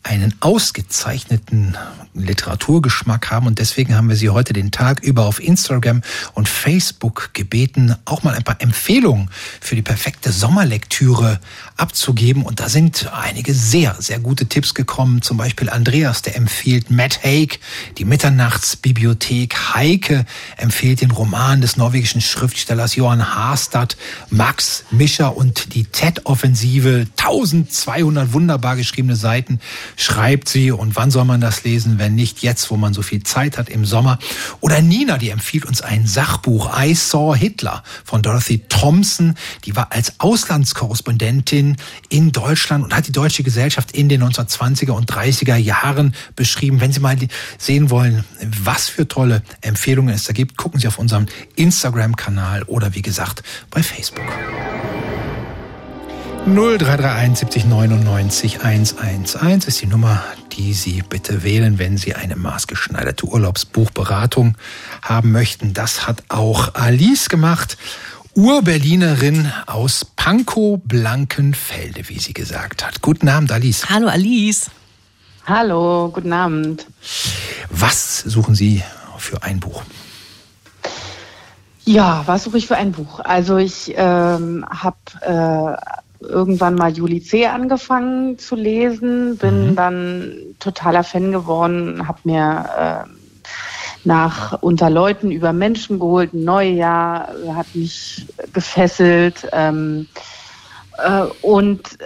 einen 0.03 0.35
ausgezeichneten 0.41 1.77
Literaturgeschmack 2.13 3.31
haben 3.31 3.47
und 3.47 3.57
deswegen 3.57 3.95
haben 3.95 4.09
wir 4.09 4.15
Sie 4.15 4.29
heute 4.29 4.53
den 4.53 4.69
Tag 4.69 5.01
über 5.01 5.25
auf 5.25 5.41
Instagram 5.41 6.01
und 6.33 6.47
Facebook 6.47 7.29
gebeten, 7.33 7.95
auch 8.05 8.21
mal 8.21 8.35
ein 8.35 8.43
paar 8.43 8.61
Empfehlungen 8.61 9.29
für 9.61 9.75
die 9.75 9.81
perfekte 9.81 10.31
Sommerlektüre 10.31 11.39
abzugeben 11.77 12.43
und 12.43 12.59
da 12.59 12.69
sind 12.69 13.11
einige 13.13 13.53
sehr, 13.53 13.95
sehr 13.99 14.19
gute 14.19 14.45
Tipps 14.45 14.73
gekommen. 14.73 15.21
Zum 15.21 15.37
Beispiel 15.37 15.69
Andreas, 15.69 16.21
der 16.21 16.35
empfiehlt 16.35 16.91
Matt 16.91 17.23
Haig, 17.23 17.59
die 17.97 18.05
Mitternachtsbibliothek. 18.05 19.73
Heike 19.73 20.25
empfiehlt 20.57 21.01
den 21.01 21.11
Roman 21.11 21.61
des 21.61 21.77
norwegischen 21.77 22.21
Schriftstellers 22.21 22.95
Johann 22.95 23.35
Harstad. 23.35 23.97
Max 24.29 24.83
Mischer 24.91 25.35
und 25.35 25.73
die 25.73 25.85
TED-Offensive. 25.85 27.07
1200 27.17 28.33
wunderbar 28.33 28.75
geschriebene 28.75 29.15
Seiten 29.15 29.59
schreibt 29.95 30.49
sie 30.49 30.71
und 30.71 30.95
wann 30.95 31.11
soll 31.11 31.25
man 31.25 31.41
das 31.41 31.63
lesen, 31.63 31.99
wenn 31.99 32.15
nicht 32.15 32.41
jetzt, 32.41 32.69
wo 32.71 32.77
man 32.77 32.93
so 32.93 33.01
viel 33.01 33.23
Zeit 33.23 33.57
hat 33.57 33.69
im 33.69 33.85
Sommer. 33.85 34.19
Oder 34.61 34.81
Nina, 34.81 35.17
die 35.17 35.29
empfiehlt 35.29 35.65
uns 35.65 35.81
ein 35.81 36.07
Sachbuch 36.07 36.71
I 36.79 36.93
Saw 36.93 37.37
Hitler 37.37 37.83
von 38.03 38.21
Dorothy 38.21 38.59
Thompson. 38.69 39.35
Die 39.65 39.75
war 39.75 39.91
als 39.91 40.19
Auslandskorrespondentin 40.19 41.77
in 42.09 42.31
Deutschland 42.31 42.83
und 42.83 42.95
hat 42.95 43.07
die 43.07 43.11
deutsche 43.11 43.43
Gesellschaft 43.43 43.91
in 43.91 44.09
den 44.09 44.23
1920er 44.23 44.91
und 44.91 45.11
30er 45.11 45.55
Jahren 45.55 46.15
beschrieben. 46.35 46.81
Wenn 46.81 46.91
Sie 46.91 46.99
mal 46.99 47.17
sehen 47.57 47.89
wollen, 47.89 48.23
was 48.63 48.89
für 48.89 49.07
tolle 49.07 49.43
Empfehlungen 49.61 50.13
es 50.13 50.23
da 50.23 50.33
gibt, 50.33 50.57
gucken 50.57 50.79
Sie 50.79 50.87
auf 50.87 50.99
unserem 50.99 51.27
Instagram-Kanal 51.55 52.63
oder 52.63 52.93
wie 52.95 53.01
gesagt 53.01 53.43
bei 53.69 53.83
Facebook. 53.83 54.25
0331 56.45 57.37
70 57.37 57.65
99 57.65 58.63
111 58.63 59.65
ist 59.65 59.81
die 59.81 59.87
Nummer, 59.87 60.21
die 60.51 60.73
Sie 60.73 61.01
bitte 61.01 61.41
wählen, 61.43 61.79
wenn 61.79 61.95
Sie 61.97 62.15
eine 62.15 62.35
maßgeschneiderte 62.35 63.25
Urlaubsbuchberatung 63.25 64.57
haben 65.01 65.31
möchten. 65.31 65.73
Das 65.73 66.05
hat 66.05 66.21
auch 66.27 66.75
Alice 66.75 67.29
gemacht. 67.29 67.77
Urberlinerin 68.35 69.53
aus 69.67 70.03
Pankow 70.03 70.81
Blankenfelde, 70.83 72.09
wie 72.09 72.19
sie 72.19 72.33
gesagt 72.33 72.85
hat. 72.85 73.01
Guten 73.01 73.29
Abend, 73.29 73.49
Alice. 73.53 73.89
Hallo, 73.89 74.07
Alice. 74.07 74.69
Hallo, 75.45 76.09
guten 76.11 76.33
Abend. 76.33 76.85
Was 77.69 78.19
suchen 78.19 78.53
Sie 78.53 78.83
für 79.17 79.41
ein 79.43 79.61
Buch? 79.61 79.83
Ja, 81.85 82.23
was 82.25 82.43
suche 82.43 82.57
ich 82.57 82.67
für 82.67 82.75
ein 82.75 82.91
Buch? 82.91 83.21
Also 83.21 83.57
ich 83.57 83.93
ähm, 83.95 84.65
habe 84.69 85.77
äh, 85.79 86.03
irgendwann 86.23 86.75
mal 86.75 86.91
Juli 86.91 87.21
C. 87.21 87.47
angefangen 87.47 88.37
zu 88.37 88.55
lesen, 88.55 89.37
bin 89.37 89.71
mhm. 89.71 89.75
dann 89.75 90.33
totaler 90.59 91.03
Fan 91.03 91.31
geworden, 91.31 92.07
habe 92.07 92.19
mir 92.23 93.05
äh, 93.05 93.09
nach 94.05 94.61
Unter 94.61 94.89
Leuten 94.89 95.31
über 95.31 95.53
Menschen 95.53 95.99
geholt, 95.99 96.33
ein 96.33 96.43
Neujahr, 96.43 97.29
hat 97.55 97.73
mich 97.73 98.25
gefesselt. 98.51 99.47
Ähm, 99.53 100.07
äh, 100.97 101.23
und 101.41 101.99
äh, 101.99 102.05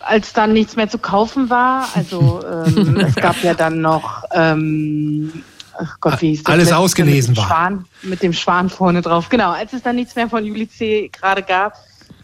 als 0.00 0.32
dann 0.32 0.52
nichts 0.52 0.76
mehr 0.76 0.88
zu 0.88 0.98
kaufen 0.98 1.50
war, 1.50 1.88
also 1.94 2.40
ähm, 2.44 2.96
es 3.06 3.14
gab 3.14 3.42
ja 3.42 3.54
dann 3.54 3.80
noch 3.80 4.24
ähm, 4.32 5.44
ach 5.78 5.98
Gott, 6.00 6.20
wie 6.20 6.30
hieß 6.30 6.44
das? 6.44 6.52
Alles 6.52 6.72
ausgelesen 6.72 7.30
mit 7.30 7.38
war. 7.38 7.46
Schwan, 7.46 7.84
mit 8.02 8.22
dem 8.22 8.32
Schwan 8.32 8.68
vorne 8.68 9.02
drauf. 9.02 9.28
Genau, 9.28 9.50
als 9.50 9.72
es 9.72 9.82
dann 9.82 9.96
nichts 9.96 10.14
mehr 10.16 10.28
von 10.28 10.44
Juli 10.44 10.68
C. 10.68 11.08
gerade 11.08 11.42
gab, 11.42 11.74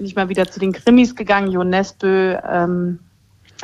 bin 0.05 0.11
ich 0.11 0.17
mal 0.17 0.29
wieder 0.29 0.47
zu 0.47 0.61
den 0.61 0.73
Krimis 0.75 1.17
gegangen. 1.17 1.51
Jo 1.51 1.65
Nesbö 1.65 2.37
ähm, 2.47 2.99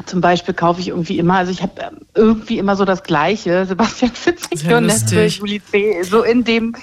zum 0.07 0.21
Beispiel 0.21 0.55
kaufe 0.55 0.81
ich 0.81 0.89
irgendwie 0.89 1.19
immer, 1.19 1.35
also 1.35 1.53
ich 1.53 1.63
habe 1.63 1.73
ähm, 1.81 1.99
irgendwie 2.15 2.59
immer 2.59 2.77
so 2.77 2.85
das 2.85 3.03
Gleiche. 3.03 3.67
Sebastian 3.69 4.13
Fitzek 4.13 4.71
und 4.73 5.31
Juli 5.31 5.61
C. 5.71 6.03
So 6.03 6.23
in 6.23 6.45
dem, 6.45 6.75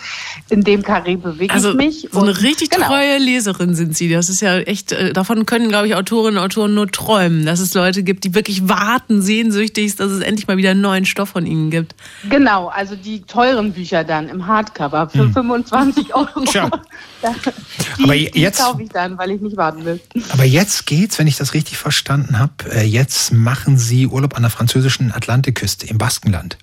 in 0.50 0.64
dem 0.64 0.84
Karree 0.84 1.16
bewege 1.16 1.54
also, 1.54 1.72
ich 1.72 1.76
mich. 1.76 2.10
So 2.12 2.22
eine 2.22 2.40
richtig 2.42 2.70
genau. 2.70 2.88
treue 2.88 3.18
Leserin 3.18 3.76
sind 3.76 3.98
Sie. 3.98 4.10
Das 4.10 4.30
ist 4.30 4.42
ja 4.42 4.58
echt, 4.60 4.92
äh, 4.92 5.14
davon 5.14 5.46
können, 5.46 5.70
glaube 5.70 5.88
ich, 5.88 5.96
Autorinnen 5.96 6.38
und 6.38 6.44
Autoren 6.44 6.74
nur 6.74 6.88
träumen, 6.92 7.46
dass 7.46 7.60
es 7.60 7.74
Leute 7.74 8.04
gibt, 8.04 8.24
die 8.24 8.36
wirklich 8.36 8.68
warten 8.68 9.22
sehnsüchtig, 9.22 9.96
dass 9.96 10.12
es 10.12 10.22
endlich 10.22 10.48
mal 10.48 10.58
wieder 10.58 10.72
einen 10.72 10.82
neuen 10.82 11.06
Stoff 11.06 11.30
von 11.30 11.46
Ihnen 11.46 11.72
gibt. 11.72 11.96
Genau, 12.30 12.68
also 12.68 12.96
die 12.96 13.22
teuren 13.22 13.74
Bücher 13.74 14.04
dann 14.04 14.30
im 14.30 14.48
Hardcover 14.48 15.10
für 15.10 15.20
hm. 15.20 15.34
25 15.34 16.14
Euro. 16.16 16.42
Tja. 16.46 16.70
die, 17.98 18.04
aber 18.04 18.14
jetzt, 18.14 18.60
die 18.60 18.64
kaufe 18.64 18.84
ich 18.84 18.90
dann, 18.90 19.18
weil 19.18 19.32
ich 19.32 19.42
nicht 19.42 19.58
warten 19.58 19.86
will. 19.86 20.00
Aber 20.30 20.44
jetzt 20.44 20.86
geht's, 20.86 21.18
wenn 21.20 21.28
ich 21.28 21.38
das 21.38 21.54
richtig 21.54 21.78
verstanden 21.78 22.38
habe, 22.40 22.54
äh, 22.72 22.86
jetzt 22.98 23.32
machen 23.32 23.78
Sie 23.78 24.08
Urlaub 24.08 24.36
an 24.36 24.42
der 24.42 24.50
französischen 24.50 25.12
Atlantikküste 25.12 25.86
im 25.86 25.98
Baskenland. 26.00 26.58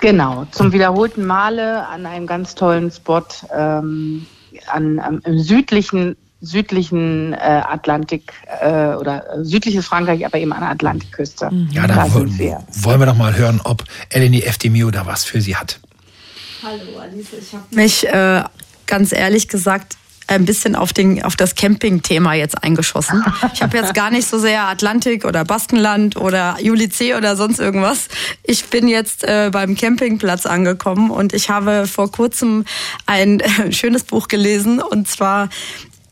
Genau, 0.00 0.46
zum 0.50 0.72
wiederholten 0.72 1.24
Male 1.24 1.86
an 1.86 2.04
einem 2.04 2.26
ganz 2.26 2.54
tollen 2.54 2.90
Spot 2.90 3.22
ähm, 3.54 4.26
an, 4.66 4.98
am, 4.98 5.20
im 5.24 5.38
südlichen 5.38 6.16
südlichen 6.40 7.32
äh, 7.32 7.36
Atlantik 7.36 8.34
äh, 8.60 8.94
oder 8.96 9.24
äh, 9.38 9.44
südliches 9.44 9.86
Frankreich, 9.86 10.26
aber 10.26 10.36
eben 10.36 10.52
an 10.52 10.60
der 10.60 10.70
Atlantikküste. 10.70 11.48
Ja, 11.70 11.86
dann 11.86 11.96
da 11.96 12.12
wollen, 12.12 12.38
wir. 12.38 12.62
wollen 12.80 13.00
wir 13.00 13.06
doch 13.06 13.16
mal 13.16 13.34
hören, 13.34 13.62
ob 13.64 13.82
Eleni 14.10 14.42
Eftimio 14.42 14.90
da 14.90 15.06
was 15.06 15.24
für 15.24 15.40
Sie 15.40 15.56
hat. 15.56 15.80
Hallo 16.62 16.98
Alice, 17.00 17.28
ich 17.40 17.52
habe 17.54 17.64
mich 17.74 18.06
äh, 18.06 18.42
ganz 18.84 19.12
ehrlich 19.12 19.48
gesagt 19.48 19.96
ein 20.26 20.44
bisschen 20.44 20.74
auf, 20.74 20.92
den, 20.92 21.22
auf 21.22 21.36
das 21.36 21.54
Camping-Thema 21.54 22.34
jetzt 22.34 22.62
eingeschossen. 22.62 23.24
Ich 23.52 23.62
habe 23.62 23.76
jetzt 23.76 23.94
gar 23.94 24.10
nicht 24.10 24.26
so 24.26 24.38
sehr 24.38 24.62
Atlantik 24.68 25.24
oder 25.24 25.44
Baskenland 25.44 26.16
oder 26.16 26.56
Juli 26.60 26.88
C 26.88 27.14
oder 27.14 27.36
sonst 27.36 27.60
irgendwas. 27.60 28.08
Ich 28.42 28.64
bin 28.66 28.88
jetzt 28.88 29.24
äh, 29.24 29.50
beim 29.52 29.76
Campingplatz 29.76 30.46
angekommen 30.46 31.10
und 31.10 31.32
ich 31.32 31.50
habe 31.50 31.86
vor 31.86 32.10
kurzem 32.10 32.64
ein 33.06 33.40
äh, 33.40 33.72
schönes 33.72 34.04
Buch 34.04 34.28
gelesen 34.28 34.80
und 34.80 35.08
zwar 35.08 35.48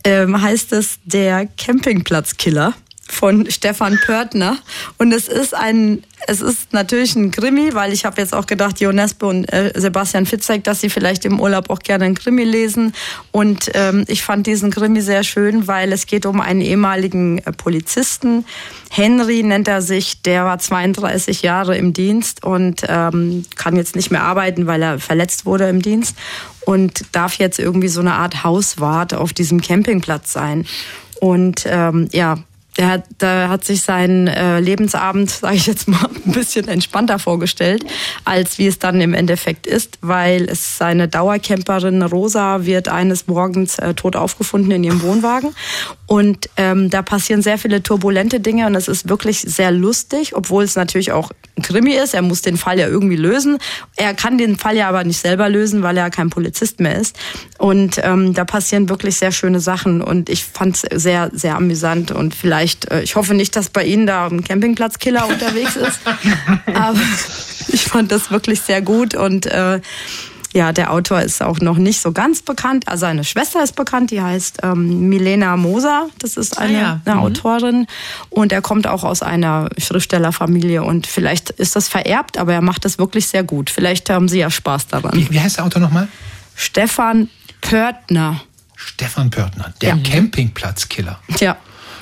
ähm, 0.04 0.40
heißt 0.40 0.72
es 0.72 0.98
Der 1.04 1.46
Campingplatzkiller 1.46 2.74
von 3.08 3.50
Stefan 3.50 3.98
Pörtner. 4.04 4.58
Und 4.98 5.12
es 5.12 5.28
ist 5.28 5.54
ein, 5.54 6.02
es 6.26 6.40
ist 6.40 6.72
natürlich 6.72 7.16
ein 7.16 7.30
Krimi, 7.30 7.74
weil 7.74 7.92
ich 7.92 8.04
habe 8.04 8.20
jetzt 8.20 8.34
auch 8.34 8.46
gedacht, 8.46 8.80
Jonesbo 8.80 9.28
und 9.28 9.52
äh, 9.52 9.72
Sebastian 9.74 10.26
Fitzek, 10.26 10.64
dass 10.64 10.80
sie 10.80 10.90
vielleicht 10.90 11.24
im 11.24 11.40
Urlaub 11.40 11.70
auch 11.70 11.80
gerne 11.80 12.04
einen 12.04 12.14
Krimi 12.14 12.44
lesen. 12.44 12.94
Und 13.30 13.70
ähm, 13.74 14.04
ich 14.08 14.22
fand 14.22 14.46
diesen 14.46 14.70
Krimi 14.70 15.00
sehr 15.00 15.24
schön, 15.24 15.66
weil 15.66 15.92
es 15.92 16.06
geht 16.06 16.26
um 16.26 16.40
einen 16.40 16.60
ehemaligen 16.60 17.38
äh, 17.38 17.52
Polizisten. 17.52 18.44
Henry 18.90 19.42
nennt 19.42 19.68
er 19.68 19.82
sich, 19.82 20.22
der 20.22 20.44
war 20.44 20.58
32 20.58 21.42
Jahre 21.42 21.76
im 21.76 21.92
Dienst 21.92 22.44
und 22.44 22.82
ähm, 22.88 23.44
kann 23.56 23.76
jetzt 23.76 23.96
nicht 23.96 24.10
mehr 24.10 24.22
arbeiten, 24.22 24.66
weil 24.66 24.82
er 24.82 24.98
verletzt 24.98 25.46
wurde 25.46 25.68
im 25.68 25.82
Dienst 25.82 26.16
und 26.66 27.04
darf 27.12 27.34
jetzt 27.34 27.58
irgendwie 27.58 27.88
so 27.88 28.00
eine 28.00 28.14
Art 28.14 28.44
Hauswart 28.44 29.14
auf 29.14 29.32
diesem 29.32 29.60
Campingplatz 29.60 30.32
sein. 30.32 30.66
Und 31.20 31.64
ähm, 31.66 32.08
ja, 32.12 32.38
der 32.76 32.88
hat, 32.88 33.04
der 33.20 33.48
hat 33.48 33.64
sich 33.64 33.82
seinen 33.82 34.26
äh, 34.26 34.60
Lebensabend, 34.60 35.30
sage 35.42 35.56
ich 35.56 35.66
jetzt 35.66 35.88
mal, 35.88 36.08
ein 36.26 36.32
bisschen 36.32 36.68
entspannter 36.68 37.18
vorgestellt, 37.18 37.84
als 38.24 38.58
wie 38.58 38.66
es 38.66 38.78
dann 38.78 39.00
im 39.00 39.14
Endeffekt 39.14 39.66
ist, 39.66 39.98
weil 40.00 40.48
es 40.48 40.78
seine 40.78 41.08
Dauercamperin 41.08 42.02
Rosa 42.02 42.64
wird 42.64 42.88
eines 42.88 43.26
Morgens 43.26 43.78
äh, 43.78 43.94
tot 43.94 44.16
aufgefunden 44.16 44.70
in 44.70 44.84
ihrem 44.84 45.02
Wohnwagen 45.02 45.54
und 46.12 46.50
ähm, 46.58 46.90
da 46.90 47.00
passieren 47.00 47.40
sehr 47.40 47.56
viele 47.56 47.82
turbulente 47.82 48.38
Dinge 48.38 48.66
und 48.66 48.74
es 48.74 48.86
ist 48.86 49.08
wirklich 49.08 49.40
sehr 49.40 49.70
lustig, 49.70 50.36
obwohl 50.36 50.62
es 50.62 50.76
natürlich 50.76 51.10
auch 51.10 51.30
ein 51.56 51.62
Krimi 51.62 51.94
ist. 51.94 52.12
Er 52.12 52.20
muss 52.20 52.42
den 52.42 52.58
Fall 52.58 52.78
ja 52.78 52.86
irgendwie 52.86 53.16
lösen. 53.16 53.56
Er 53.96 54.12
kann 54.12 54.36
den 54.36 54.58
Fall 54.58 54.76
ja 54.76 54.90
aber 54.90 55.04
nicht 55.04 55.18
selber 55.18 55.48
lösen, 55.48 55.82
weil 55.82 55.96
er 55.96 56.10
kein 56.10 56.28
Polizist 56.28 56.80
mehr 56.80 56.96
ist. 56.96 57.18
Und 57.56 57.98
ähm, 58.02 58.34
da 58.34 58.44
passieren 58.44 58.90
wirklich 58.90 59.16
sehr 59.16 59.32
schöne 59.32 59.58
Sachen 59.58 60.02
und 60.02 60.28
ich 60.28 60.44
fand 60.44 60.76
es 60.76 61.02
sehr, 61.02 61.30
sehr 61.32 61.56
amüsant 61.56 62.10
und 62.10 62.34
vielleicht 62.34 62.90
äh, 62.90 63.00
ich 63.00 63.16
hoffe 63.16 63.32
nicht, 63.32 63.56
dass 63.56 63.70
bei 63.70 63.82
Ihnen 63.82 64.06
da 64.06 64.26
ein 64.26 64.44
Campingplatzkiller 64.44 65.26
unterwegs 65.26 65.76
ist. 65.76 66.00
Aber 66.74 67.00
ich 67.68 67.86
fand 67.86 68.12
das 68.12 68.30
wirklich 68.30 68.60
sehr 68.60 68.82
gut 68.82 69.14
und 69.14 69.46
äh, 69.46 69.80
ja, 70.53 70.72
der 70.72 70.92
Autor 70.92 71.22
ist 71.22 71.42
auch 71.42 71.61
noch 71.61 71.76
nicht 71.76 72.00
so 72.00 72.12
ganz 72.12 72.42
bekannt. 72.42 72.86
Also 72.88 73.03
seine 73.03 73.24
Schwester 73.24 73.62
ist 73.62 73.74
bekannt, 73.74 74.11
die 74.11 74.20
heißt 74.20 74.59
ähm, 74.62 75.09
Milena 75.09 75.57
Moser. 75.57 76.09
Das 76.18 76.36
ist 76.36 76.59
eine, 76.59 76.78
ah 76.78 76.80
ja. 76.80 77.00
eine 77.05 77.14
mhm. 77.16 77.22
Autorin. 77.22 77.86
Und 78.28 78.53
er 78.53 78.61
kommt 78.61 78.86
auch 78.86 79.03
aus 79.03 79.22
einer 79.22 79.70
Schriftstellerfamilie. 79.78 80.82
Und 80.82 81.07
vielleicht 81.07 81.50
ist 81.50 81.74
das 81.74 81.88
vererbt, 81.88 82.38
aber 82.38 82.53
er 82.53 82.61
macht 82.61 82.84
das 82.84 82.98
wirklich 82.98 83.28
sehr 83.28 83.44
gut. 83.44 83.70
Vielleicht 83.70 84.11
haben 84.11 84.28
Sie 84.28 84.40
ja 84.40 84.50
Spaß 84.50 84.88
daran. 84.88 85.12
Wie, 85.14 85.30
wie 85.30 85.40
heißt 85.40 85.57
der 85.57 85.64
Autor 85.64 85.80
nochmal? 85.80 86.09
Stefan 86.55 87.28
Pörtner. 87.62 88.42
Stefan 88.76 89.30
Pörtner, 89.30 89.72
der 89.80 89.96
ja. 89.96 90.03
Campingplatzkiller. 90.03 91.18
Ja. 91.40 91.57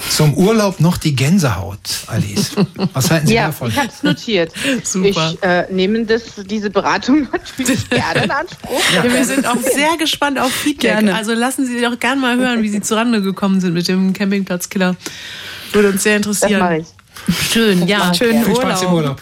Zum 0.08 0.34
Urlaub 0.34 0.80
noch 0.80 0.96
die 0.96 1.14
Gänsehaut, 1.14 1.78
Alice. 2.06 2.52
Was 2.92 3.10
halten 3.10 3.26
Sie 3.26 3.34
ja, 3.34 3.46
davon? 3.46 3.68
Ich 3.68 3.76
habe 3.76 3.88
es 3.88 4.02
notiert. 4.02 4.52
Super. 4.82 5.34
Ich 5.34 5.42
äh, 5.42 5.66
nehme 5.70 6.04
das, 6.04 6.22
diese 6.46 6.70
Beratung 6.70 7.28
natürlich 7.32 7.88
gerne 7.90 8.24
in 8.24 8.30
Anspruch. 8.30 8.82
Ja. 8.94 9.04
wir 9.04 9.24
sind 9.24 9.46
auch 9.46 9.58
sehr 9.58 9.96
gespannt 9.98 10.38
auf 10.38 10.52
Feedback. 10.52 10.92
Gerne. 10.92 11.14
Also 11.14 11.32
lassen 11.32 11.66
Sie 11.66 11.80
doch 11.80 11.98
gerne 11.98 12.20
mal 12.20 12.36
hören, 12.36 12.62
wie 12.62 12.68
Sie 12.68 12.80
zurande 12.80 13.22
gekommen 13.22 13.60
sind 13.60 13.74
mit 13.74 13.88
dem 13.88 14.12
Campingplatzkiller. 14.12 14.96
Würde 15.72 15.90
uns 15.90 16.02
sehr 16.02 16.16
interessieren. 16.16 16.52
Das 16.52 16.60
mache 16.60 16.78
ich. 16.78 16.86
Schön, 17.52 17.86
ja. 17.86 18.12
Schönen 18.14 18.44
Viel 18.44 18.56
Spaß 18.56 18.82
im 18.82 18.92
Urlaub. 18.92 19.20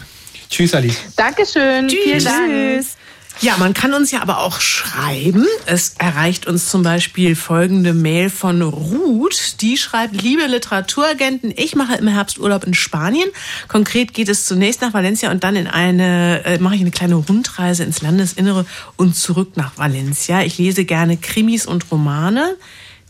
Tschüss, 0.49 0.73
Alice. 0.73 0.97
Dankeschön. 1.15 1.87
Tschüss. 1.87 1.99
Vielen 2.03 2.23
Dank. 2.23 2.49
Tschüss. 2.49 2.98
Ja, 3.41 3.55
man 3.57 3.73
kann 3.73 3.93
uns 3.93 4.11
ja 4.11 4.21
aber 4.21 4.39
auch 4.39 4.59
schreiben. 4.59 5.45
Es 5.65 5.93
erreicht 5.97 6.45
uns 6.45 6.67
zum 6.67 6.83
Beispiel 6.83 7.37
folgende 7.37 7.93
Mail 7.93 8.29
von 8.29 8.61
Ruth. 8.61 9.61
Die 9.61 9.77
schreibt, 9.77 10.21
liebe 10.21 10.45
Literaturagenten, 10.45 11.53
ich 11.55 11.73
mache 11.73 11.95
im 11.95 12.09
Herbst 12.09 12.37
Urlaub 12.37 12.65
in 12.65 12.73
Spanien. 12.73 13.29
Konkret 13.69 14.13
geht 14.13 14.27
es 14.27 14.45
zunächst 14.45 14.81
nach 14.81 14.93
Valencia 14.93 15.31
und 15.31 15.45
dann 15.45 15.55
in 15.55 15.67
eine, 15.67 16.43
äh, 16.43 16.59
mache 16.59 16.75
ich 16.75 16.81
eine 16.81 16.91
kleine 16.91 17.15
Rundreise 17.15 17.83
ins 17.83 18.01
Landesinnere 18.01 18.65
und 18.97 19.15
zurück 19.15 19.55
nach 19.55 19.77
Valencia. 19.77 20.41
Ich 20.41 20.57
lese 20.57 20.83
gerne 20.83 21.15
Krimis 21.15 21.65
und 21.65 21.89
Romane 21.91 22.57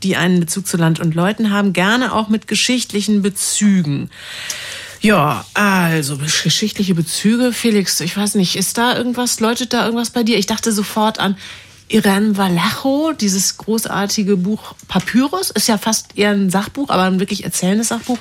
die 0.03 0.15
einen 0.15 0.39
Bezug 0.39 0.65
zu 0.65 0.77
Land 0.77 1.01
und 1.01 1.13
Leuten 1.13 1.51
haben, 1.51 1.73
gerne 1.73 2.13
auch 2.13 2.30
mit 2.30 2.47
geschichtlichen 2.47 3.21
Bezügen. 3.21 4.09
Ja, 5.01 5.45
also 5.53 6.17
geschichtliche 6.17 6.93
Bezüge, 6.93 7.53
Felix, 7.53 7.99
ich 8.01 8.17
weiß 8.17 8.35
nicht, 8.35 8.55
ist 8.55 8.77
da 8.77 8.97
irgendwas, 8.97 9.39
läutet 9.39 9.73
da 9.73 9.85
irgendwas 9.85 10.09
bei 10.09 10.23
dir? 10.23 10.37
Ich 10.37 10.45
dachte 10.45 10.71
sofort 10.71 11.19
an 11.19 11.37
Irene 11.91 12.37
Vallejo, 12.37 13.13
dieses 13.13 13.57
großartige 13.57 14.37
Buch 14.37 14.75
Papyrus, 14.87 15.49
ist 15.49 15.67
ja 15.67 15.79
fast 15.79 16.17
eher 16.17 16.29
ein 16.31 16.51
Sachbuch, 16.51 16.89
aber 16.89 17.03
ein 17.03 17.19
wirklich 17.19 17.43
erzählendes 17.43 17.87
Sachbuch 17.87 18.19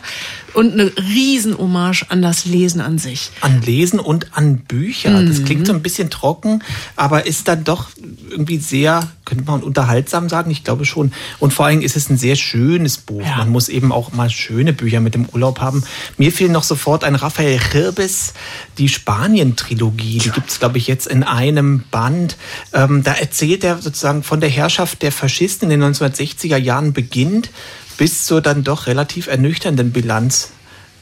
und 0.55 0.73
eine 0.73 0.91
Riesenhommage 0.97 2.07
an 2.09 2.23
das 2.23 2.47
Lesen 2.47 2.81
an 2.81 2.97
sich. 2.99 3.31
An 3.43 3.61
Lesen 3.61 4.01
und 4.01 4.29
an 4.33 4.59
Bücher. 4.61 5.11
Mhm. 5.11 5.29
Das 5.29 5.45
klingt 5.45 5.67
so 5.67 5.75
ein 5.75 5.83
bisschen 5.83 6.09
trocken, 6.09 6.65
aber 6.97 7.27
ist 7.27 7.47
dann 7.47 7.65
doch 7.65 7.91
irgendwie 8.31 8.59
sehr, 8.59 9.09
könnte 9.25 9.45
man 9.45 9.63
unterhaltsam 9.63 10.29
sagen, 10.29 10.51
ich 10.51 10.65
glaube 10.65 10.85
schon. 10.85 11.13
Und 11.39 11.53
vor 11.53 11.67
allem 11.67 11.81
ist 11.81 11.97
es 11.97 12.09
ein 12.09 12.17
sehr 12.17 12.37
schönes 12.37 12.99
Buch. 12.99 13.23
Ja. 13.23 13.39
Man 13.39 13.51
muss 13.51 13.69
eben 13.69 13.93
auch 13.93 14.13
mal 14.13 14.31
schöne 14.31 14.73
Bücher 14.73 15.01
mit 15.01 15.15
dem 15.15 15.27
Urlaub 15.27 15.61
haben. 15.61 15.85
Mir 16.17 16.33
fiel 16.33 16.49
noch 16.49 16.65
sofort 16.65 17.05
ein 17.05 17.15
Raphael 17.15 17.59
Chirbes, 17.59 18.35
die 18.79 18.89
Spanien-Trilogie. 18.89 20.19
Die 20.19 20.31
gibt 20.31 20.51
es, 20.51 20.59
glaube 20.59 20.79
ich, 20.79 20.87
jetzt 20.87 21.07
in 21.07 21.23
einem 21.23 21.85
Band. 21.91 22.37
Ähm, 22.73 23.03
da 23.03 23.13
erzählt 23.13 23.65
er 23.65 23.79
sozusagen 23.79 24.23
von 24.23 24.41
der 24.41 24.51
Herrschaft 24.51 25.03
der 25.03 25.13
Faschisten 25.13 25.71
in 25.71 25.81
den 25.81 25.95
1960er 25.95 26.57
Jahren 26.57 26.93
beginnt 26.93 27.51
bis 27.99 28.25
zur 28.25 28.41
dann 28.41 28.65
doch 28.65 28.87
relativ 28.87 29.27
ernüchternden 29.27 29.93
Bilanz 29.93 30.53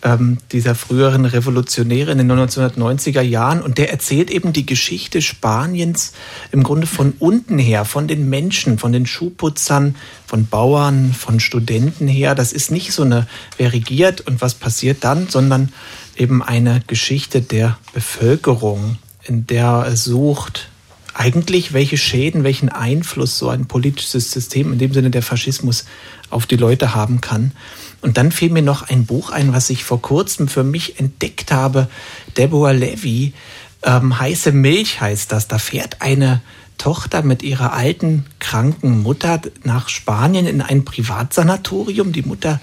ähm, 0.03 0.39
dieser 0.53 0.75
früheren 0.75 1.25
Revolutionäre 1.25 2.13
in 2.13 2.19
den 2.19 2.31
1990er 2.31 3.23
Jahren. 3.23 3.63
Und 3.63 3.79
der 3.79 3.91
erzählt 3.91 4.31
eben 4.31 4.53
die 4.53 4.67
Geschichte 4.67 5.23
Spaniens 5.23 6.13
im 6.53 6.63
Grunde 6.63 6.87
von 6.87 7.15
unten 7.19 7.59
her, 7.59 7.85
von 7.85 8.09
den 8.09 8.29
Menschen, 8.29 8.79
von 8.79 8.93
den 8.93 9.07
Schuhputzern, 9.07 9.97
von 10.27 10.47
Bauern, 10.47 11.13
von 11.13 11.41
Studenten 11.41 12.09
her. 12.09 12.35
Das 12.35 12.53
ist 12.53 12.71
nicht 12.71 12.93
so 12.93 13.03
eine, 13.03 13.27
wer 13.57 13.73
regiert 13.73 14.21
und 14.23 14.41
was 14.41 14.55
passiert 14.55 15.05
dann, 15.05 15.29
sondern 15.29 15.73
eben 16.17 16.43
eine 16.43 16.83
Geschichte 16.87 17.41
der 17.41 17.79
Bevölkerung, 17.93 18.99
in 19.25 19.47
der 19.47 19.87
es 19.89 20.05
sucht, 20.05 20.69
eigentlich 21.15 21.73
welche 21.73 21.97
Schäden, 21.97 22.45
welchen 22.45 22.69
Einfluss 22.69 23.39
so 23.39 23.49
ein 23.49 23.67
politisches 23.67 24.31
System, 24.31 24.73
in 24.73 24.79
dem 24.79 24.93
Sinne 24.93 25.11
der 25.11 25.23
Faschismus, 25.23 25.87
auf 26.29 26.47
die 26.47 26.57
Leute 26.57 26.95
haben 26.95 27.21
kann. 27.21 27.53
Und 28.01 28.17
dann 28.19 28.31
fiel 28.31 28.51
mir 28.51 28.63
noch 28.63 28.89
ein 28.89 29.07
Buch 29.07 29.31
ein, 29.31 29.53
was 29.53 29.71
ich 29.71 29.85
vor 29.85 30.01
kurzem 30.01 30.49
für 30.49 30.65
mich 30.65 31.01
entdeckt 31.01 31.53
habe. 31.53 31.89
Deborah 32.37 32.73
Levy, 32.73 33.33
ähm, 33.83 34.19
Heiße 34.19 34.53
Milch 34.53 35.01
heißt 35.01 35.33
das. 35.33 35.49
Da 35.49 35.59
fährt 35.59 36.03
eine 36.03 36.41
Tochter 36.79 37.23
mit 37.23 37.43
ihrer 37.43 37.73
alten, 37.73 38.27
kranken 38.39 39.03
Mutter 39.03 39.41
nach 39.65 39.89
Spanien 39.89 40.47
in 40.47 40.61
ein 40.61 40.85
Privatsanatorium. 40.85 42.13
Die 42.13 42.23
Mutter 42.23 42.61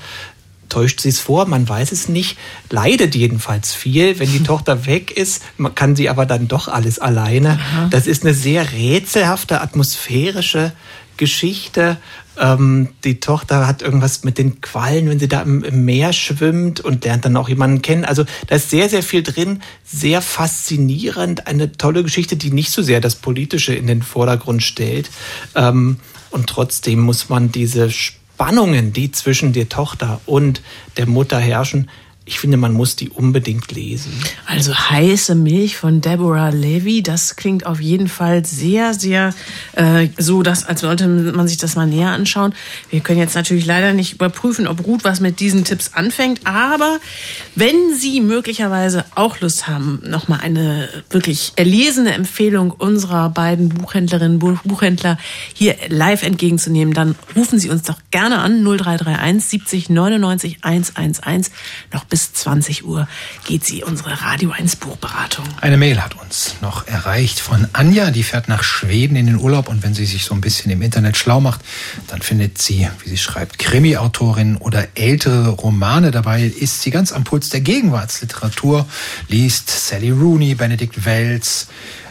täuscht 0.70 1.02
sie 1.02 1.10
es 1.10 1.20
vor, 1.20 1.46
man 1.46 1.70
weiß 1.70 1.92
es 1.92 2.10
nicht, 2.10 2.38
leidet 2.70 3.16
jedenfalls 3.16 3.74
viel. 3.74 4.20
Wenn 4.20 4.32
die 4.32 4.44
Tochter 4.44 4.86
weg 4.86 5.12
ist, 5.12 5.44
kann 5.76 5.96
sie 5.96 6.10
aber 6.10 6.26
dann 6.26 6.48
doch 6.48 6.68
alles 6.68 7.00
alleine. 7.00 7.60
Aha. 7.60 7.88
Das 7.90 8.08
ist 8.08 8.24
eine 8.24 8.34
sehr 8.34 8.72
rätselhafte, 8.72 9.62
atmosphärische 9.62 10.74
Geschichte. 11.18 11.98
Ähm, 12.40 12.90
die 13.04 13.20
Tochter 13.20 13.68
hat 13.68 13.82
irgendwas 13.82 14.24
mit 14.24 14.38
den 14.38 14.62
Quallen, 14.62 15.10
wenn 15.10 15.20
sie 15.20 15.28
da 15.28 15.42
im, 15.42 15.64
im, 15.64 15.86
Meer 15.86 16.14
schwimmt 16.14 16.80
und 16.80 17.06
lernt 17.06 17.26
dann 17.26 17.38
auch 17.38 17.50
jemanden 17.50 17.82
kennen. 17.82 18.06
Also 18.06 18.26
da 18.48 18.56
ist 18.56 18.70
sehr, 18.70 18.90
sehr 18.90 19.04
viel 19.04 19.24
drin, 19.24 19.62
sehr 19.84 20.22
faszinierend, 20.22 21.48
eine 21.48 21.72
tolle 21.74 22.04
Geschichte, 22.04 22.36
die 22.36 22.52
nicht 22.52 22.72
so 22.72 22.82
sehr 22.82 23.02
das 23.02 23.16
Politische 23.16 23.76
in 23.76 23.88
den 23.88 24.02
Vordergrund 24.02 24.64
stellt. 24.64 25.10
Ähm, 25.56 25.98
und 26.32 26.48
trotzdem 26.48 27.00
muss 27.00 27.30
man 27.30 27.52
diese 27.52 27.92
Spannungen, 27.92 28.94
die 28.94 29.12
zwischen 29.12 29.54
der 29.54 29.70
Tochter 29.70 30.20
und 30.26 30.62
der 30.98 31.08
Mutter 31.08 31.40
herrschen, 31.40 31.90
ich 32.26 32.40
finde, 32.40 32.56
man 32.56 32.72
muss 32.72 32.96
die 32.96 33.10
unbedingt 33.10 33.74
lesen. 33.74 34.14
Also 34.46 34.74
heiße 34.74 35.36
Milch 35.36 35.76
von 35.76 36.00
Deborah 36.00 36.50
Levy, 36.50 37.04
das 37.04 37.36
klingt 37.36 37.66
auf 37.66 37.82
jeden 37.82 38.08
Fall 38.08 38.46
sehr, 38.46 38.94
sehr 38.94 39.34
äh, 39.74 40.08
so, 40.18 40.42
dass, 40.42 40.64
als 40.64 40.82
sollte 40.82 41.08
man 41.08 41.50
sich 41.50 41.58
das 41.58 41.76
mal 41.76 41.86
näher 41.86 42.12
anschauen. 42.12 42.54
Wir 42.90 43.02
können 43.02 43.20
jetzt 43.20 43.36
natürlich 43.36 43.66
leider 43.66 43.92
nicht 43.92 44.14
überprüfen, 44.14 44.68
ob 44.68 44.86
Ruth 44.86 45.04
was 45.04 45.20
mit 45.20 45.42
diesen 45.42 45.66
Tipps 45.66 45.92
anfängt, 45.96 46.42
aber 46.46 47.00
wenn 47.56 47.76
Sie 47.94 48.22
möglicherweise 48.22 49.04
auch 49.16 49.42
Lust 49.42 49.68
haben, 49.68 50.02
nochmal 50.06 50.40
eine 50.42 50.88
wirklich 51.10 51.52
erlesene 51.58 52.14
Empfehlung 52.14 52.72
unserer 52.72 53.30
beiden 53.32 53.68
Buchhändlerinnen, 53.68 54.40
Buchhändler 54.40 55.18
hier 55.54 55.76
live 55.90 56.24
entgegenzunehmen, 56.24 56.94
dann 56.94 57.16
rufen 57.36 57.60
Sie 57.60 57.70
uns 57.70 57.84
doch 57.84 58.00
gerne 58.12 58.40
an 58.40 58.64
0331 58.64 59.50
70 59.50 59.90
99 59.90 60.60
111 60.62 61.52
noch 61.92 62.06
bis 62.14 62.23
20 62.32 62.86
Uhr 62.86 63.08
geht 63.46 63.66
sie, 63.66 63.84
unsere 63.84 64.22
Radio 64.22 64.52
1 64.52 64.78
Buchberatung. 64.78 65.46
Eine 65.60 65.76
Mail 65.76 66.02
hat 66.02 66.16
uns 66.22 66.56
noch 66.62 66.88
erreicht 66.88 67.40
von 67.40 67.68
Anja, 67.74 68.12
die 68.12 68.24
fährt 68.24 68.48
nach 68.48 68.64
Schweden 68.64 69.18
in 69.18 69.26
den 69.26 69.38
Urlaub 69.38 69.68
und 69.68 69.84
wenn 69.84 69.94
sie 69.94 70.06
sich 70.06 70.24
so 70.24 70.34
ein 70.34 70.40
bisschen 70.40 70.72
im 70.72 70.82
Internet 70.82 71.18
schlau 71.18 71.42
macht, 71.42 71.62
dann 72.08 72.22
findet 72.22 72.58
sie, 72.58 72.88
wie 73.04 73.10
sie 73.10 73.18
schreibt, 73.18 73.60
Krimi-Autorin 73.60 74.56
oder 74.58 74.88
ältere 74.96 75.50
Romane. 75.50 76.12
Dabei 76.12 76.44
ist 76.44 76.82
sie 76.82 76.92
ganz 76.92 77.12
am 77.12 77.26
Puls 77.26 77.50
der 77.50 77.62
Gegenwartsliteratur, 77.62 78.86
liest 79.28 79.70
Sally 79.70 80.12
Rooney, 80.12 80.56
Benedikt 80.56 81.06
Wells, 81.06 81.68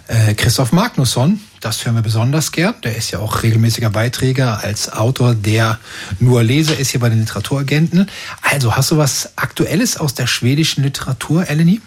äh, 0.08 0.34
Christoph 0.34 0.72
Magnusson, 0.72 1.40
das 1.60 1.84
hören 1.84 1.94
wir 1.94 2.02
besonders 2.02 2.52
gern. 2.52 2.74
Der 2.82 2.96
ist 2.96 3.10
ja 3.10 3.20
auch 3.20 3.42
regelmäßiger 3.42 3.90
Beiträger 3.90 4.62
als 4.62 4.92
Autor, 4.92 5.34
der 5.34 5.78
nur 6.18 6.42
Leser 6.42 6.78
ist 6.78 6.90
hier 6.90 7.00
bei 7.00 7.08
den 7.08 7.20
Literaturagenten. 7.20 8.08
Also 8.42 8.76
hast 8.76 8.90
du 8.90 8.96
was 8.96 9.32
Aktuelles 9.36 9.96
aus 9.96 10.14
der 10.14 10.26
schwedischen 10.26 10.82
Literatur, 10.82 11.48
Eleni? 11.48 11.80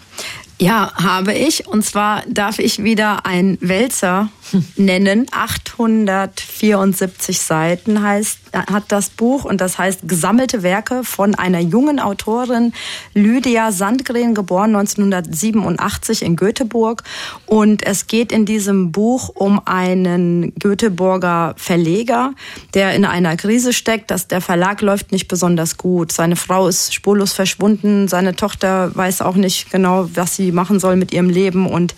Ja, 0.58 0.92
habe 0.94 1.34
ich. 1.34 1.66
Und 1.66 1.84
zwar 1.84 2.22
darf 2.28 2.58
ich 2.58 2.82
wieder 2.82 3.26
ein 3.26 3.58
Wälzer 3.60 4.30
nennen. 4.76 5.26
874 5.30 7.38
Seiten 7.38 8.02
heißt, 8.02 8.38
hat 8.66 8.84
das 8.88 9.10
Buch 9.10 9.44
und 9.44 9.60
das 9.60 9.78
heißt 9.78 10.00
Gesammelte 10.08 10.62
Werke 10.62 11.04
von 11.04 11.34
einer 11.34 11.60
jungen 11.60 12.00
Autorin, 12.00 12.72
Lydia 13.14 13.72
Sandgren, 13.72 14.34
geboren 14.34 14.74
1987 14.74 16.22
in 16.22 16.36
Göteborg. 16.36 17.02
Und 17.46 17.84
es 17.84 18.06
geht 18.06 18.32
in 18.32 18.46
diesem 18.46 18.92
Buch 18.92 19.30
um 19.34 19.60
einen 19.64 20.54
Göteborger 20.58 21.54
Verleger, 21.56 22.32
der 22.74 22.94
in 22.94 23.04
einer 23.04 23.36
Krise 23.36 23.72
steckt, 23.72 24.10
dass 24.10 24.28
der 24.28 24.40
Verlag 24.40 24.80
läuft 24.80 25.12
nicht 25.12 25.28
besonders 25.28 25.76
gut. 25.76 26.12
Seine 26.12 26.36
Frau 26.36 26.68
ist 26.68 26.94
spurlos 26.94 27.32
verschwunden, 27.32 28.08
seine 28.08 28.36
Tochter 28.36 28.94
weiß 28.94 29.22
auch 29.22 29.36
nicht 29.36 29.70
genau, 29.70 30.08
was 30.14 30.36
sie 30.36 30.52
machen 30.52 30.80
soll 30.80 30.96
mit 30.96 31.12
ihrem 31.12 31.30
Leben 31.30 31.66
und 31.66 31.94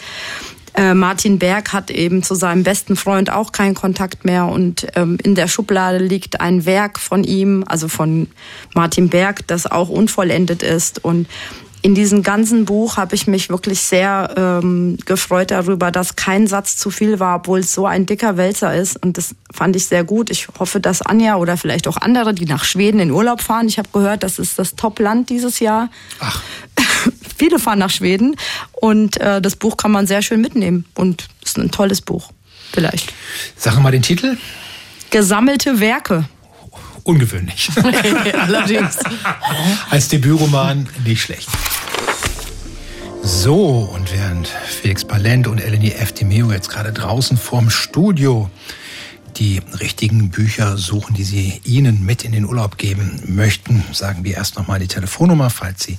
äh, 0.74 0.94
Martin 0.94 1.38
Berg 1.38 1.72
hat 1.72 1.90
eben 1.90 2.22
zu 2.22 2.34
seinem 2.34 2.62
besten 2.62 2.96
Freund 2.96 3.30
auch 3.30 3.52
keinen 3.52 3.74
Kontakt 3.74 4.24
mehr 4.24 4.46
und 4.46 4.86
ähm, 4.96 5.18
in 5.22 5.34
der 5.34 5.48
Schublade 5.48 5.98
liegt 5.98 6.40
ein 6.40 6.66
Werk 6.66 6.98
von 6.98 7.24
ihm, 7.24 7.64
also 7.66 7.88
von 7.88 8.28
Martin 8.74 9.08
Berg, 9.08 9.46
das 9.46 9.66
auch 9.66 9.88
unvollendet 9.88 10.62
ist 10.62 11.04
und 11.04 11.26
in 11.80 11.94
diesem 11.94 12.22
ganzen 12.22 12.64
Buch 12.64 12.96
habe 12.96 13.14
ich 13.14 13.26
mich 13.26 13.50
wirklich 13.50 13.80
sehr 13.80 14.34
ähm, 14.36 14.98
gefreut 15.04 15.50
darüber, 15.50 15.90
dass 15.90 16.16
kein 16.16 16.46
Satz 16.46 16.76
zu 16.76 16.90
viel 16.90 17.20
war, 17.20 17.36
obwohl 17.36 17.60
es 17.60 17.72
so 17.72 17.86
ein 17.86 18.04
dicker 18.04 18.36
Wälzer 18.36 18.74
ist. 18.74 19.00
Und 19.02 19.16
das 19.16 19.34
fand 19.52 19.76
ich 19.76 19.86
sehr 19.86 20.02
gut. 20.02 20.28
Ich 20.30 20.48
hoffe, 20.58 20.80
dass 20.80 21.02
Anja 21.02 21.36
oder 21.36 21.56
vielleicht 21.56 21.86
auch 21.86 21.96
andere, 21.96 22.34
die 22.34 22.46
nach 22.46 22.64
Schweden 22.64 22.98
in 22.98 23.10
Urlaub 23.12 23.40
fahren, 23.42 23.68
ich 23.68 23.78
habe 23.78 23.88
gehört, 23.92 24.24
das 24.24 24.38
ist 24.38 24.58
das 24.58 24.74
Top-Land 24.74 25.30
dieses 25.30 25.60
Jahr. 25.60 25.88
Ach. 26.18 26.42
Viele 27.38 27.58
fahren 27.58 27.78
nach 27.78 27.90
Schweden 27.90 28.36
und 28.72 29.20
äh, 29.20 29.40
das 29.40 29.56
Buch 29.56 29.76
kann 29.76 29.90
man 29.92 30.06
sehr 30.06 30.22
schön 30.22 30.40
mitnehmen 30.40 30.84
und 30.94 31.28
ist 31.44 31.56
ein 31.56 31.70
tolles 31.70 32.00
Buch. 32.00 32.30
Vielleicht. 32.72 33.12
Sag 33.56 33.78
mal 33.80 33.92
den 33.92 34.02
Titel. 34.02 34.36
Gesammelte 35.10 35.80
Werke 35.80 36.26
ungewöhnlich. 37.08 37.70
Allerdings. 38.38 38.98
Als 39.90 40.08
Debütroman 40.08 40.88
nicht 41.04 41.22
schlecht. 41.22 41.48
So, 43.22 43.90
und 43.92 44.12
während 44.12 44.48
Felix 44.48 45.04
Palent 45.04 45.48
und 45.48 45.58
Eleni 45.58 45.90
F. 45.90 46.12
Demeo 46.12 46.52
jetzt 46.52 46.68
gerade 46.68 46.92
draußen 46.92 47.36
vorm 47.36 47.70
Studio 47.70 48.50
die 49.36 49.60
richtigen 49.80 50.30
Bücher 50.30 50.76
suchen, 50.76 51.14
die 51.14 51.22
sie 51.22 51.60
Ihnen 51.64 52.04
mit 52.04 52.24
in 52.24 52.32
den 52.32 52.44
Urlaub 52.44 52.76
geben 52.76 53.22
möchten, 53.26 53.84
sagen 53.92 54.24
wir 54.24 54.34
erst 54.36 54.56
nochmal 54.56 54.80
die 54.80 54.88
Telefonnummer, 54.88 55.48
falls 55.48 55.84
Sie 55.84 55.98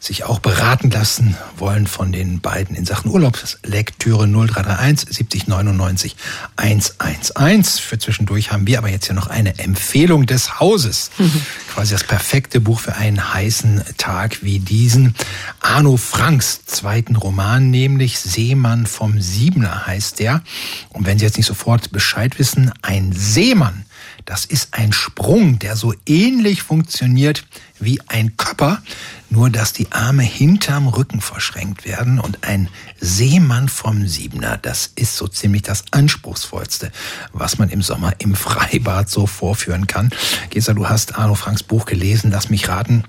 sich 0.00 0.24
auch 0.24 0.38
beraten 0.38 0.90
lassen 0.90 1.36
wollen 1.56 1.86
von 1.86 2.12
den 2.12 2.40
beiden 2.40 2.76
in 2.76 2.84
Sachen 2.84 3.10
Urlaubslektüre 3.10 4.26
0331 4.26 5.08
70 5.16 5.46
99 5.48 6.16
111. 6.56 7.80
Für 7.80 7.98
zwischendurch 7.98 8.52
haben 8.52 8.66
wir 8.66 8.78
aber 8.78 8.88
jetzt 8.88 9.08
ja 9.08 9.14
noch 9.14 9.26
eine 9.26 9.58
Empfehlung 9.58 10.26
des 10.26 10.60
Hauses. 10.60 11.10
Mhm. 11.18 11.42
Quasi 11.74 11.92
das 11.92 12.04
perfekte 12.04 12.60
Buch 12.60 12.80
für 12.80 12.96
einen 12.96 13.32
heißen 13.32 13.82
Tag 13.96 14.42
wie 14.42 14.58
diesen. 14.58 15.14
Arno 15.60 15.96
Franks 15.96 16.64
zweiten 16.66 17.16
Roman, 17.16 17.70
nämlich 17.70 18.18
Seemann 18.18 18.86
vom 18.86 19.20
Siebener 19.20 19.86
heißt 19.86 20.18
der. 20.20 20.42
Und 20.90 21.06
wenn 21.06 21.18
Sie 21.18 21.24
jetzt 21.24 21.36
nicht 21.36 21.46
sofort 21.46 21.90
Bescheid 21.92 22.38
wissen, 22.38 22.72
ein 22.82 23.12
Seemann 23.12 23.84
das 24.28 24.44
ist 24.44 24.74
ein 24.74 24.92
Sprung, 24.92 25.58
der 25.58 25.74
so 25.74 25.94
ähnlich 26.04 26.62
funktioniert 26.62 27.44
wie 27.80 28.00
ein 28.06 28.36
Körper, 28.36 28.82
nur 29.30 29.50
dass 29.50 29.72
die 29.72 29.92
Arme 29.92 30.22
hinterm 30.22 30.88
Rücken 30.88 31.20
verschränkt 31.20 31.84
werden 31.84 32.18
und 32.18 32.44
ein 32.44 32.68
Seemann 33.00 33.68
vom 33.68 34.06
Siebener, 34.06 34.56
das 34.56 34.92
ist 34.94 35.16
so 35.16 35.28
ziemlich 35.28 35.62
das 35.62 35.84
anspruchsvollste, 35.90 36.90
was 37.32 37.58
man 37.58 37.68
im 37.68 37.82
Sommer 37.82 38.14
im 38.18 38.34
Freibad 38.34 39.08
so 39.08 39.26
vorführen 39.26 39.86
kann. 39.86 40.10
Gesa, 40.50 40.72
du 40.72 40.88
hast 40.88 41.16
Arno 41.16 41.34
Franks 41.34 41.62
Buch 41.62 41.84
gelesen, 41.84 42.30
lass 42.30 42.50
mich 42.50 42.68
raten, 42.68 43.04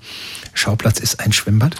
Schauplatz 0.52 1.00
ist 1.00 1.20
ein 1.20 1.32
Schwimmbad? 1.32 1.76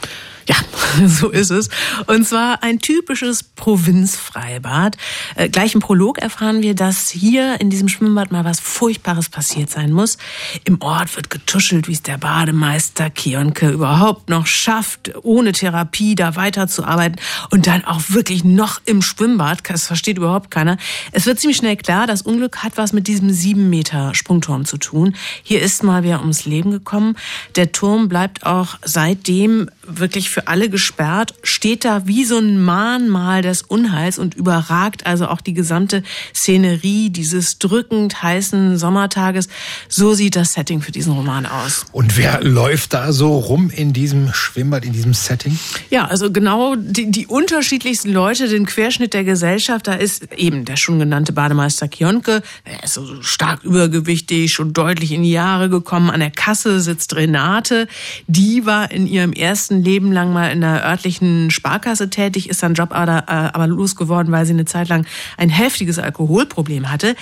Ja, 0.50 0.56
so 1.06 1.28
ist 1.28 1.50
es. 1.50 1.68
Und 2.08 2.26
zwar 2.26 2.64
ein 2.64 2.80
typisches 2.80 3.44
Provinzfreibad. 3.44 4.96
Äh, 5.36 5.48
gleich 5.48 5.76
im 5.76 5.80
Prolog 5.80 6.18
erfahren 6.18 6.60
wir, 6.60 6.74
dass 6.74 7.08
hier 7.08 7.60
in 7.60 7.70
diesem 7.70 7.86
Schwimmbad 7.86 8.32
mal 8.32 8.44
was 8.44 8.58
Furchtbares 8.58 9.28
passiert 9.28 9.70
sein 9.70 9.92
muss. 9.92 10.18
Im 10.64 10.82
Ort 10.82 11.14
wird 11.14 11.30
getuschelt, 11.30 11.86
wie 11.86 11.92
es 11.92 12.02
der 12.02 12.18
Bademeister 12.18 13.10
Kionke 13.10 13.70
überhaupt 13.70 14.28
noch 14.28 14.48
schafft, 14.48 15.12
ohne 15.22 15.52
Therapie 15.52 16.16
da 16.16 16.34
weiterzuarbeiten 16.34 17.20
und 17.50 17.68
dann 17.68 17.84
auch 17.84 18.00
wirklich 18.08 18.42
noch 18.42 18.80
im 18.86 19.02
Schwimmbad. 19.02 19.60
Das 19.68 19.86
versteht 19.86 20.16
überhaupt 20.16 20.50
keiner. 20.50 20.78
Es 21.12 21.26
wird 21.26 21.38
ziemlich 21.38 21.58
schnell 21.58 21.76
klar, 21.76 22.08
das 22.08 22.22
Unglück 22.22 22.64
hat 22.64 22.76
was 22.76 22.92
mit 22.92 23.06
diesem 23.06 23.30
sieben 23.30 23.70
Meter 23.70 24.16
Sprungturm 24.16 24.64
zu 24.64 24.78
tun. 24.78 25.14
Hier 25.44 25.62
ist 25.62 25.84
mal 25.84 26.02
wer 26.02 26.18
ums 26.18 26.44
Leben 26.44 26.72
gekommen. 26.72 27.16
Der 27.54 27.70
Turm 27.70 28.08
bleibt 28.08 28.44
auch 28.44 28.78
seitdem 28.82 29.70
wirklich 29.86 30.30
für 30.30 30.39
alle 30.46 30.68
gesperrt, 30.68 31.34
steht 31.42 31.84
da 31.84 32.06
wie 32.06 32.24
so 32.24 32.38
ein 32.38 32.60
Mahnmal 32.60 33.42
des 33.42 33.62
Unheils 33.62 34.18
und 34.18 34.34
überragt 34.34 35.06
also 35.06 35.28
auch 35.28 35.40
die 35.40 35.54
gesamte 35.54 36.02
Szenerie 36.34 37.10
dieses 37.10 37.58
drückend 37.58 38.22
heißen 38.22 38.78
Sommertages. 38.78 39.48
So 39.88 40.14
sieht 40.14 40.36
das 40.36 40.52
Setting 40.52 40.82
für 40.82 40.92
diesen 40.92 41.12
Roman 41.12 41.46
aus. 41.46 41.86
Und 41.92 42.16
wer 42.16 42.42
läuft 42.42 42.94
da 42.94 43.12
so 43.12 43.36
rum 43.36 43.70
in 43.70 43.92
diesem 43.92 44.32
Schwimmbad, 44.32 44.84
in 44.84 44.92
diesem 44.92 45.14
Setting? 45.14 45.58
Ja, 45.90 46.06
also 46.06 46.30
genau 46.30 46.76
die, 46.76 47.10
die 47.10 47.26
unterschiedlichsten 47.26 48.12
Leute, 48.12 48.48
den 48.48 48.66
Querschnitt 48.66 49.14
der 49.14 49.24
Gesellschaft. 49.24 49.86
Da 49.86 49.94
ist 49.94 50.32
eben 50.36 50.64
der 50.64 50.76
schon 50.76 50.98
genannte 50.98 51.32
Bademeister 51.32 51.88
Kionke. 51.88 52.42
Er 52.64 52.84
ist 52.84 52.94
so 52.94 53.22
stark 53.22 53.64
übergewichtig, 53.64 54.52
schon 54.52 54.72
deutlich 54.72 55.12
in 55.12 55.22
die 55.22 55.32
Jahre 55.32 55.68
gekommen. 55.68 56.10
An 56.10 56.20
der 56.20 56.30
Kasse 56.30 56.80
sitzt 56.80 57.14
Renate. 57.16 57.88
Die 58.26 58.66
war 58.66 58.90
in 58.90 59.06
ihrem 59.06 59.32
ersten 59.32 59.82
Leben 59.82 60.12
lang 60.12 60.29
mal 60.32 60.50
in 60.50 60.60
der 60.60 60.84
örtlichen 60.84 61.50
Sparkasse 61.50 62.10
tätig, 62.10 62.48
ist 62.48 62.62
dann 62.62 62.74
Job 62.74 62.90
äh, 62.92 62.94
aber 62.94 63.66
losgeworden, 63.66 64.32
weil 64.32 64.46
sie 64.46 64.52
eine 64.52 64.64
Zeit 64.64 64.88
lang 64.88 65.06
ein 65.36 65.50
heftiges 65.50 65.98
Alkoholproblem 65.98 66.90
hatte. 66.90 67.16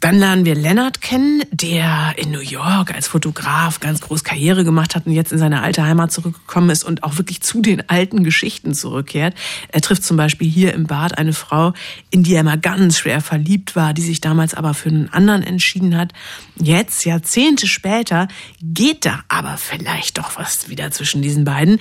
Dann 0.00 0.18
lernen 0.18 0.44
wir 0.44 0.56
Lennart 0.56 1.00
kennen, 1.00 1.42
der 1.52 2.14
in 2.16 2.32
New 2.32 2.40
York 2.40 2.92
als 2.92 3.06
Fotograf 3.06 3.78
ganz 3.78 4.00
groß 4.00 4.24
Karriere 4.24 4.64
gemacht 4.64 4.96
hat 4.96 5.06
und 5.06 5.12
jetzt 5.12 5.30
in 5.30 5.38
seine 5.38 5.62
alte 5.62 5.84
Heimat 5.84 6.10
zurückgekommen 6.10 6.70
ist 6.70 6.82
und 6.82 7.04
auch 7.04 7.18
wirklich 7.18 7.40
zu 7.40 7.62
den 7.62 7.88
alten 7.88 8.24
Geschichten 8.24 8.74
zurückkehrt. 8.74 9.34
Er 9.68 9.80
trifft 9.80 10.02
zum 10.02 10.16
Beispiel 10.16 10.50
hier 10.50 10.74
im 10.74 10.86
Bad 10.86 11.18
eine 11.18 11.32
Frau, 11.32 11.72
in 12.10 12.24
die 12.24 12.34
er 12.34 12.42
mal 12.42 12.58
ganz 12.58 12.98
schwer 12.98 13.20
verliebt 13.20 13.76
war, 13.76 13.94
die 13.94 14.02
sich 14.02 14.20
damals 14.20 14.54
aber 14.54 14.74
für 14.74 14.88
einen 14.88 15.08
anderen 15.08 15.44
entschieden 15.44 15.96
hat. 15.96 16.12
Jetzt, 16.56 17.04
Jahrzehnte 17.04 17.68
später, 17.68 18.26
geht 18.60 19.06
da 19.06 19.20
aber 19.28 19.56
vielleicht 19.56 20.18
doch 20.18 20.36
was 20.36 20.68
wieder 20.68 20.90
zwischen 20.90 21.22
diesen 21.22 21.44
beiden. 21.44 21.78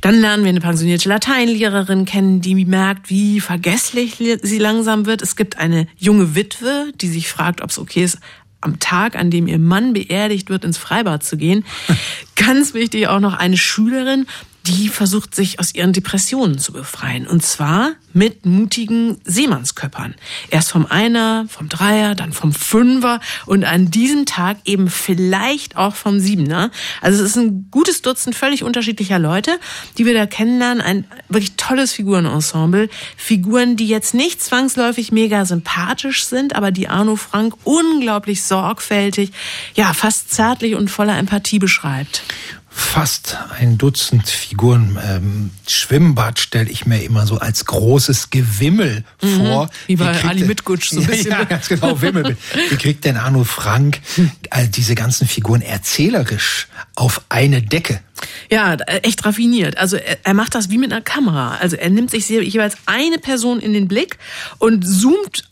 Dann 0.00 0.20
lernen 0.20 0.44
wir 0.44 0.50
eine 0.50 0.60
pensionierte 0.60 1.08
Lateinlehrerin 1.08 2.04
kennen, 2.04 2.40
die 2.40 2.64
merkt, 2.64 3.10
wie 3.10 3.40
vergesslich 3.40 4.16
sie 4.42 4.58
langsam 4.58 5.06
wird. 5.06 5.22
Es 5.22 5.36
gibt 5.36 5.58
eine 5.58 5.86
junge 5.96 6.34
Witwe, 6.34 6.92
die 6.94 7.08
sich 7.08 7.28
fragt, 7.28 7.60
ob 7.60 7.70
es 7.70 7.78
okay 7.78 8.04
ist, 8.04 8.18
am 8.60 8.78
Tag, 8.78 9.16
an 9.16 9.30
dem 9.30 9.46
ihr 9.46 9.58
Mann 9.58 9.92
beerdigt 9.92 10.50
wird, 10.50 10.64
ins 10.64 10.78
Freibad 10.78 11.22
zu 11.22 11.36
gehen. 11.36 11.64
Ganz 12.36 12.74
wichtig 12.74 13.08
auch 13.08 13.20
noch 13.20 13.34
eine 13.34 13.56
Schülerin, 13.56 14.26
die 14.70 14.88
versucht 14.88 15.34
sich 15.34 15.58
aus 15.58 15.74
ihren 15.74 15.92
Depressionen 15.92 16.58
zu 16.58 16.72
befreien. 16.72 17.26
Und 17.26 17.44
zwar 17.44 17.92
mit 18.12 18.46
mutigen 18.46 19.20
Seemannsköppern. 19.24 20.14
Erst 20.50 20.70
vom 20.70 20.86
Einer, 20.86 21.46
vom 21.48 21.68
Dreier, 21.68 22.14
dann 22.14 22.32
vom 22.32 22.52
Fünfer 22.52 23.20
und 23.46 23.64
an 23.64 23.90
diesem 23.90 24.26
Tag 24.26 24.58
eben 24.64 24.88
vielleicht 24.88 25.76
auch 25.76 25.94
vom 25.96 26.20
Siebener. 26.20 26.70
Also 27.00 27.22
es 27.22 27.30
ist 27.30 27.36
ein 27.36 27.68
gutes 27.70 28.02
Dutzend 28.02 28.36
völlig 28.36 28.62
unterschiedlicher 28.62 29.18
Leute, 29.18 29.58
die 29.98 30.06
wir 30.06 30.14
da 30.14 30.26
kennenlernen. 30.26 30.80
Ein 30.80 31.04
wirklich 31.28 31.56
tolles 31.56 31.92
Figurenensemble. 31.92 32.88
Figuren, 33.16 33.76
die 33.76 33.88
jetzt 33.88 34.14
nicht 34.14 34.40
zwangsläufig 34.40 35.10
mega 35.10 35.44
sympathisch 35.44 36.24
sind, 36.24 36.54
aber 36.54 36.70
die 36.70 36.88
Arno 36.88 37.16
Frank 37.16 37.54
unglaublich 37.64 38.44
sorgfältig, 38.44 39.32
ja, 39.74 39.92
fast 39.92 40.32
zärtlich 40.32 40.76
und 40.76 40.90
voller 40.90 41.18
Empathie 41.18 41.58
beschreibt 41.58 42.22
fast 42.70 43.36
ein 43.58 43.76
Dutzend 43.78 44.28
Figuren. 44.28 44.96
Ähm, 45.04 45.50
Schwimmbad 45.66 46.38
stelle 46.38 46.70
ich 46.70 46.86
mir 46.86 47.02
immer 47.02 47.26
so 47.26 47.38
als 47.38 47.64
großes 47.66 48.30
Gewimmel 48.30 49.04
mhm, 49.20 49.36
vor. 49.36 49.70
Wie 49.88 49.96
bei 49.96 50.22
wie 50.22 50.26
Ali 50.28 50.44
Mitgutsch 50.44 50.90
so 50.90 51.00
ein 51.00 51.06
bisschen. 51.08 51.32
Ja, 51.32 51.44
ganz 51.44 51.68
genau, 51.68 52.00
Wimmel. 52.00 52.36
Wie 52.70 52.76
kriegt 52.76 53.04
denn 53.04 53.16
Arno 53.16 53.44
Frank 53.44 54.00
all 54.50 54.68
diese 54.68 54.94
ganzen 54.94 55.26
Figuren 55.26 55.62
erzählerisch 55.62 56.68
auf 56.94 57.22
eine 57.28 57.60
Decke? 57.60 58.00
Ja, 58.52 58.74
echt 58.74 59.24
raffiniert. 59.24 59.78
Also 59.78 59.96
er, 59.96 60.18
er, 60.24 60.34
macht 60.34 60.56
das 60.56 60.70
wie 60.70 60.78
mit 60.78 60.92
einer 60.92 61.02
Kamera. 61.02 61.58
Also 61.60 61.76
er 61.76 61.88
nimmt 61.88 62.10
sich 62.10 62.28
jeweils 62.28 62.76
eine 62.86 63.18
Person 63.18 63.60
in 63.60 63.72
den 63.72 63.86
Blick 63.86 64.18
und 64.58 64.84
zoomt 64.84 65.44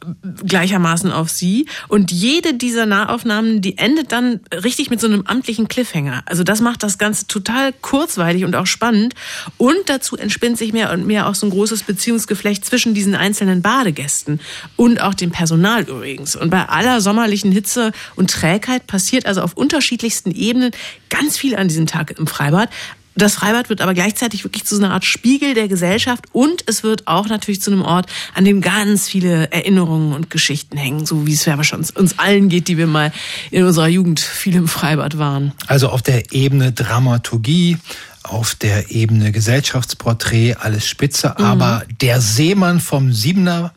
gleichermaßen 0.44 1.12
auf 1.12 1.30
sie. 1.30 1.68
Und 1.86 2.10
jede 2.10 2.54
dieser 2.54 2.86
Nahaufnahmen, 2.86 3.60
die 3.60 3.78
endet 3.78 4.10
dann 4.10 4.40
richtig 4.52 4.90
mit 4.90 5.00
so 5.00 5.06
einem 5.06 5.22
amtlichen 5.26 5.68
Cliffhanger. 5.68 6.24
Also 6.26 6.42
das 6.42 6.60
macht 6.60 6.82
das 6.82 6.98
Ganze 6.98 7.28
total 7.28 7.72
kurzweilig 7.72 8.44
und 8.44 8.56
auch 8.56 8.66
spannend. 8.66 9.14
Und 9.58 9.78
dazu 9.86 10.16
entspinnt 10.16 10.58
sich 10.58 10.72
mehr 10.72 10.90
und 10.90 11.06
mehr 11.06 11.28
auch 11.28 11.36
so 11.36 11.46
ein 11.46 11.50
großes 11.50 11.84
Beziehungsgeflecht 11.84 12.64
zwischen 12.64 12.94
diesen 12.94 13.14
einzelnen 13.14 13.62
Badegästen 13.62 14.40
und 14.74 15.00
auch 15.00 15.14
dem 15.14 15.30
Personal 15.30 15.82
übrigens. 15.82 16.34
Und 16.34 16.50
bei 16.50 16.68
aller 16.68 17.00
sommerlichen 17.00 17.52
Hitze 17.52 17.92
und 18.16 18.32
Trägheit 18.32 18.88
passiert 18.88 19.26
also 19.26 19.40
auf 19.42 19.54
unterschiedlichsten 19.54 20.32
Ebenen 20.32 20.72
ganz 21.10 21.38
viel 21.38 21.54
an 21.54 21.68
diesem 21.68 21.86
Tag 21.86 22.18
im 22.18 22.26
Freibad. 22.26 22.70
Das 23.18 23.34
Freibad 23.34 23.68
wird 23.68 23.80
aber 23.80 23.94
gleichzeitig 23.94 24.44
wirklich 24.44 24.64
zu 24.64 24.76
so 24.76 24.82
einer 24.82 24.94
Art 24.94 25.04
Spiegel 25.04 25.54
der 25.54 25.66
Gesellschaft 25.66 26.26
und 26.30 26.62
es 26.66 26.84
wird 26.84 27.08
auch 27.08 27.26
natürlich 27.26 27.60
zu 27.60 27.72
einem 27.72 27.82
Ort, 27.82 28.06
an 28.34 28.44
dem 28.44 28.60
ganz 28.60 29.08
viele 29.08 29.50
Erinnerungen 29.50 30.12
und 30.12 30.30
Geschichten 30.30 30.76
hängen, 30.76 31.04
so 31.04 31.26
wie 31.26 31.32
es 31.32 31.44
ja 31.44 31.56
wahrscheinlich 31.56 31.96
uns 31.96 32.20
allen 32.20 32.48
geht, 32.48 32.68
die 32.68 32.78
wir 32.78 32.86
mal 32.86 33.12
in 33.50 33.64
unserer 33.64 33.88
Jugend 33.88 34.20
viel 34.20 34.54
im 34.54 34.68
Freibad 34.68 35.18
waren. 35.18 35.52
Also 35.66 35.88
auf 35.88 36.00
der 36.00 36.32
Ebene 36.32 36.70
Dramaturgie, 36.70 37.78
auf 38.22 38.54
der 38.54 38.92
Ebene 38.92 39.32
Gesellschaftsporträt 39.32 40.54
alles 40.54 40.86
spitze, 40.86 41.34
mhm. 41.36 41.44
aber 41.44 41.82
der 42.00 42.20
Seemann 42.20 42.78
vom 42.78 43.12
Siebener 43.12 43.72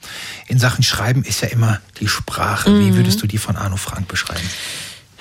in 0.50 0.60
Sachen 0.60 0.84
Schreiben 0.84 1.24
ist 1.24 1.42
ja 1.42 1.48
immer 1.48 1.80
die 2.00 2.08
Sprache. 2.08 2.70
Mhm. 2.70 2.80
Wie 2.86 2.96
würdest 2.96 3.20
du 3.24 3.26
die 3.26 3.39
von 3.39 3.56
Arno 3.56 3.78
Frank 3.78 4.08
beschreiben? 4.08 4.48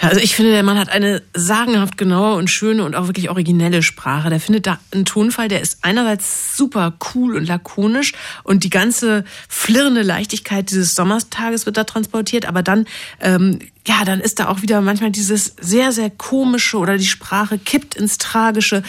Also 0.00 0.20
ich 0.20 0.34
finde, 0.34 0.52
der 0.52 0.62
Mann 0.62 0.78
hat 0.78 0.88
eine 0.88 1.22
sagenhaft 1.34 1.98
genaue 1.98 2.36
und 2.36 2.48
schöne 2.48 2.84
und 2.84 2.96
auch 2.96 3.06
wirklich 3.06 3.28
originelle 3.28 3.82
Sprache. 3.82 4.30
Der 4.30 4.40
findet 4.40 4.66
da 4.66 4.78
einen 4.92 5.04
Tonfall, 5.04 5.48
der 5.48 5.60
ist 5.60 5.78
einerseits 5.82 6.56
super 6.56 6.94
cool 7.14 7.36
und 7.36 7.46
lakonisch 7.46 8.14
und 8.42 8.64
die 8.64 8.70
ganze 8.70 9.24
flirrende 9.48 10.02
Leichtigkeit 10.02 10.70
dieses 10.70 10.94
Sommertages 10.94 11.66
wird 11.66 11.76
da 11.76 11.84
transportiert, 11.84 12.46
aber 12.46 12.62
dann 12.62 12.86
ähm, 13.20 13.58
ja, 13.86 14.04
dann 14.04 14.20
ist 14.20 14.38
da 14.38 14.48
auch 14.48 14.62
wieder 14.62 14.80
manchmal 14.80 15.10
dieses 15.10 15.54
sehr, 15.60 15.92
sehr 15.92 16.10
komische 16.10 16.76
oder 16.76 16.96
die 16.96 17.06
Sprache 17.06 17.58
kippt 17.58 17.94
ins 17.94 18.18
Tragische. 18.18 18.82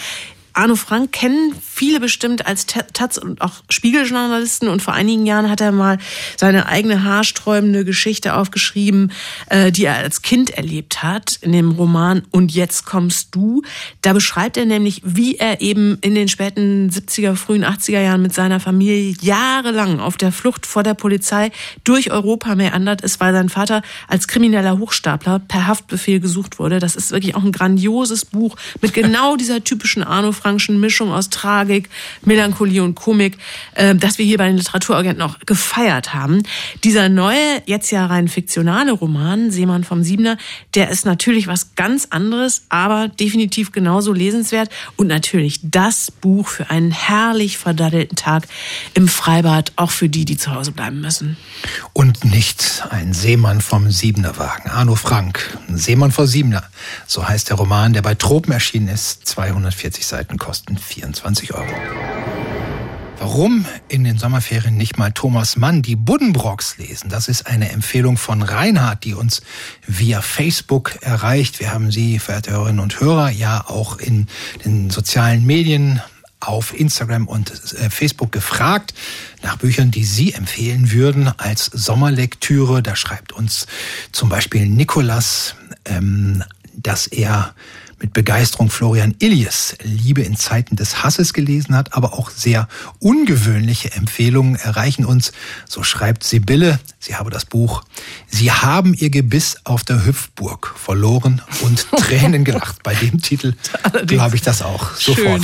Arno 0.54 0.76
Frank 0.76 1.12
kennen 1.12 1.54
viele 1.62 2.00
bestimmt 2.00 2.46
als 2.46 2.66
Taz 2.66 3.16
und 3.16 3.40
auch 3.40 3.62
Spiegeljournalisten 3.70 4.68
und 4.68 4.82
vor 4.82 4.92
einigen 4.92 5.24
Jahren 5.24 5.48
hat 5.48 5.60
er 5.60 5.72
mal 5.72 5.98
seine 6.36 6.66
eigene 6.66 7.04
haarsträubende 7.04 7.84
Geschichte 7.84 8.34
aufgeschrieben, 8.34 9.12
äh, 9.46 9.72
die 9.72 9.86
er 9.86 9.96
als 9.96 10.22
Kind 10.22 10.50
erlebt 10.50 11.02
hat 11.02 11.38
in 11.40 11.52
dem 11.52 11.72
Roman 11.72 12.22
Und 12.30 12.52
jetzt 12.52 12.84
kommst 12.84 13.34
du. 13.34 13.62
Da 14.02 14.12
beschreibt 14.12 14.56
er 14.56 14.66
nämlich, 14.66 15.00
wie 15.04 15.36
er 15.36 15.60
eben 15.60 15.98
in 16.02 16.14
den 16.14 16.28
späten 16.28 16.90
70er, 16.90 17.34
frühen 17.34 17.64
80er 17.64 18.00
Jahren 18.00 18.22
mit 18.22 18.34
seiner 18.34 18.60
Familie 18.60 19.14
jahrelang 19.20 20.00
auf 20.00 20.16
der 20.16 20.32
Flucht 20.32 20.66
vor 20.66 20.82
der 20.82 20.94
Polizei 20.94 21.50
durch 21.84 22.10
Europa 22.10 22.54
meandert 22.54 23.00
ist, 23.00 23.20
weil 23.20 23.32
sein 23.32 23.48
Vater 23.48 23.82
als 24.08 24.28
krimineller 24.28 24.78
Hochstapler 24.78 25.38
per 25.38 25.66
Haftbefehl 25.66 26.20
gesucht 26.20 26.58
wurde. 26.58 26.78
Das 26.78 26.96
ist 26.96 27.10
wirklich 27.10 27.34
auch 27.34 27.44
ein 27.44 27.52
grandioses 27.52 28.26
Buch 28.26 28.56
mit 28.80 28.92
genau 28.92 29.36
dieser 29.42 29.64
typischen 29.64 30.02
Arno 30.02 30.32
Frankschen 30.42 30.80
Mischung 30.80 31.12
aus 31.12 31.30
Tragik, 31.30 31.88
Melancholie 32.24 32.82
und 32.82 32.96
Komik, 32.96 33.38
äh, 33.74 33.94
das 33.94 34.18
wir 34.18 34.26
hier 34.26 34.38
bei 34.38 34.46
den 34.46 34.56
Literaturagenten 34.56 35.22
auch 35.22 35.38
gefeiert 35.46 36.14
haben. 36.14 36.42
Dieser 36.82 37.08
neue, 37.08 37.62
jetzt 37.66 37.90
ja 37.92 38.06
rein 38.06 38.26
fiktionale 38.26 38.92
Roman, 38.92 39.50
Seemann 39.50 39.84
vom 39.84 40.02
Siebener, 40.02 40.36
der 40.74 40.90
ist 40.90 41.06
natürlich 41.06 41.46
was 41.46 41.76
ganz 41.76 42.08
anderes, 42.10 42.64
aber 42.68 43.08
definitiv 43.08 43.70
genauso 43.70 44.12
lesenswert 44.12 44.68
und 44.96 45.06
natürlich 45.06 45.60
das 45.62 46.10
Buch 46.10 46.48
für 46.48 46.70
einen 46.70 46.90
herrlich 46.90 47.58
verdaddelten 47.58 48.16
Tag 48.16 48.48
im 48.94 49.06
Freibad, 49.06 49.72
auch 49.76 49.90
für 49.92 50.08
die, 50.08 50.24
die 50.24 50.36
zu 50.36 50.54
Hause 50.54 50.72
bleiben 50.72 51.00
müssen. 51.00 51.36
Und 51.92 52.24
nicht 52.24 52.84
ein 52.90 53.12
Seemann 53.12 53.60
vom 53.60 53.90
Siebener 53.90 54.36
Wagen. 54.38 54.70
Arno 54.70 54.96
Frank, 54.96 55.58
Seemann 55.68 56.10
vor 56.10 56.26
Siebener. 56.26 56.64
So 57.06 57.28
heißt 57.28 57.50
der 57.50 57.56
Roman, 57.56 57.92
der 57.92 58.02
bei 58.02 58.14
Tropen 58.14 58.52
erschienen 58.52 58.88
ist, 58.88 59.26
240 59.26 60.06
Seiten. 60.06 60.31
Karten 60.32 60.38
kosten 60.38 60.78
24 60.78 61.52
Euro. 61.54 61.66
Warum 63.18 63.66
in 63.88 64.04
den 64.04 64.18
Sommerferien 64.18 64.76
nicht 64.76 64.98
mal 64.98 65.12
Thomas 65.12 65.56
Mann 65.56 65.82
die 65.82 65.94
Buddenbrocks 65.94 66.78
lesen? 66.78 67.08
Das 67.10 67.28
ist 67.28 67.46
eine 67.46 67.70
Empfehlung 67.70 68.16
von 68.16 68.42
Reinhard, 68.42 69.04
die 69.04 69.14
uns 69.14 69.42
via 69.86 70.22
Facebook 70.22 70.96
erreicht. 71.02 71.60
Wir 71.60 71.72
haben 71.72 71.92
Sie, 71.92 72.18
verehrte 72.18 72.52
Hörerinnen 72.52 72.80
und 72.80 72.98
Hörer, 72.98 73.30
ja 73.30 73.64
auch 73.68 73.98
in 73.98 74.26
den 74.64 74.90
sozialen 74.90 75.44
Medien 75.44 76.00
auf 76.40 76.78
Instagram 76.78 77.28
und 77.28 77.50
äh, 77.50 77.90
Facebook 77.90 78.32
gefragt 78.32 78.94
nach 79.42 79.56
Büchern, 79.58 79.90
die 79.90 80.04
Sie 80.04 80.32
empfehlen 80.32 80.90
würden 80.90 81.28
als 81.36 81.66
Sommerlektüre. 81.66 82.82
Da 82.82 82.96
schreibt 82.96 83.32
uns 83.32 83.66
zum 84.10 84.28
Beispiel 84.28 84.66
Nikolas, 84.66 85.54
ähm, 85.84 86.42
dass 86.74 87.06
er 87.06 87.54
mit 88.02 88.12
Begeisterung 88.12 88.68
Florian 88.68 89.14
Illies 89.20 89.76
Liebe 89.82 90.22
in 90.22 90.36
Zeiten 90.36 90.76
des 90.76 91.02
Hasses 91.02 91.32
gelesen 91.32 91.74
hat, 91.74 91.94
aber 91.94 92.12
auch 92.12 92.28
sehr 92.28 92.68
ungewöhnliche 92.98 93.92
Empfehlungen 93.92 94.56
erreichen 94.56 95.06
uns. 95.06 95.32
So 95.66 95.82
schreibt 95.82 96.24
Sibylle, 96.24 96.78
sie 96.98 97.14
habe 97.14 97.30
das 97.30 97.46
Buch 97.46 97.84
Sie 98.28 98.50
haben 98.50 98.94
ihr 98.94 99.10
Gebiss 99.10 99.58
auf 99.64 99.84
der 99.84 100.04
Hüpfburg 100.04 100.74
verloren 100.76 101.42
und 101.60 101.86
Tränen 101.96 102.44
gelacht. 102.44 102.82
Bei 102.82 102.94
dem 102.94 103.20
Titel 103.20 103.54
glaube 104.06 104.36
ich 104.36 104.42
das 104.42 104.62
auch 104.62 104.94
sofort. 104.96 105.42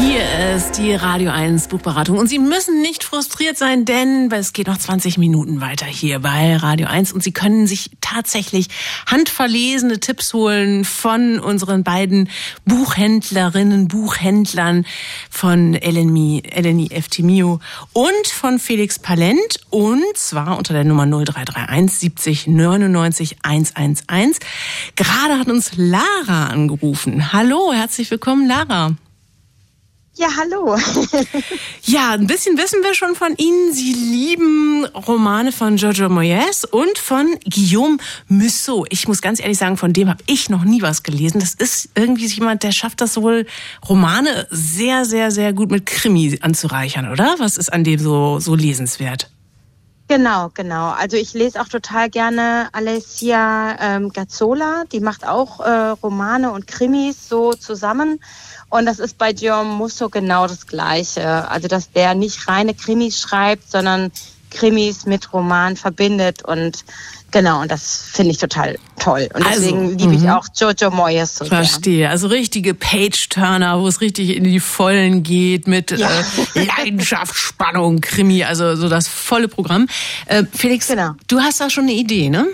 Hier 0.00 0.54
ist 0.56 0.78
die 0.78 0.94
Radio 0.94 1.30
1 1.30 1.68
Buchberatung. 1.68 2.16
Und 2.16 2.26
Sie 2.26 2.38
müssen 2.38 2.80
nicht 2.80 3.04
frustriert 3.04 3.58
sein, 3.58 3.84
denn 3.84 4.30
es 4.32 4.54
geht 4.54 4.66
noch 4.66 4.78
20 4.78 5.18
Minuten 5.18 5.60
weiter 5.60 5.84
hier 5.84 6.20
bei 6.20 6.56
Radio 6.56 6.86
1. 6.86 7.12
Und 7.12 7.22
Sie 7.22 7.32
können 7.32 7.66
sich 7.66 7.90
tatsächlich 8.00 8.68
handverlesene 9.06 10.00
Tipps 10.00 10.32
holen 10.32 10.86
von 10.86 11.38
unseren 11.38 11.84
beiden 11.84 12.30
Buchhändlerinnen, 12.64 13.88
Buchhändlern 13.88 14.86
von 15.28 15.74
Eleni, 15.74 16.44
Eleni 16.48 16.88
Eftimio 16.90 17.60
und 17.92 18.26
von 18.26 18.58
Felix 18.58 18.98
Palent. 18.98 19.60
Und 19.68 20.16
zwar 20.16 20.56
unter 20.56 20.72
der 20.72 20.84
Nummer 20.84 21.04
0331 21.04 21.98
70 21.98 22.46
99 22.46 23.36
111. 23.42 24.38
Gerade 24.96 25.38
hat 25.38 25.48
uns 25.48 25.72
Lara 25.76 26.46
angerufen. 26.46 27.34
Hallo, 27.34 27.74
herzlich 27.74 28.10
willkommen, 28.10 28.48
Lara. 28.48 28.96
Ja, 30.20 30.28
hallo. 30.36 30.76
ja, 31.84 32.10
ein 32.10 32.26
bisschen 32.26 32.58
wissen 32.58 32.82
wir 32.82 32.94
schon 32.94 33.14
von 33.14 33.34
Ihnen. 33.38 33.72
Sie 33.72 33.94
lieben 33.94 34.84
Romane 34.84 35.50
von 35.50 35.76
Giorgio 35.76 36.10
Moyes 36.10 36.66
und 36.66 36.98
von 36.98 37.38
Guillaume 37.48 37.96
Musso. 38.28 38.84
Ich 38.90 39.08
muss 39.08 39.22
ganz 39.22 39.40
ehrlich 39.40 39.56
sagen, 39.56 39.78
von 39.78 39.94
dem 39.94 40.10
habe 40.10 40.22
ich 40.26 40.50
noch 40.50 40.62
nie 40.62 40.82
was 40.82 41.04
gelesen. 41.04 41.40
Das 41.40 41.54
ist 41.54 41.88
irgendwie 41.94 42.26
jemand, 42.26 42.64
der 42.64 42.72
schafft 42.72 43.00
das 43.00 43.16
wohl, 43.16 43.46
Romane 43.88 44.46
sehr, 44.50 45.06
sehr, 45.06 45.30
sehr 45.30 45.54
gut 45.54 45.70
mit 45.70 45.86
Krimi 45.86 46.38
anzureichern, 46.42 47.10
oder? 47.10 47.36
Was 47.38 47.56
ist 47.56 47.72
an 47.72 47.82
dem 47.82 47.98
so, 47.98 48.40
so 48.40 48.54
lesenswert? 48.54 49.30
Genau, 50.10 50.50
genau. 50.52 50.90
Also 50.90 51.16
ich 51.16 51.34
lese 51.34 51.60
auch 51.60 51.68
total 51.68 52.10
gerne 52.10 52.68
Alessia 52.72 53.76
ähm, 53.80 54.08
Gazzola. 54.12 54.82
Die 54.90 54.98
macht 54.98 55.24
auch 55.24 55.60
äh, 55.60 55.90
Romane 56.02 56.50
und 56.50 56.66
Krimis 56.66 57.28
so 57.28 57.52
zusammen. 57.52 58.18
Und 58.70 58.86
das 58.86 58.98
ist 58.98 59.18
bei 59.18 59.32
Guillaume 59.32 59.70
Musso 59.70 60.08
genau 60.08 60.48
das 60.48 60.66
Gleiche. 60.66 61.48
Also, 61.48 61.68
dass 61.68 61.92
der 61.92 62.16
nicht 62.16 62.48
reine 62.48 62.74
Krimis 62.74 63.20
schreibt, 63.20 63.70
sondern 63.70 64.10
Krimis 64.50 65.06
mit 65.06 65.32
Roman 65.32 65.76
verbindet 65.76 66.44
und 66.44 66.84
Genau, 67.32 67.62
und 67.62 67.70
das 67.70 68.10
finde 68.12 68.32
ich 68.32 68.38
total 68.38 68.76
toll. 68.98 69.28
Und 69.32 69.46
also, 69.46 69.60
deswegen 69.60 69.84
also, 69.84 69.96
liebe 69.98 70.14
ich 70.14 70.22
mhm. 70.22 70.30
auch 70.30 70.46
Jojo 70.54 70.90
Moyes 70.90 71.36
so 71.36 71.44
Verstehe. 71.44 71.98
Sehr. 71.98 72.10
Also 72.10 72.26
richtige 72.26 72.74
Page-Turner, 72.74 73.80
wo 73.80 73.86
es 73.86 74.00
richtig 74.00 74.36
in 74.36 74.44
die 74.44 74.58
Vollen 74.58 75.22
geht 75.22 75.68
mit 75.68 75.92
ja. 75.92 76.08
äh, 76.54 76.64
Leidenschaft, 76.64 77.34
Spannung, 77.36 78.00
Krimi, 78.00 78.42
also 78.42 78.74
so 78.74 78.88
das 78.88 79.06
volle 79.06 79.46
Programm. 79.48 79.86
Äh, 80.26 80.44
Felix, 80.52 80.88
genau. 80.88 81.12
du 81.28 81.40
hast 81.40 81.60
da 81.60 81.70
schon 81.70 81.84
eine 81.84 81.92
Idee, 81.92 82.30
ne? 82.30 82.48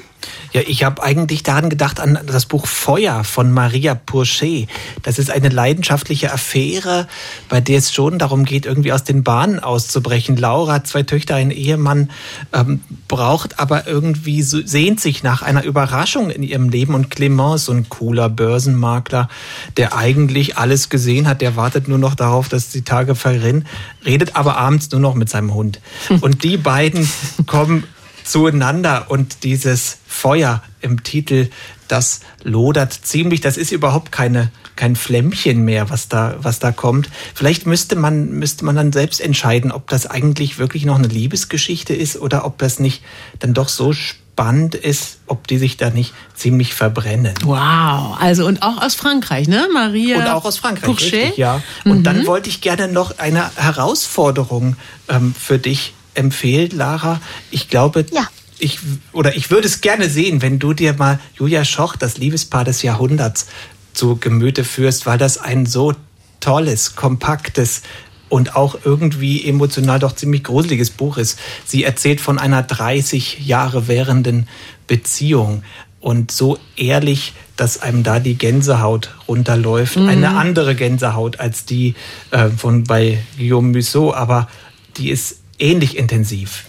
Ja, 0.52 0.62
ich 0.66 0.84
habe 0.84 1.02
eigentlich 1.02 1.42
daran 1.42 1.68
gedacht 1.68 2.00
an 2.00 2.18
das 2.26 2.46
Buch 2.46 2.66
Feuer 2.66 3.24
von 3.24 3.52
Maria 3.52 3.94
Pourchet. 3.94 4.68
Das 5.02 5.18
ist 5.18 5.30
eine 5.30 5.48
leidenschaftliche 5.48 6.32
Affäre, 6.32 7.06
bei 7.48 7.60
der 7.60 7.78
es 7.78 7.92
schon 7.92 8.18
darum 8.18 8.44
geht, 8.44 8.64
irgendwie 8.64 8.92
aus 8.92 9.04
den 9.04 9.22
Bahnen 9.22 9.58
auszubrechen. 9.58 10.36
Laura 10.36 10.74
hat 10.74 10.86
zwei 10.86 11.02
Töchter, 11.02 11.34
einen 11.34 11.50
Ehemann, 11.50 12.10
ähm, 12.52 12.80
braucht 13.08 13.58
aber 13.58 13.86
irgendwie, 13.86 14.42
so, 14.42 14.60
sehnt 14.64 15.00
sich 15.00 15.22
nach 15.22 15.42
einer 15.42 15.64
Überraschung 15.64 16.30
in 16.30 16.42
ihrem 16.42 16.68
Leben. 16.68 16.94
Und 16.94 17.14
Clément, 17.14 17.58
so 17.58 17.72
ein 17.72 17.88
cooler 17.88 18.28
Börsenmakler, 18.28 19.28
der 19.76 19.96
eigentlich 19.96 20.56
alles 20.56 20.88
gesehen 20.88 21.28
hat, 21.28 21.40
der 21.40 21.56
wartet 21.56 21.88
nur 21.88 21.98
noch 21.98 22.14
darauf, 22.14 22.48
dass 22.48 22.70
die 22.70 22.82
Tage 22.82 23.14
verrinnen, 23.14 23.66
redet 24.04 24.36
aber 24.36 24.56
abends 24.56 24.90
nur 24.90 25.00
noch 25.00 25.14
mit 25.14 25.28
seinem 25.28 25.54
Hund. 25.54 25.80
Und 26.20 26.44
die 26.44 26.56
beiden 26.56 27.08
kommen 27.46 27.84
zueinander 28.26 29.06
und 29.08 29.44
dieses 29.44 29.98
Feuer 30.06 30.62
im 30.80 31.02
Titel, 31.02 31.48
das 31.88 32.20
lodert 32.42 32.92
ziemlich. 32.92 33.40
Das 33.40 33.56
ist 33.56 33.72
überhaupt 33.72 34.12
keine 34.12 34.50
kein 34.74 34.94
Flämmchen 34.94 35.64
mehr, 35.64 35.88
was 35.88 36.08
da 36.08 36.36
was 36.38 36.58
da 36.58 36.70
kommt. 36.70 37.08
Vielleicht 37.34 37.66
müsste 37.66 37.96
man 37.96 38.30
müsste 38.32 38.64
man 38.64 38.76
dann 38.76 38.92
selbst 38.92 39.20
entscheiden, 39.20 39.72
ob 39.72 39.88
das 39.88 40.06
eigentlich 40.06 40.58
wirklich 40.58 40.84
noch 40.84 40.98
eine 40.98 41.08
Liebesgeschichte 41.08 41.94
ist 41.94 42.20
oder 42.20 42.44
ob 42.44 42.58
das 42.58 42.78
nicht 42.78 43.02
dann 43.38 43.54
doch 43.54 43.68
so 43.68 43.92
spannend 44.36 44.74
ist, 44.74 45.20
ob 45.26 45.46
die 45.46 45.56
sich 45.56 45.78
da 45.78 45.88
nicht 45.88 46.12
ziemlich 46.34 46.74
verbrennen. 46.74 47.32
Wow, 47.42 48.18
also 48.20 48.46
und 48.46 48.62
auch 48.62 48.82
aus 48.82 48.94
Frankreich, 48.94 49.48
ne, 49.48 49.66
Maria? 49.72 50.18
Und 50.18 50.26
auch 50.28 50.44
aus 50.44 50.58
Frankreich, 50.58 50.90
richtig, 50.90 51.38
ja. 51.38 51.62
Und 51.86 52.00
mhm. 52.00 52.02
dann 52.02 52.26
wollte 52.26 52.50
ich 52.50 52.60
gerne 52.60 52.88
noch 52.88 53.18
eine 53.18 53.50
Herausforderung 53.56 54.76
ähm, 55.08 55.34
für 55.38 55.58
dich 55.58 55.94
empfehlt, 56.16 56.72
Lara. 56.72 57.20
Ich 57.50 57.68
glaube, 57.68 58.06
ja. 58.12 58.28
ich, 58.58 58.78
oder 59.12 59.36
ich 59.36 59.50
würde 59.50 59.66
es 59.66 59.80
gerne 59.80 60.08
sehen, 60.08 60.42
wenn 60.42 60.58
du 60.58 60.72
dir 60.72 60.94
mal 60.94 61.20
Julia 61.36 61.64
Schoch, 61.64 61.96
das 61.96 62.18
Liebespaar 62.18 62.64
des 62.64 62.82
Jahrhunderts, 62.82 63.46
zu 63.92 64.16
Gemüte 64.16 64.64
führst, 64.64 65.06
weil 65.06 65.16
das 65.16 65.38
ein 65.38 65.64
so 65.64 65.94
tolles, 66.40 66.96
kompaktes, 66.96 67.82
und 68.28 68.56
auch 68.56 68.78
irgendwie 68.84 69.46
emotional 69.46 69.98
doch 69.98 70.14
ziemlich 70.14 70.44
gruseliges 70.44 70.90
Buch 70.90 71.16
ist. 71.16 71.38
Sie 71.64 71.84
erzählt 71.84 72.20
von 72.20 72.38
einer 72.38 72.62
30 72.62 73.46
Jahre 73.46 73.88
währenden 73.88 74.48
Beziehung 74.86 75.62
und 76.00 76.30
so 76.30 76.58
ehrlich, 76.76 77.34
dass 77.56 77.80
einem 77.82 78.02
da 78.02 78.20
die 78.20 78.36
Gänsehaut 78.36 79.14
runterläuft. 79.28 79.96
Mhm. 79.96 80.08
Eine 80.08 80.36
andere 80.36 80.74
Gänsehaut 80.74 81.40
als 81.40 81.64
die 81.64 81.94
äh, 82.30 82.48
von 82.50 82.84
bei 82.84 83.18
Guillaume 83.38 83.76
Musso, 83.76 84.12
aber 84.12 84.48
die 84.96 85.10
ist 85.10 85.40
ähnlich 85.58 85.96
intensiv. 85.96 86.64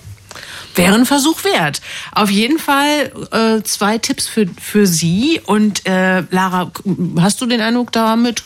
Wäre 0.76 0.94
ein 0.94 1.06
Versuch 1.08 1.44
wert. 1.44 1.82
Auf 2.12 2.30
jeden 2.30 2.60
Fall 2.60 3.12
äh, 3.32 3.64
zwei 3.64 3.98
Tipps 3.98 4.28
für, 4.28 4.46
für 4.62 4.86
Sie. 4.86 5.42
Und 5.44 5.88
äh, 5.88 6.22
Lara, 6.30 6.72
hast 7.20 7.42
du 7.42 7.48
den 7.48 7.62
Eindruck, 7.62 7.92
damit 7.92 8.44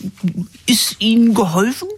ist 0.66 0.96
Ihnen 1.00 1.34
geholfen? 1.34 1.90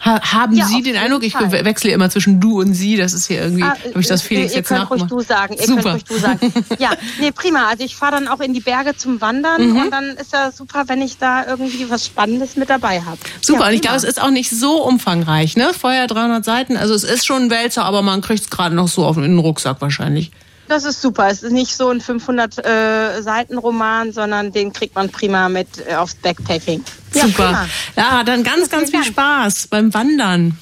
Haben 0.00 0.56
ja, 0.56 0.64
Sie 0.64 0.82
den 0.82 0.96
Eindruck, 0.96 1.22
ich 1.22 1.34
Fall. 1.34 1.52
wechsle 1.52 1.90
immer 1.90 2.08
zwischen 2.08 2.40
du 2.40 2.60
und 2.60 2.72
sie, 2.72 2.96
das 2.96 3.12
ist 3.12 3.26
hier 3.26 3.42
irgendwie, 3.42 3.62
ah, 3.62 3.76
habe 3.90 4.00
ich 4.00 4.06
das 4.06 4.22
Felix 4.22 4.52
ihr 4.52 4.58
jetzt 4.58 4.68
könnt 4.68 4.90
ruhig 4.90 5.02
du 5.02 5.20
sagen, 5.20 5.54
ihr 5.54 5.66
super. 5.66 5.82
könnt 5.82 5.94
ruhig 5.94 6.04
du 6.04 6.18
sagen. 6.18 6.52
Ja, 6.78 6.92
nee, 7.20 7.32
prima. 7.32 7.66
Also 7.66 7.84
ich 7.84 7.96
fahre 7.96 8.12
dann 8.12 8.28
auch 8.28 8.40
in 8.40 8.54
die 8.54 8.60
Berge 8.60 8.96
zum 8.96 9.20
Wandern 9.20 9.70
mhm. 9.70 9.76
und 9.76 9.90
dann 9.90 10.16
ist 10.16 10.32
ja 10.32 10.52
super, 10.52 10.84
wenn 10.86 11.02
ich 11.02 11.18
da 11.18 11.46
irgendwie 11.46 11.90
was 11.90 12.06
Spannendes 12.06 12.56
mit 12.56 12.70
dabei 12.70 13.02
habe. 13.02 13.18
Super, 13.42 13.60
ja, 13.60 13.68
und 13.68 13.74
ich 13.74 13.82
glaube, 13.82 13.96
es 13.96 14.04
ist 14.04 14.22
auch 14.22 14.30
nicht 14.30 14.50
so 14.50 14.82
umfangreich, 14.82 15.56
ne? 15.56 15.72
Vorher 15.78 16.06
300 16.06 16.44
Seiten, 16.44 16.76
also 16.76 16.94
es 16.94 17.04
ist 17.04 17.26
schon 17.26 17.44
ein 17.44 17.50
Wälzer, 17.50 17.84
aber 17.84 18.02
man 18.02 18.22
kriegt 18.22 18.44
es 18.44 18.50
gerade 18.50 18.74
noch 18.74 18.88
so 18.88 19.04
auf 19.04 19.16
den 19.16 19.38
Rucksack 19.38 19.80
wahrscheinlich. 19.80 20.30
Das 20.70 20.84
ist 20.84 21.02
super. 21.02 21.26
Es 21.28 21.42
ist 21.42 21.50
nicht 21.50 21.76
so 21.76 21.88
ein 21.90 22.00
500 22.00 22.64
äh, 22.64 23.22
Seiten 23.22 23.58
Roman, 23.58 24.12
sondern 24.12 24.52
den 24.52 24.72
kriegt 24.72 24.94
man 24.94 25.10
prima 25.10 25.48
mit 25.48 25.66
äh, 25.84 25.96
aufs 25.96 26.14
Backpacking. 26.14 26.84
Ja, 27.12 27.26
super. 27.26 27.46
Prima. 27.46 27.68
Ja, 27.96 28.22
dann 28.22 28.44
ganz, 28.44 28.70
ganz 28.70 28.90
viel 28.90 29.02
Spaß 29.02 29.66
beim 29.66 29.92
Wandern. 29.92 30.56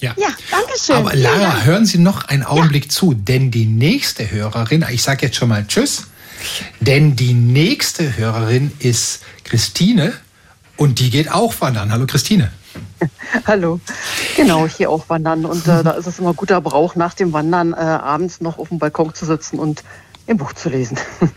Ja. 0.00 0.12
ja, 0.18 0.28
danke 0.50 0.72
schön. 0.78 0.96
Aber 0.96 1.16
Lara, 1.16 1.62
hören 1.62 1.86
Sie 1.86 1.96
noch 1.96 2.24
einen 2.24 2.42
Augenblick 2.42 2.84
ja. 2.84 2.90
zu, 2.90 3.14
denn 3.14 3.50
die 3.50 3.64
nächste 3.64 4.30
Hörerin, 4.30 4.84
ich 4.90 5.02
sage 5.02 5.24
jetzt 5.24 5.36
schon 5.36 5.48
mal 5.48 5.66
Tschüss, 5.66 6.08
denn 6.80 7.16
die 7.16 7.32
nächste 7.32 8.18
Hörerin 8.18 8.70
ist 8.80 9.22
Christine 9.44 10.12
und 10.76 10.98
die 10.98 11.08
geht 11.08 11.32
auch 11.32 11.54
wandern. 11.62 11.90
Hallo 11.90 12.04
Christine. 12.04 12.52
Hallo. 13.46 13.80
Genau, 14.36 14.66
hier 14.66 14.90
auch 14.90 15.08
wandern. 15.08 15.44
Und 15.44 15.66
äh, 15.66 15.82
da 15.82 15.92
ist 15.92 16.06
es 16.06 16.18
immer 16.18 16.34
guter 16.34 16.60
Brauch, 16.60 16.94
nach 16.96 17.14
dem 17.14 17.32
Wandern 17.32 17.72
äh, 17.72 17.76
abends 17.76 18.40
noch 18.40 18.58
auf 18.58 18.68
dem 18.68 18.78
Balkon 18.78 19.14
zu 19.14 19.26
sitzen 19.26 19.58
und 19.58 19.82
im 20.26 20.38
Buch 20.38 20.54
zu 20.54 20.70
lesen. 20.70 20.98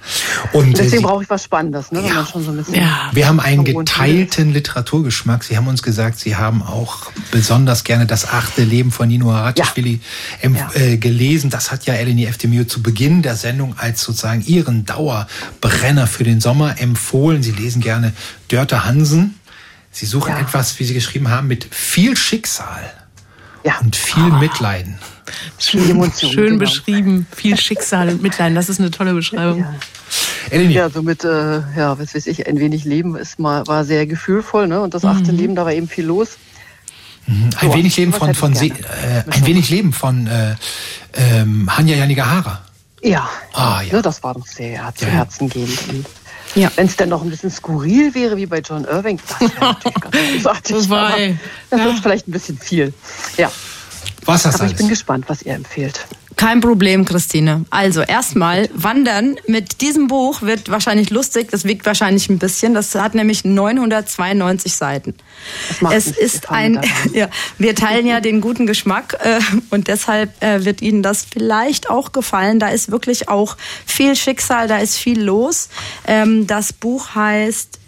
Und 0.53 0.77
deswegen 0.77 1.03
brauche 1.03 1.23
ich 1.23 1.29
was 1.29 1.43
Spannendes, 1.43 1.91
ne? 1.91 2.07
Ja, 2.07 2.25
so 2.25 2.39
ein 2.39 2.65
ja. 2.71 3.09
Wir 3.11 3.27
haben 3.27 3.41
einen 3.41 3.65
geteilten 3.65 4.53
Literaturgeschmack. 4.53 5.43
Sie 5.43 5.57
haben 5.57 5.67
uns 5.67 5.83
gesagt, 5.83 6.19
Sie 6.19 6.37
haben 6.37 6.61
auch 6.61 7.11
besonders 7.31 7.83
gerne 7.83 8.05
das 8.05 8.29
achte 8.29 8.63
Leben 8.63 8.91
von 8.91 9.09
Nino 9.09 9.33
Haratischvili 9.33 9.99
ja. 10.41 10.49
ja. 10.49 10.71
äh, 10.75 10.97
gelesen. 10.97 11.49
Das 11.49 11.71
hat 11.71 11.85
ja 11.85 11.95
Eleni 11.95 12.25
Eftemio 12.25 12.63
zu 12.63 12.81
Beginn 12.81 13.23
der 13.23 13.35
Sendung 13.35 13.75
als 13.77 14.01
sozusagen 14.01 14.41
ihren 14.45 14.85
Dauerbrenner 14.85 16.07
für 16.07 16.23
den 16.23 16.39
Sommer 16.39 16.79
empfohlen. 16.79 17.43
Sie 17.43 17.51
lesen 17.51 17.81
gerne 17.81 18.13
Dörte 18.47 18.85
Hansen. 18.85 19.36
Sie 19.97 20.05
suchen 20.05 20.29
ja. 20.29 20.39
etwas, 20.41 20.77
wie 20.79 20.83
Sie 20.83 20.93
geschrieben 20.93 21.31
haben, 21.31 21.47
mit 21.47 21.67
viel 21.73 22.15
Schicksal 22.15 22.93
ja. 23.63 23.79
und 23.79 23.95
viel 23.95 24.31
oh. 24.31 24.35
Mitleiden. 24.35 24.99
Schön, 25.57 25.89
Emotionen, 25.89 26.33
Schön 26.35 26.45
genau. 26.49 26.59
beschrieben, 26.59 27.25
viel 27.35 27.57
Schicksal 27.57 28.09
und 28.09 28.21
Mitleiden. 28.21 28.53
Das 28.53 28.69
ist 28.69 28.79
eine 28.79 28.91
tolle 28.91 29.15
Beschreibung. 29.15 29.61
Ja. 29.61 29.73
Eleni. 30.51 30.73
Ja, 30.75 30.91
so 30.91 31.01
mit, 31.01 31.23
äh, 31.23 31.61
ja, 31.75 31.97
was 31.97 32.13
weiß 32.13 32.27
ich, 32.27 32.45
ein 32.45 32.59
wenig 32.59 32.85
Leben 32.85 33.15
ist 33.15 33.39
mal, 33.39 33.65
war 33.65 33.85
sehr 33.85 34.05
gefühlvoll, 34.05 34.67
ne? 34.67 34.81
Und 34.81 34.93
das 34.93 35.03
achte 35.03 35.31
mhm. 35.31 35.39
Leben, 35.39 35.55
da 35.55 35.65
war 35.65 35.73
eben 35.73 35.89
viel 35.89 36.05
los. 36.05 36.37
Mhm. 37.25 37.49
Ein, 37.59 37.71
so, 37.71 37.73
wenig 37.73 37.97
Leben 37.97 38.13
von, 38.13 38.35
von 38.35 38.55
äh, 38.55 38.71
ein 39.27 39.45
wenig 39.47 39.71
Leben 39.71 39.93
von 39.93 40.27
äh, 40.27 40.55
ähm, 41.13 41.75
Hanya 41.75 41.95
Yanigahara. 41.95 42.61
Ja. 43.01 43.27
Ah, 43.53 43.81
ja. 43.81 43.99
das 44.03 44.21
war 44.21 44.35
doch 44.35 44.45
sehr 44.45 44.93
zu 44.93 45.05
ja. 45.05 45.11
Herzen 45.11 45.49
gehend. 45.49 46.05
Ja. 46.55 46.71
Wenn 46.75 46.87
es 46.87 46.95
denn 46.95 47.09
noch 47.09 47.23
ein 47.23 47.29
bisschen 47.29 47.51
skurril 47.51 48.13
wäre, 48.15 48.37
wie 48.37 48.45
bei 48.45 48.59
John 48.59 48.85
Irving, 48.85 49.19
das 49.27 49.41
wäre 49.41 49.59
natürlich 49.59 50.43
ganz 50.43 50.63
großartig. 50.63 51.37
Das 51.69 51.85
ist 51.85 51.99
vielleicht 52.01 52.27
ein 52.27 52.31
bisschen 52.31 52.57
viel. 52.57 52.93
Ja. 53.37 53.51
Was 54.25 54.45
hast 54.45 54.55
Aber 54.55 54.65
ich 54.65 54.75
bin 54.75 54.89
gespannt, 54.89 55.25
was 55.27 55.41
ihr 55.41 55.53
empfehlt. 55.53 56.05
Kein 56.37 56.61
Problem, 56.61 57.03
Christine. 57.03 57.65
Also 57.71 58.01
erstmal 58.01 58.69
Wandern 58.71 59.37
mit 59.47 59.81
diesem 59.81 60.07
Buch 60.07 60.43
wird 60.43 60.69
wahrscheinlich 60.69 61.09
lustig. 61.09 61.49
Das 61.49 61.65
wiegt 61.65 61.83
wahrscheinlich 61.87 62.29
ein 62.29 62.37
bisschen. 62.37 62.75
Das 62.75 62.93
hat 62.93 63.15
nämlich 63.15 63.43
992 63.43 64.75
Seiten. 64.75 65.15
es 65.91 66.05
ist 66.05 66.51
ein, 66.51 66.79
ja, 67.13 67.27
wir 67.57 67.73
teilen 67.73 68.05
ja 68.05 68.21
den 68.21 68.39
guten 68.39 68.67
Geschmack 68.67 69.17
äh, 69.23 69.39
und 69.71 69.87
deshalb 69.87 70.31
äh, 70.43 70.63
wird 70.63 70.83
Ihnen 70.83 71.01
das 71.01 71.25
vielleicht 71.25 71.89
auch 71.89 72.11
gefallen. 72.11 72.59
Da 72.59 72.67
ist 72.67 72.91
wirklich 72.91 73.29
auch 73.29 73.57
viel 73.87 74.15
Schicksal, 74.15 74.67
da 74.67 74.77
ist 74.77 74.95
viel 74.95 75.19
los. 75.19 75.69
Ähm, 76.05 76.45
das 76.45 76.71
Buch 76.71 77.15
heißt 77.15 77.79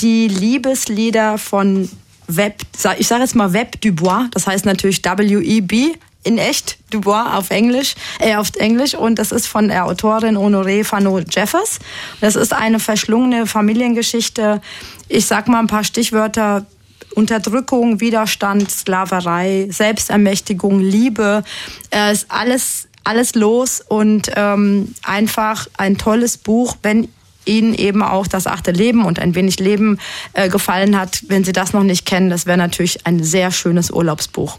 Die 0.00 0.26
Liebeslieder 0.26 1.38
von 1.38 1.88
Web, 2.26 2.60
ich 2.98 3.06
sage 3.06 3.22
jetzt 3.22 3.36
mal 3.36 3.52
Web 3.52 3.80
Dubois. 3.80 4.26
Das 4.32 4.48
heißt 4.48 4.66
natürlich 4.66 5.04
W-E-B 5.04 5.94
in 6.24 6.38
echt 6.38 6.78
Dubois 6.90 7.34
auf 7.34 7.50
Englisch, 7.50 7.94
äh, 8.18 8.36
auf 8.36 8.50
Englisch 8.56 8.94
und 8.94 9.18
das 9.18 9.32
ist 9.32 9.46
von 9.46 9.68
der 9.68 9.86
Autorin 9.86 10.36
Honoré 10.36 10.84
Fano 10.84 11.20
Jeffers. 11.20 11.78
Das 12.20 12.36
ist 12.36 12.52
eine 12.52 12.80
verschlungene 12.80 13.46
Familiengeschichte. 13.46 14.60
Ich 15.08 15.26
sag 15.26 15.48
mal 15.48 15.60
ein 15.60 15.66
paar 15.66 15.84
Stichwörter. 15.84 16.66
Unterdrückung, 17.14 18.00
Widerstand, 18.00 18.70
Sklaverei, 18.70 19.68
Selbstermächtigung, 19.70 20.78
Liebe, 20.78 21.42
äh, 21.90 22.12
ist 22.12 22.26
alles 22.28 22.88
alles 23.08 23.34
los 23.34 23.82
und 23.88 24.30
ähm, 24.36 24.94
einfach 25.02 25.66
ein 25.78 25.96
tolles 25.96 26.36
Buch, 26.36 26.76
wenn 26.82 27.08
Ihnen 27.46 27.74
eben 27.74 28.02
auch 28.02 28.26
das 28.26 28.46
achte 28.46 28.70
Leben 28.70 29.06
und 29.06 29.18
ein 29.18 29.34
wenig 29.34 29.58
Leben 29.58 29.98
äh, 30.34 30.50
gefallen 30.50 30.98
hat. 30.98 31.22
Wenn 31.28 31.42
Sie 31.42 31.52
das 31.52 31.72
noch 31.72 31.82
nicht 31.82 32.04
kennen, 32.04 32.28
das 32.28 32.44
wäre 32.44 32.58
natürlich 32.58 33.06
ein 33.06 33.24
sehr 33.24 33.50
schönes 33.50 33.90
Urlaubsbuch. 33.90 34.58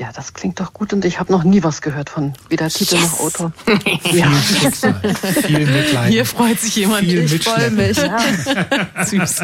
Ja, 0.00 0.10
das 0.14 0.32
klingt 0.32 0.58
doch 0.60 0.72
gut 0.72 0.94
und 0.94 1.04
ich 1.04 1.20
habe 1.20 1.30
noch 1.30 1.44
nie 1.44 1.62
was 1.62 1.82
gehört 1.82 2.08
von 2.08 2.32
weder 2.48 2.70
Titel 2.70 2.94
yes. 2.94 3.02
noch 3.02 3.20
Autor. 3.20 3.52
ja. 4.12 4.30
Viel 4.30 5.66
Mitleid. 5.66 6.08
Hier 6.08 6.24
freut 6.24 6.58
sich 6.58 6.74
jemand. 6.76 7.00
Viel 7.04 7.30
ich 7.30 7.44
freue 7.44 7.70
mich. 7.70 7.98
Ja. 7.98 8.18
Süß. 9.04 9.42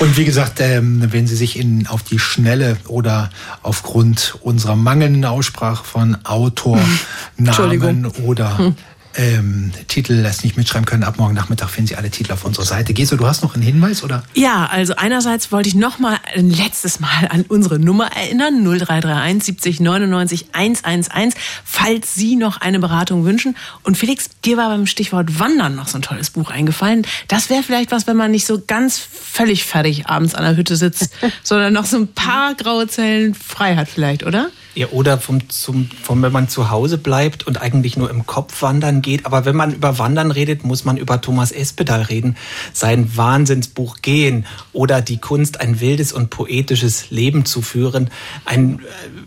Und 0.00 0.18
wie 0.18 0.26
gesagt, 0.26 0.60
ähm, 0.60 1.10
wenn 1.12 1.26
Sie 1.26 1.34
sich 1.34 1.58
in, 1.58 1.86
auf 1.86 2.02
die 2.02 2.18
Schnelle 2.18 2.76
oder 2.88 3.30
aufgrund 3.62 4.36
unserer 4.42 4.76
mangelnden 4.76 5.24
Aussprache 5.24 5.82
von 5.82 6.18
Autornamen 6.26 8.12
oder 8.26 8.58
hm 8.58 8.76
ähm, 9.16 9.72
Titel 9.88 10.22
das 10.22 10.42
nicht 10.44 10.56
mitschreiben 10.56 10.86
können. 10.86 11.02
Ab 11.02 11.18
morgen 11.18 11.34
Nachmittag 11.34 11.70
finden 11.70 11.88
Sie 11.88 11.96
alle 11.96 12.10
Titel 12.10 12.32
auf 12.32 12.44
unserer 12.44 12.64
Seite. 12.64 12.94
Geso, 12.94 13.16
du 13.16 13.26
hast 13.26 13.42
noch 13.42 13.54
einen 13.54 13.62
Hinweis, 13.62 14.02
oder? 14.02 14.22
Ja, 14.34 14.66
also 14.66 14.94
einerseits 14.96 15.52
wollte 15.52 15.68
ich 15.68 15.74
noch 15.74 15.98
mal 15.98 16.18
ein 16.34 16.50
letztes 16.50 17.00
Mal 17.00 17.28
an 17.28 17.44
unsere 17.48 17.78
Nummer 17.78 18.10
erinnern. 18.12 18.62
0331 18.62 19.44
70 19.44 19.80
99 19.80 20.46
111, 20.52 21.34
falls 21.64 22.14
Sie 22.14 22.36
noch 22.36 22.60
eine 22.60 22.78
Beratung 22.78 23.24
wünschen. 23.24 23.56
Und 23.82 23.96
Felix, 23.96 24.28
dir 24.44 24.56
war 24.56 24.68
beim 24.68 24.86
Stichwort 24.86 25.38
Wandern 25.38 25.74
noch 25.74 25.88
so 25.88 25.98
ein 25.98 26.02
tolles 26.02 26.30
Buch 26.30 26.50
eingefallen. 26.50 27.06
Das 27.28 27.50
wäre 27.50 27.62
vielleicht 27.62 27.90
was, 27.90 28.06
wenn 28.06 28.16
man 28.16 28.30
nicht 28.30 28.46
so 28.46 28.62
ganz 28.66 28.98
völlig 28.98 29.64
fertig 29.64 30.06
abends 30.06 30.34
an 30.34 30.44
der 30.44 30.56
Hütte 30.56 30.76
sitzt, 30.76 31.12
sondern 31.42 31.72
noch 31.72 31.86
so 31.86 31.96
ein 31.98 32.08
paar 32.08 32.54
graue 32.54 32.86
Zellen 32.86 33.34
frei 33.34 33.76
hat 33.76 33.88
vielleicht, 33.88 34.24
oder? 34.24 34.50
Ja, 34.74 34.86
oder 34.88 35.18
vom, 35.18 35.50
zum, 35.50 35.90
vom, 36.02 36.22
wenn 36.22 36.32
man 36.32 36.48
zu 36.48 36.70
Hause 36.70 36.96
bleibt 36.96 37.46
und 37.46 37.60
eigentlich 37.60 37.98
nur 37.98 38.08
im 38.08 38.24
Kopf 38.24 38.62
wandern 38.62 39.02
geht. 39.02 39.26
Aber 39.26 39.44
wenn 39.44 39.54
man 39.54 39.74
über 39.74 39.98
Wandern 39.98 40.30
redet, 40.30 40.64
muss 40.64 40.86
man 40.86 40.96
über 40.96 41.20
Thomas 41.20 41.52
Espedal 41.52 42.00
reden. 42.00 42.38
Sein 42.72 43.14
Wahnsinnsbuch 43.14 43.98
Gehen 44.00 44.46
oder 44.72 45.02
die 45.02 45.18
Kunst, 45.18 45.60
ein 45.60 45.80
wildes 45.80 46.14
und 46.14 46.30
poetisches 46.30 47.10
Leben 47.10 47.44
zu 47.44 47.60
führen. 47.60 48.08
Ein, 48.46 48.80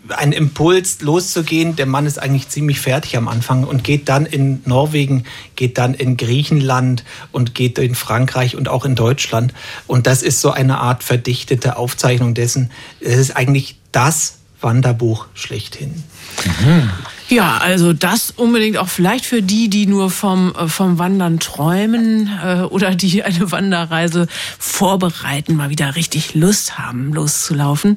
äh, 0.08 0.14
ein 0.14 0.32
Impuls 0.32 1.00
loszugehen. 1.00 1.76
Der 1.76 1.86
Mann 1.86 2.06
ist 2.06 2.18
eigentlich 2.18 2.48
ziemlich 2.48 2.80
fertig 2.80 3.16
am 3.16 3.28
Anfang 3.28 3.62
und 3.62 3.84
geht 3.84 4.08
dann 4.08 4.26
in 4.26 4.62
Norwegen, 4.64 5.24
geht 5.54 5.78
dann 5.78 5.94
in 5.94 6.16
Griechenland 6.16 7.04
und 7.30 7.54
geht 7.54 7.78
in 7.78 7.94
Frankreich 7.94 8.56
und 8.56 8.68
auch 8.68 8.84
in 8.84 8.96
Deutschland. 8.96 9.54
Und 9.86 10.08
das 10.08 10.24
ist 10.24 10.40
so 10.40 10.50
eine 10.50 10.78
Art 10.78 11.04
verdichtete 11.04 11.76
Aufzeichnung 11.76 12.34
dessen. 12.34 12.72
Es 13.00 13.18
ist 13.18 13.36
eigentlich 13.36 13.78
das, 13.92 14.38
Wanderbuch 14.60 15.26
schlechthin. 15.34 16.02
Mhm. 16.44 16.90
Ja, 17.28 17.58
also 17.58 17.92
das 17.92 18.30
unbedingt 18.30 18.78
auch 18.78 18.88
vielleicht 18.88 19.26
für 19.26 19.42
die, 19.42 19.68
die 19.68 19.86
nur 19.86 20.10
vom, 20.10 20.54
äh, 20.54 20.68
vom 20.68 20.98
Wandern 20.98 21.40
träumen 21.40 22.30
äh, 22.44 22.60
oder 22.60 22.94
die 22.94 23.24
eine 23.24 23.50
Wanderreise 23.50 24.28
vorbereiten, 24.58 25.56
mal 25.56 25.70
wieder 25.70 25.96
richtig 25.96 26.34
Lust 26.34 26.78
haben, 26.78 27.12
loszulaufen. 27.12 27.96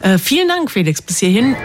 Äh, 0.00 0.18
vielen 0.18 0.48
Dank, 0.48 0.70
Felix, 0.70 1.02
bis 1.02 1.18
hierhin. 1.18 1.56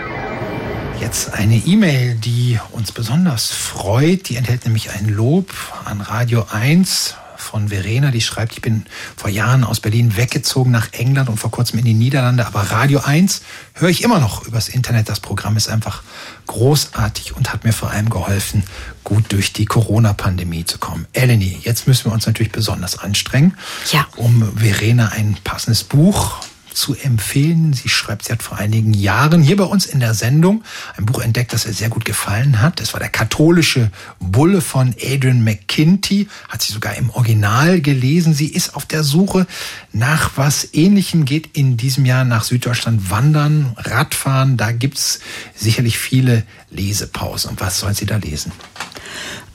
Jetzt 0.99 1.33
eine 1.33 1.57
E-Mail, 1.57 2.15
die 2.15 2.59
uns 2.71 2.91
besonders 2.91 3.51
freut. 3.51 4.29
Die 4.29 4.37
enthält 4.37 4.65
nämlich 4.65 4.89
ein 4.91 5.09
Lob 5.09 5.51
an 5.85 6.01
Radio 6.01 6.45
1 6.49 7.15
von 7.43 7.69
Verena, 7.69 8.09
die 8.09 8.21
schreibt, 8.21 8.53
ich 8.53 8.61
bin 8.61 8.85
vor 9.15 9.29
Jahren 9.29 9.63
aus 9.63 9.79
Berlin 9.79 10.17
weggezogen 10.17 10.71
nach 10.71 10.93
England 10.93 11.29
und 11.29 11.37
vor 11.37 11.51
kurzem 11.51 11.79
in 11.79 11.85
die 11.85 11.93
Niederlande, 11.93 12.47
aber 12.47 12.61
Radio 12.71 13.01
1 13.01 13.41
höre 13.73 13.89
ich 13.89 14.03
immer 14.03 14.19
noch 14.19 14.45
übers 14.47 14.69
Internet. 14.69 15.09
Das 15.09 15.19
Programm 15.19 15.57
ist 15.57 15.67
einfach 15.67 16.01
großartig 16.47 17.35
und 17.35 17.53
hat 17.53 17.63
mir 17.63 17.73
vor 17.73 17.91
allem 17.91 18.09
geholfen, 18.09 18.63
gut 19.03 19.31
durch 19.31 19.53
die 19.53 19.65
Corona-Pandemie 19.65 20.65
zu 20.65 20.77
kommen. 20.77 21.05
Eleni, 21.13 21.59
jetzt 21.61 21.87
müssen 21.87 22.05
wir 22.05 22.13
uns 22.13 22.25
natürlich 22.25 22.51
besonders 22.51 22.97
anstrengen, 22.97 23.55
ja. 23.91 24.07
um 24.15 24.57
Verena 24.57 25.09
ein 25.09 25.37
passendes 25.43 25.83
Buch 25.83 26.39
zu 26.76 26.95
empfehlen. 26.95 27.74
Sie 27.74 27.89
schreibt, 27.89 28.26
sie 28.26 28.32
hat 28.32 28.43
vor 28.43 28.57
einigen 28.57 28.93
Jahren 28.93 29.41
hier 29.41 29.57
bei 29.57 29.63
uns 29.63 29.86
in 29.86 29.99
der 29.99 30.13
Sendung 30.13 30.63
ein 30.97 31.05
Buch 31.05 31.21
entdeckt, 31.21 31.53
das 31.53 31.65
ihr 31.65 31.74
sehr 31.74 31.89
gut 31.89 32.05
gefallen 32.05 32.61
hat. 32.61 32.80
Das 32.80 32.93
war 32.93 32.99
der 32.99 33.09
katholische 33.09 33.91
Bulle 34.19 34.61
von 34.61 34.95
Adrian 35.01 35.43
McKinty. 35.43 36.28
Hat 36.49 36.61
sie 36.61 36.74
sogar 36.74 36.95
im 36.95 37.09
Original 37.11 37.82
gelesen. 37.82 38.34
Sie 38.34 38.47
ist 38.47 38.76
auf 38.76 38.86
der 38.86 39.03
Suche 39.03 39.47
nach 39.91 40.32
was 40.36 40.69
Ähnlichem, 40.74 41.26
geht 41.26 41.55
in 41.57 41.78
diesem 41.78 42.05
Jahr 42.05 42.26
nach 42.26 42.43
Süddeutschland 42.43 43.09
wandern, 43.09 43.74
Radfahren. 43.78 44.57
Da 44.57 44.71
gibt's 44.71 45.19
sicherlich 45.55 45.97
viele 45.97 46.43
Lesepausen. 46.69 47.51
Und 47.51 47.61
was 47.61 47.80
soll 47.80 47.93
sie 47.93 48.05
da 48.05 48.17
lesen? 48.17 48.51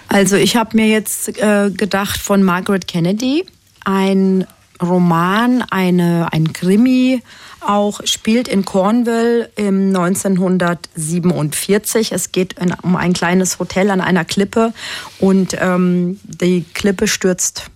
Also 0.09 0.37
ich 0.37 0.57
habe 0.57 0.77
mir 0.77 0.89
jetzt 0.89 1.39
äh, 1.39 1.71
gedacht 1.71 2.21
von 2.21 2.43
Margaret 2.43 2.89
Kennedy, 2.89 3.45
ein 3.85 4.47
Roman, 4.83 5.63
eine, 5.63 6.33
ein 6.33 6.53
Krimi 6.53 7.23
auch, 7.61 8.01
spielt 8.05 8.49
in 8.49 8.65
Cornwall 8.65 9.51
im 9.57 9.89
1947. 9.89 12.13
Es 12.13 12.33
geht 12.33 12.55
in, 12.55 12.75
um 12.83 12.97
ein 12.97 13.13
kleines 13.13 13.59
Hotel 13.59 13.91
an 13.91 14.01
einer 14.01 14.25
Klippe 14.25 14.73
und 15.19 15.55
ähm, 15.61 16.19
die 16.25 16.65
Klippe 16.75 17.07
stürzt 17.09 17.71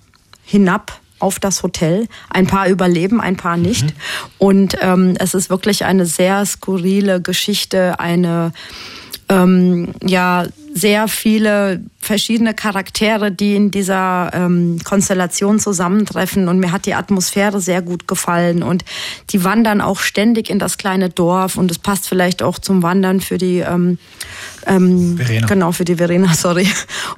hinab 0.45 1.01
auf 1.19 1.39
das 1.39 1.63
Hotel. 1.63 2.09
Ein 2.31 2.47
paar 2.47 2.69
überleben, 2.69 3.21
ein 3.21 3.37
paar 3.37 3.57
nicht. 3.57 3.85
Mhm. 3.85 3.93
Und 4.39 4.77
ähm, 4.81 5.15
es 5.19 5.35
ist 5.35 5.51
wirklich 5.51 5.85
eine 5.85 6.07
sehr 6.07 6.47
skurrile 6.47 7.21
Geschichte, 7.21 8.01
eine 8.01 8.53
ähm, 9.29 9.95
ja 10.05 10.47
sehr 10.75 11.07
viele 11.09 11.83
verschiedene 11.99 12.55
Charaktere, 12.55 13.31
die 13.31 13.55
in 13.55 13.71
dieser 13.71 14.31
ähm, 14.33 14.79
Konstellation 14.83 15.59
zusammentreffen. 15.59 16.49
Und 16.49 16.59
mir 16.59 16.73
hat 16.73 16.87
die 16.87 16.95
Atmosphäre 16.95 17.61
sehr 17.61 17.83
gut 17.83 18.09
gefallen. 18.09 18.63
Und 18.63 18.85
die 19.31 19.45
wandern 19.45 19.81
auch 19.81 20.01
ständig 20.01 20.51
in 20.51 20.59
das 20.59 20.79
kleine 20.79 21.11
Dorf. 21.11 21.57
Und 21.57 21.71
es 21.71 21.79
passt 21.79 22.09
vielleicht 22.09 22.43
auch 22.43 22.59
zum 22.59 22.83
Wandern 22.83 23.21
für 23.21 23.39
die 23.39 23.59
ähm, 23.59 23.99
ähm, 24.67 25.17
Verena. 25.17 25.47
Genau, 25.47 25.73
für 25.73 25.85
die 25.85 25.97
Verena, 25.97 26.35
sorry. 26.35 26.69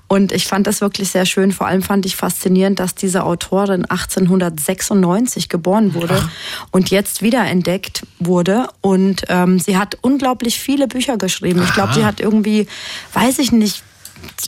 Und 0.08 0.32
ich 0.32 0.46
fand 0.46 0.66
das 0.66 0.80
wirklich 0.80 1.10
sehr 1.10 1.26
schön. 1.26 1.52
Vor 1.52 1.66
allem 1.66 1.82
fand 1.82 2.06
ich 2.06 2.16
faszinierend, 2.16 2.80
dass 2.80 2.94
diese 2.94 3.24
Autorin 3.24 3.84
1896 3.84 5.48
geboren 5.48 5.94
wurde 5.94 6.20
Ach. 6.20 6.28
und 6.70 6.90
jetzt 6.90 7.22
wiederentdeckt 7.22 8.06
wurde. 8.18 8.68
Und 8.80 9.22
ähm, 9.28 9.58
sie 9.58 9.76
hat 9.76 9.98
unglaublich 10.02 10.58
viele 10.58 10.88
Bücher 10.88 11.16
geschrieben. 11.16 11.60
Aha. 11.60 11.68
Ich 11.68 11.74
glaube, 11.74 11.94
sie 11.94 12.04
hat 12.04 12.20
irgendwie, 12.20 12.66
weiß 13.12 13.38
ich 13.38 13.43
nicht, 13.52 13.82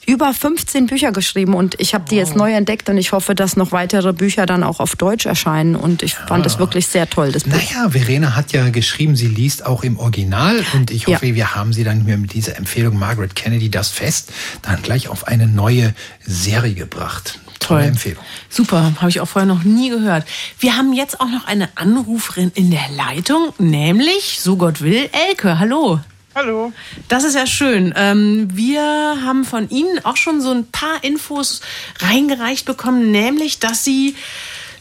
über 0.07 0.33
15 0.33 0.87
Bücher 0.87 1.13
geschrieben 1.13 1.55
und 1.55 1.75
ich 1.79 1.95
habe 1.95 2.05
die 2.09 2.17
jetzt 2.17 2.37
neu 2.37 2.53
entdeckt 2.53 2.89
und 2.89 2.97
ich 2.97 3.13
hoffe, 3.13 3.35
dass 3.35 3.57
noch 3.57 3.73
weitere 3.73 4.13
Bücher 4.13 4.47
dann 4.47 4.63
auch 4.63 4.81
auf 4.81 4.97
Deutsch 4.97 5.27
erscheinen 5.27 5.77
und 5.77 6.03
ich 6.03 6.13
ja. 6.13 6.27
fand 6.27 6.47
das 6.47 6.59
wirklich 6.59 6.87
sehr 6.87 7.09
toll. 7.09 7.33
Das 7.33 7.45
Buch. 7.45 7.53
Naja, 7.53 7.91
Verena 7.91 8.37
hat 8.37 8.53
ja 8.53 8.69
geschrieben, 8.71 9.17
sie 9.17 9.29
liest 9.29 9.67
auch 9.67 9.83
im 9.83 9.99
Original 9.99 10.65
und 10.75 10.91
ich 10.91 11.07
hoffe, 11.07 11.27
ja. 11.27 11.35
wir 11.35 11.55
haben 11.55 11.73
sie 11.73 11.85
dann 11.85 12.05
mit 12.05 12.33
dieser 12.33 12.57
Empfehlung 12.57 12.99
Margaret 12.99 13.35
Kennedy 13.35 13.71
das 13.71 13.91
Fest 13.91 14.33
dann 14.63 14.83
gleich 14.83 15.09
auf 15.09 15.27
eine 15.27 15.47
neue 15.47 15.95
Serie 16.25 16.75
gebracht. 16.75 17.41
Toll. 17.59 17.83
Empfehlung. 17.83 18.23
Super, 18.49 18.93
habe 19.01 19.11
ich 19.11 19.21
auch 19.21 19.27
vorher 19.27 19.47
noch 19.47 19.65
nie 19.65 19.91
gehört. 19.91 20.25
Wir 20.61 20.77
haben 20.77 20.93
jetzt 20.93 21.21
auch 21.21 21.29
noch 21.29 21.47
eine 21.47 21.69
Anruferin 21.75 22.53
in 22.55 22.71
der 22.71 22.89
Leitung, 22.95 23.53
nämlich, 23.59 24.39
so 24.41 24.57
Gott 24.57 24.83
will, 24.83 25.09
Elke. 25.29 25.59
Hallo. 25.59 26.01
Hallo. 26.37 26.71
Das 27.09 27.25
ist 27.25 27.35
ja 27.35 27.47
schön. 27.47 27.95
Ähm, 27.97 28.49
wir 28.53 28.83
haben 28.83 29.47
von 29.47 29.71
Ihnen 29.71 30.05
auch 30.05 30.19
schon 30.19 30.43
so 30.43 30.51
ein 30.51 30.67
paar 30.71 31.03
Infos 31.03 31.63
reingereicht 32.01 32.67
bekommen, 32.67 33.11
nämlich, 33.11 33.59
dass 33.59 33.85
Sie 33.85 34.15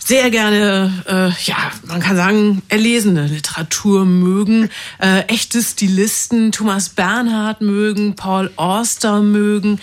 sehr 0.06 0.30
gerne, 0.30 1.04
äh, 1.08 1.44
ja, 1.46 1.58
man 1.88 2.00
kann 2.00 2.16
sagen, 2.16 2.62
erlesene 2.70 3.26
Literatur 3.26 4.06
mögen, 4.06 4.70
äh, 5.02 5.22
echte 5.22 5.64
Stilisten, 5.64 6.52
Thomas 6.52 6.90
Bernhard 6.90 7.62
mögen, 7.62 8.16
Paul 8.16 8.52
Auster 8.56 9.24
mögen. 9.24 9.80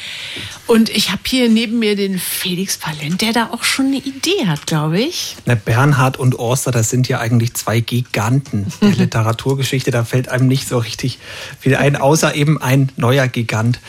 Und 0.69 0.91
ich 0.91 1.11
habe 1.11 1.23
hier 1.27 1.49
neben 1.49 1.81
mir 1.81 1.97
den 1.97 2.21
Felix 2.21 2.77
Palent, 2.77 3.21
der 3.21 3.33
da 3.33 3.51
auch 3.53 3.65
schon 3.65 3.87
eine 3.87 3.97
Idee 3.97 4.47
hat, 4.47 4.69
glaube 4.69 5.01
ich. 5.01 5.37
Na, 5.45 5.57
Bernhard 5.57 6.21
und 6.21 6.39
Auster, 6.39 6.71
das 6.71 6.89
sind 6.89 7.09
ja 7.09 7.19
eigentlich 7.19 7.55
zwei 7.55 7.81
Giganten 7.81 8.73
der 8.81 8.91
Literaturgeschichte. 8.97 9.91
Da 9.91 10.05
fällt 10.05 10.29
einem 10.29 10.47
nicht 10.47 10.69
so 10.69 10.79
richtig 10.79 11.19
viel 11.59 11.75
ein, 11.75 11.97
außer 11.97 12.37
eben 12.37 12.63
ein 12.63 12.93
neuer 12.97 13.27
Gigant. 13.27 13.81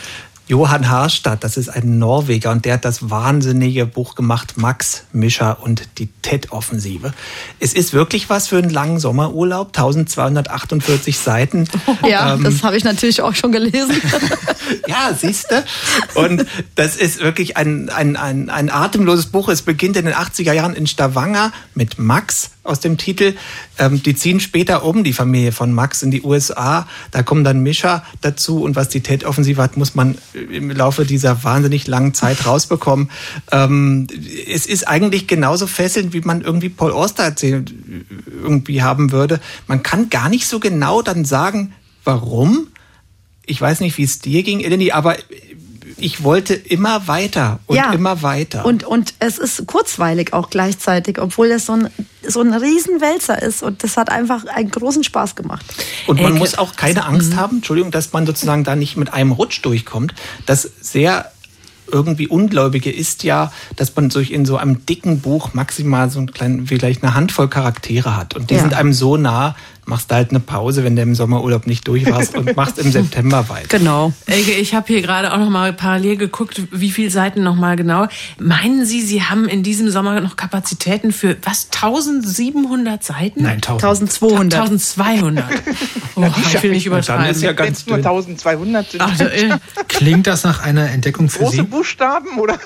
Johann 0.54 0.88
Harstadt, 0.88 1.44
das 1.44 1.58
ist 1.58 1.68
ein 1.68 1.98
Norweger 1.98 2.52
und 2.52 2.64
der 2.64 2.76
hat 2.76 2.86
das 2.86 3.10
wahnsinnige 3.10 3.88
Buch 3.88 4.14
gemacht, 4.14 4.54
Max 4.56 5.06
Mischer 5.12 5.58
und 5.64 5.98
die 5.98 6.10
TED-Offensive. 6.22 7.12
Es 7.60 7.74
ist 7.74 7.92
wirklich 7.92 8.30
was 8.30 8.50
für 8.50 8.60
einen 8.60 8.70
langen 8.70 9.00
Sommerurlaub, 9.00 9.70
1248 9.70 11.18
Seiten. 11.18 11.68
Ja, 12.08 12.34
ähm, 12.34 12.44
das 12.44 12.64
habe 12.64 12.76
ich 12.76 12.84
natürlich 12.84 13.22
auch 13.22 13.34
schon 13.34 13.52
gelesen. 13.52 14.00
ja, 14.88 15.14
siehste. 15.14 15.64
Und 16.16 16.46
das 16.76 16.98
ist 16.98 17.20
wirklich 17.20 17.56
ein, 17.56 17.90
ein, 17.90 18.18
ein, 18.18 18.50
ein 18.50 18.70
atemloses 18.70 19.28
Buch. 19.28 19.48
Es 19.48 19.62
beginnt 19.62 19.96
in 19.96 20.06
den 20.06 20.14
80er 20.14 20.54
Jahren 20.54 20.76
in 20.76 20.86
Stavanger 20.86 21.54
mit 21.74 21.98
Max 21.98 22.52
aus 22.64 22.80
dem 22.80 22.98
Titel. 22.98 23.36
Ähm, 23.78 24.02
die 24.04 24.16
ziehen 24.16 24.40
später 24.40 24.84
um, 24.84 25.04
die 25.04 25.14
Familie 25.14 25.52
von 25.52 25.72
Max, 25.74 26.02
in 26.04 26.12
die 26.12 26.24
USA. 26.24 26.88
Da 27.12 27.24
kommen 27.24 27.44
dann 27.44 27.62
Mischa 27.62 28.06
dazu. 28.22 28.64
Und 28.64 28.76
was 28.76 28.90
die 28.90 29.02
TED-Offensive 29.02 29.62
hat, 29.62 29.78
muss 29.78 29.96
man 29.96 30.18
im 30.52 30.72
Laufe 30.72 31.06
dieser 31.06 31.44
wahnsinnig 31.44 31.88
langen 31.88 32.14
Zeit 32.14 32.46
rausbekommen. 32.46 33.10
Ähm, 33.52 34.08
es 34.48 34.66
ist 34.66 34.88
eigentlich 34.88 35.28
genauso 35.28 35.68
fesselnd, 35.68 36.14
wie 36.14 36.22
man 36.22 36.42
irgendwie 36.42 36.70
Paul 36.70 36.92
Auster 36.92 37.24
erzählt, 37.24 37.74
irgendwie 38.28 38.82
haben 38.82 39.12
würde. 39.12 39.40
Man 39.68 39.84
kann 39.84 40.10
gar 40.10 40.30
nicht 40.30 40.48
so 40.48 40.60
genau 40.60 41.02
dann 41.02 41.26
sagen, 41.26 41.74
warum. 42.04 42.68
Ich 43.46 43.60
weiß 43.60 43.82
nicht, 43.82 43.98
wie 43.98 44.04
es 44.04 44.20
dir 44.20 44.44
ging, 44.44 44.62
Eleni, 44.62 44.92
aber 44.92 45.18
ich 46.04 46.22
wollte 46.22 46.54
immer 46.54 47.08
weiter 47.08 47.60
und 47.66 47.78
ja. 47.78 47.94
immer 47.94 48.22
weiter. 48.22 48.66
Und, 48.66 48.84
und 48.84 49.14
es 49.20 49.38
ist 49.38 49.66
kurzweilig 49.68 50.34
auch 50.34 50.50
gleichzeitig, 50.50 51.20
obwohl 51.22 51.48
es 51.48 51.66
so 51.66 51.74
ein, 51.74 51.90
so 52.28 52.42
ein 52.42 52.54
Riesenwälzer 52.54 53.42
ist. 53.42 53.64
Und 53.64 53.84
das 53.86 53.96
hat 53.96 54.10
einfach 54.10 54.46
einen 54.46 54.70
großen 54.70 55.06
Spaß 55.06 55.36
gemacht. 55.36 55.66
Und 56.06 56.22
man 56.22 56.34
Ey, 56.34 56.40
muss 56.40 56.58
auch 56.58 56.76
keine 56.76 57.06
Angst 57.06 57.38
haben, 57.38 57.58
Entschuldigung, 57.58 57.92
dass 57.92 58.12
man 58.12 58.26
sozusagen 58.26 58.66
da 58.66 58.76
nicht 58.76 58.98
mit 58.98 59.14
einem 59.14 59.32
Rutsch 59.32 59.62
durchkommt. 59.64 60.14
Das 60.46 60.70
sehr 60.82 61.32
irgendwie 61.90 62.28
Ungläubige 62.28 62.92
ist 62.92 63.24
ja, 63.24 63.54
dass 63.78 63.96
man 63.96 64.10
sich 64.10 64.34
in 64.34 64.46
so 64.46 64.58
einem 64.58 64.86
dicken 64.86 65.22
Buch 65.22 65.54
maximal 65.54 66.10
so 66.10 66.20
ein 66.20 66.32
klein, 66.32 66.66
vielleicht 66.68 67.04
eine 67.04 67.14
Handvoll 67.14 67.48
Charaktere 67.48 68.18
hat. 68.18 68.36
Und 68.36 68.50
die 68.50 68.56
ja. 68.56 68.62
sind 68.62 68.74
einem 68.74 68.92
so 68.92 69.16
nah, 69.16 69.56
machst 69.86 70.12
halt 70.12 70.30
eine 70.30 70.40
Pause, 70.40 70.84
wenn 70.84 70.96
du 70.96 71.02
im 71.02 71.16
Sommerurlaub 71.16 71.68
nicht 71.68 71.88
durch 71.88 72.10
warst 72.10 72.36
und 72.36 72.56
machst 72.56 72.80
im 72.80 72.92
September 72.92 73.50
weiter. 73.50 73.78
Genau. 73.78 74.14
Ich 74.28 74.74
habe 74.74 74.88
hier 74.88 75.02
gerade 75.02 75.34
auch 75.34 75.38
noch 75.38 75.50
mal 75.50 75.74
parallel 75.74 76.18
geguckt, 76.18 76.62
wie 76.72 76.92
viele 76.92 77.10
Seiten 77.10 77.44
noch 77.44 77.56
mal 77.56 77.76
genau. 77.76 78.08
Meinen 78.40 78.86
Sie, 78.86 79.02
Sie 79.02 79.24
haben 79.24 79.48
in 79.48 79.64
diesem 79.64 79.90
Sommer 79.90 80.20
noch 80.22 80.36
Kapazitäten 80.36 81.12
für 81.12 81.38
was 81.44 81.68
1700 81.74 83.04
Seiten? 83.04 83.44
Nein, 83.44 83.56
1200. 83.56 84.62
1200. 84.62 85.46
Oh, 86.16 86.26
ich 86.38 86.64
will 86.64 86.72
nicht 86.72 86.86
übertreiben. 86.86 87.24
Dann 87.24 87.32
ist 87.32 87.42
ja 87.42 87.54
ganz 87.54 87.86
nur 87.86 87.98
1200 87.98 88.92
sind. 88.92 89.02
Ach, 89.02 89.20
äh. 89.20 89.58
Klingt 89.88 90.28
das 90.28 90.44
nach 90.44 90.62
einer 90.62 90.90
Entdeckung 90.92 91.30
für 91.30 91.40
Große 91.40 91.56
Sie? 91.58 91.62
Buchstaben 91.64 92.40
oder? 92.40 92.58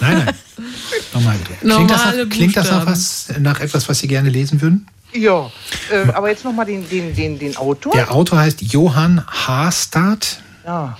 Nein, 0.00 0.24
nein. 0.24 0.34
Normal. 1.14 1.36
Klingt, 1.60 1.90
das 1.90 2.04
nach, 2.04 2.28
klingt 2.28 2.56
das 2.56 2.70
nach, 2.70 2.86
was, 2.86 3.28
nach 3.38 3.60
etwas, 3.60 3.88
was 3.88 3.98
Sie 3.98 4.08
gerne 4.08 4.28
lesen 4.28 4.60
würden? 4.60 4.86
Ja, 5.12 5.50
äh, 5.90 6.10
aber 6.12 6.28
jetzt 6.28 6.44
nochmal 6.44 6.66
den, 6.66 6.88
den, 6.88 7.14
den, 7.14 7.38
den 7.38 7.56
Autor. 7.56 7.92
Der 7.92 8.12
Autor 8.14 8.40
heißt 8.40 8.60
Johann 8.62 9.24
Haastad. 9.26 10.40
Ja. 10.64 10.98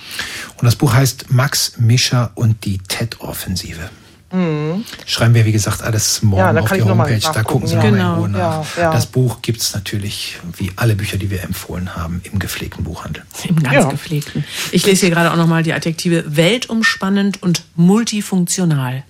Und 0.57 0.65
das 0.65 0.75
Buch 0.75 0.93
heißt 0.93 1.29
Max 1.29 1.77
Mischer 1.77 2.31
und 2.35 2.65
die 2.65 2.79
TED-Offensive. 2.79 3.89
Mhm. 4.31 4.83
Schreiben 5.05 5.33
wir, 5.33 5.45
wie 5.45 5.53
gesagt, 5.53 5.81
alles 5.81 6.21
morgen 6.21 6.57
ja, 6.57 6.61
auf 6.61 6.71
die 6.71 6.81
Homepage. 6.81 7.19
Da 7.19 7.43
gucken 7.43 7.67
Sie 7.67 7.75
ja. 7.75 7.81
genau. 7.81 8.25
in 8.25 8.31
nach. 8.31 8.75
Ja, 8.75 8.83
ja. 8.83 8.91
Das 8.91 9.05
Buch 9.05 9.41
gibt 9.41 9.61
es 9.61 9.73
natürlich, 9.73 10.37
wie 10.57 10.71
alle 10.75 10.95
Bücher, 10.95 11.17
die 11.17 11.29
wir 11.29 11.43
empfohlen 11.43 11.95
haben, 11.95 12.21
im 12.23 12.37
gepflegten 12.37 12.83
Buchhandel. 12.83 13.23
Im 13.47 13.61
ganz 13.63 13.87
gepflegten. 13.89 14.43
Ich 14.71 14.85
lese 14.85 15.05
hier 15.05 15.15
gerade 15.15 15.31
auch 15.31 15.37
nochmal 15.37 15.63
die 15.63 15.73
Adjektive 15.73 16.23
weltumspannend 16.27 17.41
und 17.41 17.63
multifunktional. 17.75 19.03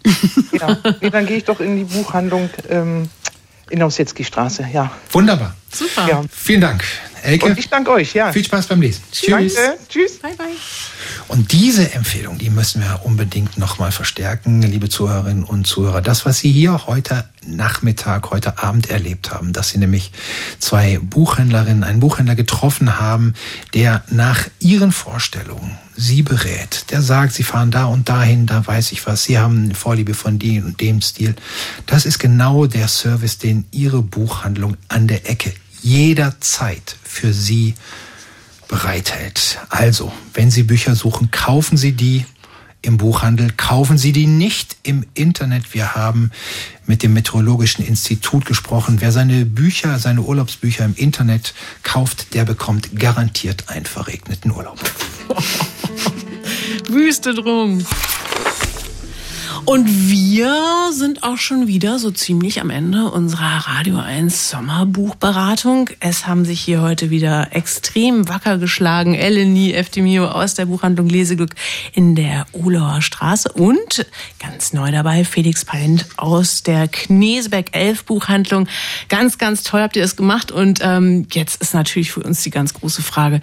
Ja, 0.52 0.76
dann 1.10 1.26
gehe 1.26 1.38
ich 1.38 1.46
doch 1.46 1.60
in 1.60 1.78
die 1.78 1.84
Buchhandlung. 1.84 2.50
Ähm, 2.70 3.10
in 3.70 3.80
der 3.80 3.88
Ossietzky-Straße, 3.88 4.68
ja. 4.74 4.92
Wunderbar. 5.12 5.56
Super. 5.72 6.08
Ja. 6.08 6.24
Vielen 6.32 6.62
Dank, 6.62 6.84
Elke. 7.24 7.46
Und 7.46 7.60
ich 7.60 7.70
danke 7.70 7.92
euch, 7.92 8.14
ja. 8.14 8.32
Viel 8.32 8.44
Spaß 8.44 8.68
beim 8.68 8.82
Lesen. 8.82 9.04
Tschüss. 9.12 9.56
Danke. 9.56 9.78
Tschüss. 9.90 10.20
Bye, 10.20 10.36
bye. 10.38 10.48
Und 11.28 11.52
diese 11.52 11.92
Empfehlung, 11.94 12.38
die 12.38 12.50
müssen 12.50 12.82
wir 12.82 13.02
unbedingt 13.04 13.58
nochmal 13.58 13.92
verstärken, 13.92 14.62
liebe 14.62 14.90
Zuhörerinnen 14.90 15.44
und 15.44 15.68
Zuhörer. 15.68 16.02
Das, 16.02 16.26
was 16.26 16.40
Sie 16.40 16.52
hier 16.52 16.88
heute 16.88 17.26
Nachmittag, 17.46 18.32
heute 18.32 18.58
Abend 18.58 18.90
erlebt 18.90 19.32
haben, 19.32 19.54
dass 19.54 19.70
Sie 19.70 19.78
nämlich 19.78 20.12
zwei 20.60 21.00
Buchhändlerinnen, 21.02 21.84
einen 21.84 22.00
Buchhändler 22.00 22.36
getroffen 22.36 23.00
haben, 23.00 23.34
der 23.74 24.04
nach 24.10 24.46
Ihren 24.60 24.92
Vorstellungen 24.92 25.78
Sie 26.00 26.22
berät. 26.22 26.86
Der 26.92 27.02
sagt, 27.02 27.34
Sie 27.34 27.44
fahren 27.44 27.72
da 27.72 27.86
und 27.86 28.08
dahin, 28.08 28.46
da 28.46 28.66
weiß 28.66 28.92
ich 28.92 29.06
was. 29.08 29.24
Sie 29.24 29.40
haben 29.40 29.64
eine 29.64 29.74
Vorliebe 29.74 30.14
von 30.14 30.38
dem 30.38 30.66
und 30.66 30.80
dem 30.80 31.02
Stil. 31.02 31.36
Das 31.88 32.06
ist 32.06 32.20
genau 32.20 32.68
der 32.68 32.88
Service, 32.88 33.40
den 33.40 33.66
Ihre 33.72 34.04
Buchhandlung 34.04 34.78
an 34.88 35.08
der 35.08 35.28
Ecke 35.28 35.54
jederzeit 35.82 36.96
für 37.04 37.34
Sie 37.34 37.74
bereithält. 38.68 39.60
Also, 39.70 40.12
wenn 40.36 40.52
Sie 40.52 40.64
Bücher 40.64 40.96
suchen, 40.96 41.32
kaufen 41.32 41.78
Sie 41.78 41.94
die 41.94 42.26
im 42.84 42.98
Buchhandel, 42.98 43.52
kaufen 43.58 43.98
Sie 43.98 44.12
die 44.12 44.28
nicht 44.28 44.78
im 44.84 45.04
Internet. 45.16 45.74
Wir 45.74 45.96
haben 45.96 46.32
mit 46.86 47.02
dem 47.02 47.14
Meteorologischen 47.14 47.84
Institut 47.84 48.46
gesprochen. 48.46 48.98
Wer 49.00 49.12
seine 49.12 49.46
Bücher, 49.46 49.98
seine 49.98 50.22
Urlaubsbücher 50.22 50.86
im 50.86 50.96
Internet 50.96 51.56
kauft, 51.82 52.36
der 52.36 52.46
bekommt 52.46 53.00
garantiert 53.00 53.70
einen 53.70 53.86
verregneten 53.86 54.52
Urlaub. 54.52 54.80
Wüste 56.90 57.34
drum. 57.34 57.86
Und 59.68 60.10
wir 60.10 60.56
sind 60.94 61.24
auch 61.24 61.36
schon 61.38 61.68
wieder 61.68 62.00
so 62.00 62.10
ziemlich 62.10 62.62
am 62.62 62.70
Ende 62.70 63.12
unserer 63.12 63.68
Radio 63.68 63.98
1 63.98 64.50
Sommerbuchberatung. 64.50 65.90
Es 66.00 66.26
haben 66.26 66.46
sich 66.46 66.62
hier 66.62 66.82
heute 66.82 67.10
wieder 67.10 67.50
extrem 67.54 68.30
wacker 68.30 68.60
geschlagen. 68.60 69.14
Eleni 69.14 69.74
Eftimio 69.74 70.28
aus 70.28 70.54
der 70.54 70.68
Buchhandlung 70.68 71.10
Leseglück 71.10 71.52
in 71.92 72.16
der 72.16 72.46
Ulauer 72.54 73.02
Straße 73.02 73.52
und 73.52 74.06
ganz 74.40 74.72
neu 74.72 74.90
dabei 74.90 75.26
Felix 75.26 75.66
Palent 75.66 76.06
aus 76.16 76.64
der 76.64 76.88
Knesebeck 76.88 77.76
11 77.76 78.06
Buchhandlung. 78.06 78.70
Ganz, 79.10 79.38
ganz 79.38 79.64
toll 79.64 79.82
habt 79.82 79.98
ihr 79.98 80.02
das 80.02 80.16
gemacht 80.16 80.50
und 80.50 80.80
ähm, 80.82 81.28
jetzt 81.34 81.62
ist 81.62 81.74
natürlich 81.74 82.14
für 82.14 82.22
uns 82.22 82.42
die 82.42 82.52
ganz 82.52 82.74
große 82.74 83.02
Frage, 83.02 83.42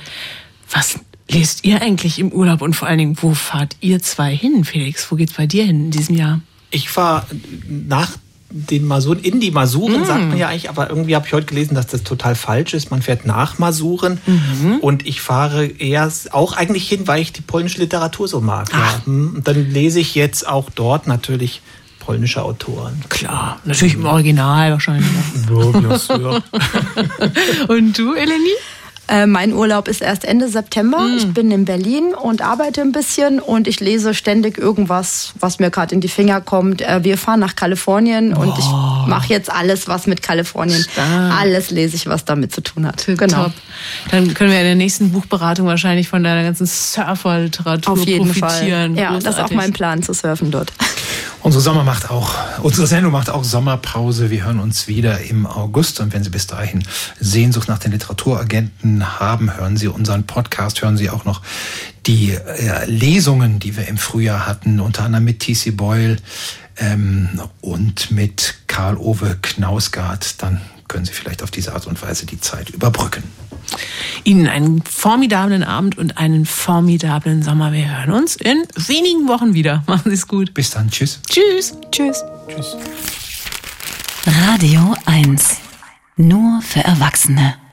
was 0.70 0.99
lest 1.29 1.64
ihr 1.64 1.81
eigentlich 1.83 2.18
im 2.18 2.33
Urlaub 2.33 2.62
und 2.62 2.75
vor 2.75 2.89
allen 2.89 2.99
Dingen, 2.99 3.16
wo 3.20 3.35
fahrt 3.35 3.77
ihr 3.81 4.01
zwei 4.03 4.35
hin, 4.35 4.64
Felix? 4.64 5.11
Wo 5.11 5.16
geht's 5.16 5.35
bei 5.35 5.47
dir 5.47 5.64
hin 5.64 5.87
in 5.87 5.91
diesem 5.91 6.16
Jahr? 6.16 6.41
Ich 6.70 6.91
fahre 6.91 7.27
nach 7.68 8.11
den 8.51 8.87
Masuren, 8.87 9.18
in 9.18 9.41
die 9.41 9.51
Masuren 9.51 10.03
mm. 10.03 10.05
sagt 10.05 10.29
man 10.29 10.39
ja 10.39 10.49
eigentlich, 10.49 10.68
aber 10.68 10.89
irgendwie 10.89 11.16
habe 11.16 11.27
ich 11.27 11.33
heute 11.33 11.47
gelesen, 11.47 11.75
dass 11.75 11.89
das 11.89 12.05
total 12.05 12.37
falsch 12.37 12.72
ist. 12.72 12.91
Man 12.93 13.03
fährt 13.03 13.27
nach 13.27 13.59
Masuren 13.59 14.20
mhm. 14.27 14.79
und 14.79 15.05
ich 15.07 15.20
fahre 15.20 15.66
eher 15.66 16.12
auch 16.31 16.53
eigentlich 16.53 16.89
hin, 16.89 17.09
weil 17.09 17.20
ich 17.20 17.33
die 17.33 17.41
polnische 17.41 17.79
Literatur 17.79 18.29
so 18.29 18.41
mag. 18.41 18.72
Ja. 18.72 19.03
Hm, 19.07 19.37
und 19.37 19.49
dann 19.49 19.70
lese 19.70 19.99
ich 19.99 20.14
jetzt 20.14 20.47
auch 20.47 20.70
dort 20.70 21.09
natürlich 21.09 21.62
polnische 21.99 22.43
Autoren. 22.43 23.03
Klar, 23.09 23.61
natürlich 23.64 23.95
im 23.95 24.07
Original 24.07 24.70
wahrscheinlich. 24.72 25.11
ja, 25.51 26.16
ja. 26.16 26.43
und 27.68 27.99
du, 27.99 28.14
Eleni? 28.14 28.55
Äh, 29.09 29.26
mein 29.26 29.52
Urlaub 29.52 29.88
ist 29.88 30.00
erst 30.00 30.24
Ende 30.24 30.48
September. 30.48 31.00
Mm. 31.00 31.16
Ich 31.18 31.26
bin 31.32 31.50
in 31.50 31.64
Berlin 31.64 32.14
und 32.14 32.42
arbeite 32.42 32.80
ein 32.80 32.92
bisschen 32.92 33.38
und 33.38 33.68
ich 33.68 33.80
lese 33.80 34.14
ständig 34.14 34.57
irgendwas, 34.57 35.34
was 35.38 35.59
mir 35.59 35.70
gerade 35.70 35.94
in 35.94 36.00
die 36.00 36.09
Finger 36.09 36.40
kommt. 36.40 36.80
Äh, 36.80 37.05
wir 37.05 37.18
fahren 37.18 37.40
nach 37.40 37.55
Kalifornien 37.55 38.34
oh. 38.34 38.40
und 38.40 38.59
ich 38.59 38.64
mache 39.07 39.28
jetzt 39.28 39.52
alles, 39.52 39.88
was 39.88 40.07
mit 40.07 40.22
Kalifornien, 40.22 40.82
Stark. 40.82 41.40
alles 41.40 41.70
lese 41.70 41.96
ich, 41.96 42.07
was 42.07 42.24
damit 42.24 42.55
zu 42.55 42.62
tun 42.62 42.86
hat. 42.86 43.05
Genau. 43.07 43.44
Top. 43.44 43.52
Dann 44.11 44.32
können 44.32 44.50
wir 44.50 44.59
in 44.59 44.66
der 44.66 44.74
nächsten 44.74 45.11
Buchberatung 45.11 45.66
wahrscheinlich 45.66 46.09
von 46.09 46.24
deiner 46.24 46.42
ganzen 46.42 46.66
Surferliteratur 46.66 47.92
Auf 47.92 48.07
jeden 48.07 48.32
profitieren. 48.32 48.94
Fall. 48.94 49.02
Ja, 49.02 49.11
Großartig. 49.11 49.24
das 49.24 49.34
ist 49.36 49.40
auch 49.42 49.50
mein 49.50 49.72
Plan, 49.72 50.02
zu 50.02 50.14
surfen 50.14 50.50
dort. 50.50 50.72
Unsere 51.44 51.62
Sommer 51.62 51.84
macht 51.84 52.11
auch, 52.11 52.32
unsere 52.62 52.86
Sendung 52.86 53.12
macht 53.12 53.28
auch 53.28 53.44
Sommerpause. 53.44 54.30
Wir 54.30 54.44
hören 54.44 54.61
uns 54.61 54.88
wieder 54.88 55.20
im 55.20 55.44
August. 55.44 56.00
Und 56.00 56.14
wenn 56.14 56.24
Sie 56.24 56.30
bis 56.30 56.46
dahin 56.46 56.82
Sehnsucht 57.20 57.68
nach 57.68 57.78
den 57.78 57.92
Literaturagenten 57.92 58.93
haben, 59.03 59.57
hören 59.57 59.76
Sie 59.76 59.88
unseren 59.88 60.24
Podcast, 60.24 60.82
hören 60.82 60.97
Sie 60.97 61.11
auch 61.11 61.24
noch 61.24 61.42
die 62.07 62.32
äh, 62.32 62.84
Lesungen, 62.86 63.59
die 63.59 63.76
wir 63.76 63.88
im 63.88 63.97
Frühjahr 63.97 64.47
hatten, 64.47 64.80
unter 64.80 65.05
anderem 65.05 65.24
mit 65.24 65.40
T.C. 65.40 65.70
Boyle 65.70 66.16
ähm, 66.76 67.40
und 67.61 68.11
mit 68.11 68.55
Karl-Ove 68.66 69.38
Knausgard. 69.40 70.42
Dann 70.42 70.61
können 70.88 71.05
Sie 71.05 71.12
vielleicht 71.12 71.42
auf 71.42 71.51
diese 71.51 71.74
Art 71.74 71.86
und 71.86 72.01
Weise 72.03 72.26
die 72.26 72.40
Zeit 72.40 72.70
überbrücken. 72.70 73.24
Ihnen 74.24 74.47
einen 74.47 74.82
formidablen 74.82 75.62
Abend 75.62 75.99
und 75.99 76.18
einen 76.18 76.47
formidablen 76.47 77.42
Sommer. 77.42 77.72
Wir 77.72 77.99
hören 77.99 78.12
uns 78.12 78.36
in 78.36 78.62
wenigen 78.76 79.28
Wochen 79.28 79.55
wieder. 79.55 79.82
Machen 79.86 80.11
Sie 80.11 80.14
es 80.14 80.28
gut. 80.28 80.55
Bis 80.55 80.70
dann. 80.70 80.90
Tschüss. 80.90 81.20
Tschüss. 81.28 81.74
Tschüss. 81.90 82.22
Tschüss. 82.49 82.76
Radio 84.26 84.95
1. 85.05 85.57
Nur 86.16 86.62
für 86.62 86.80
Erwachsene. 86.80 87.64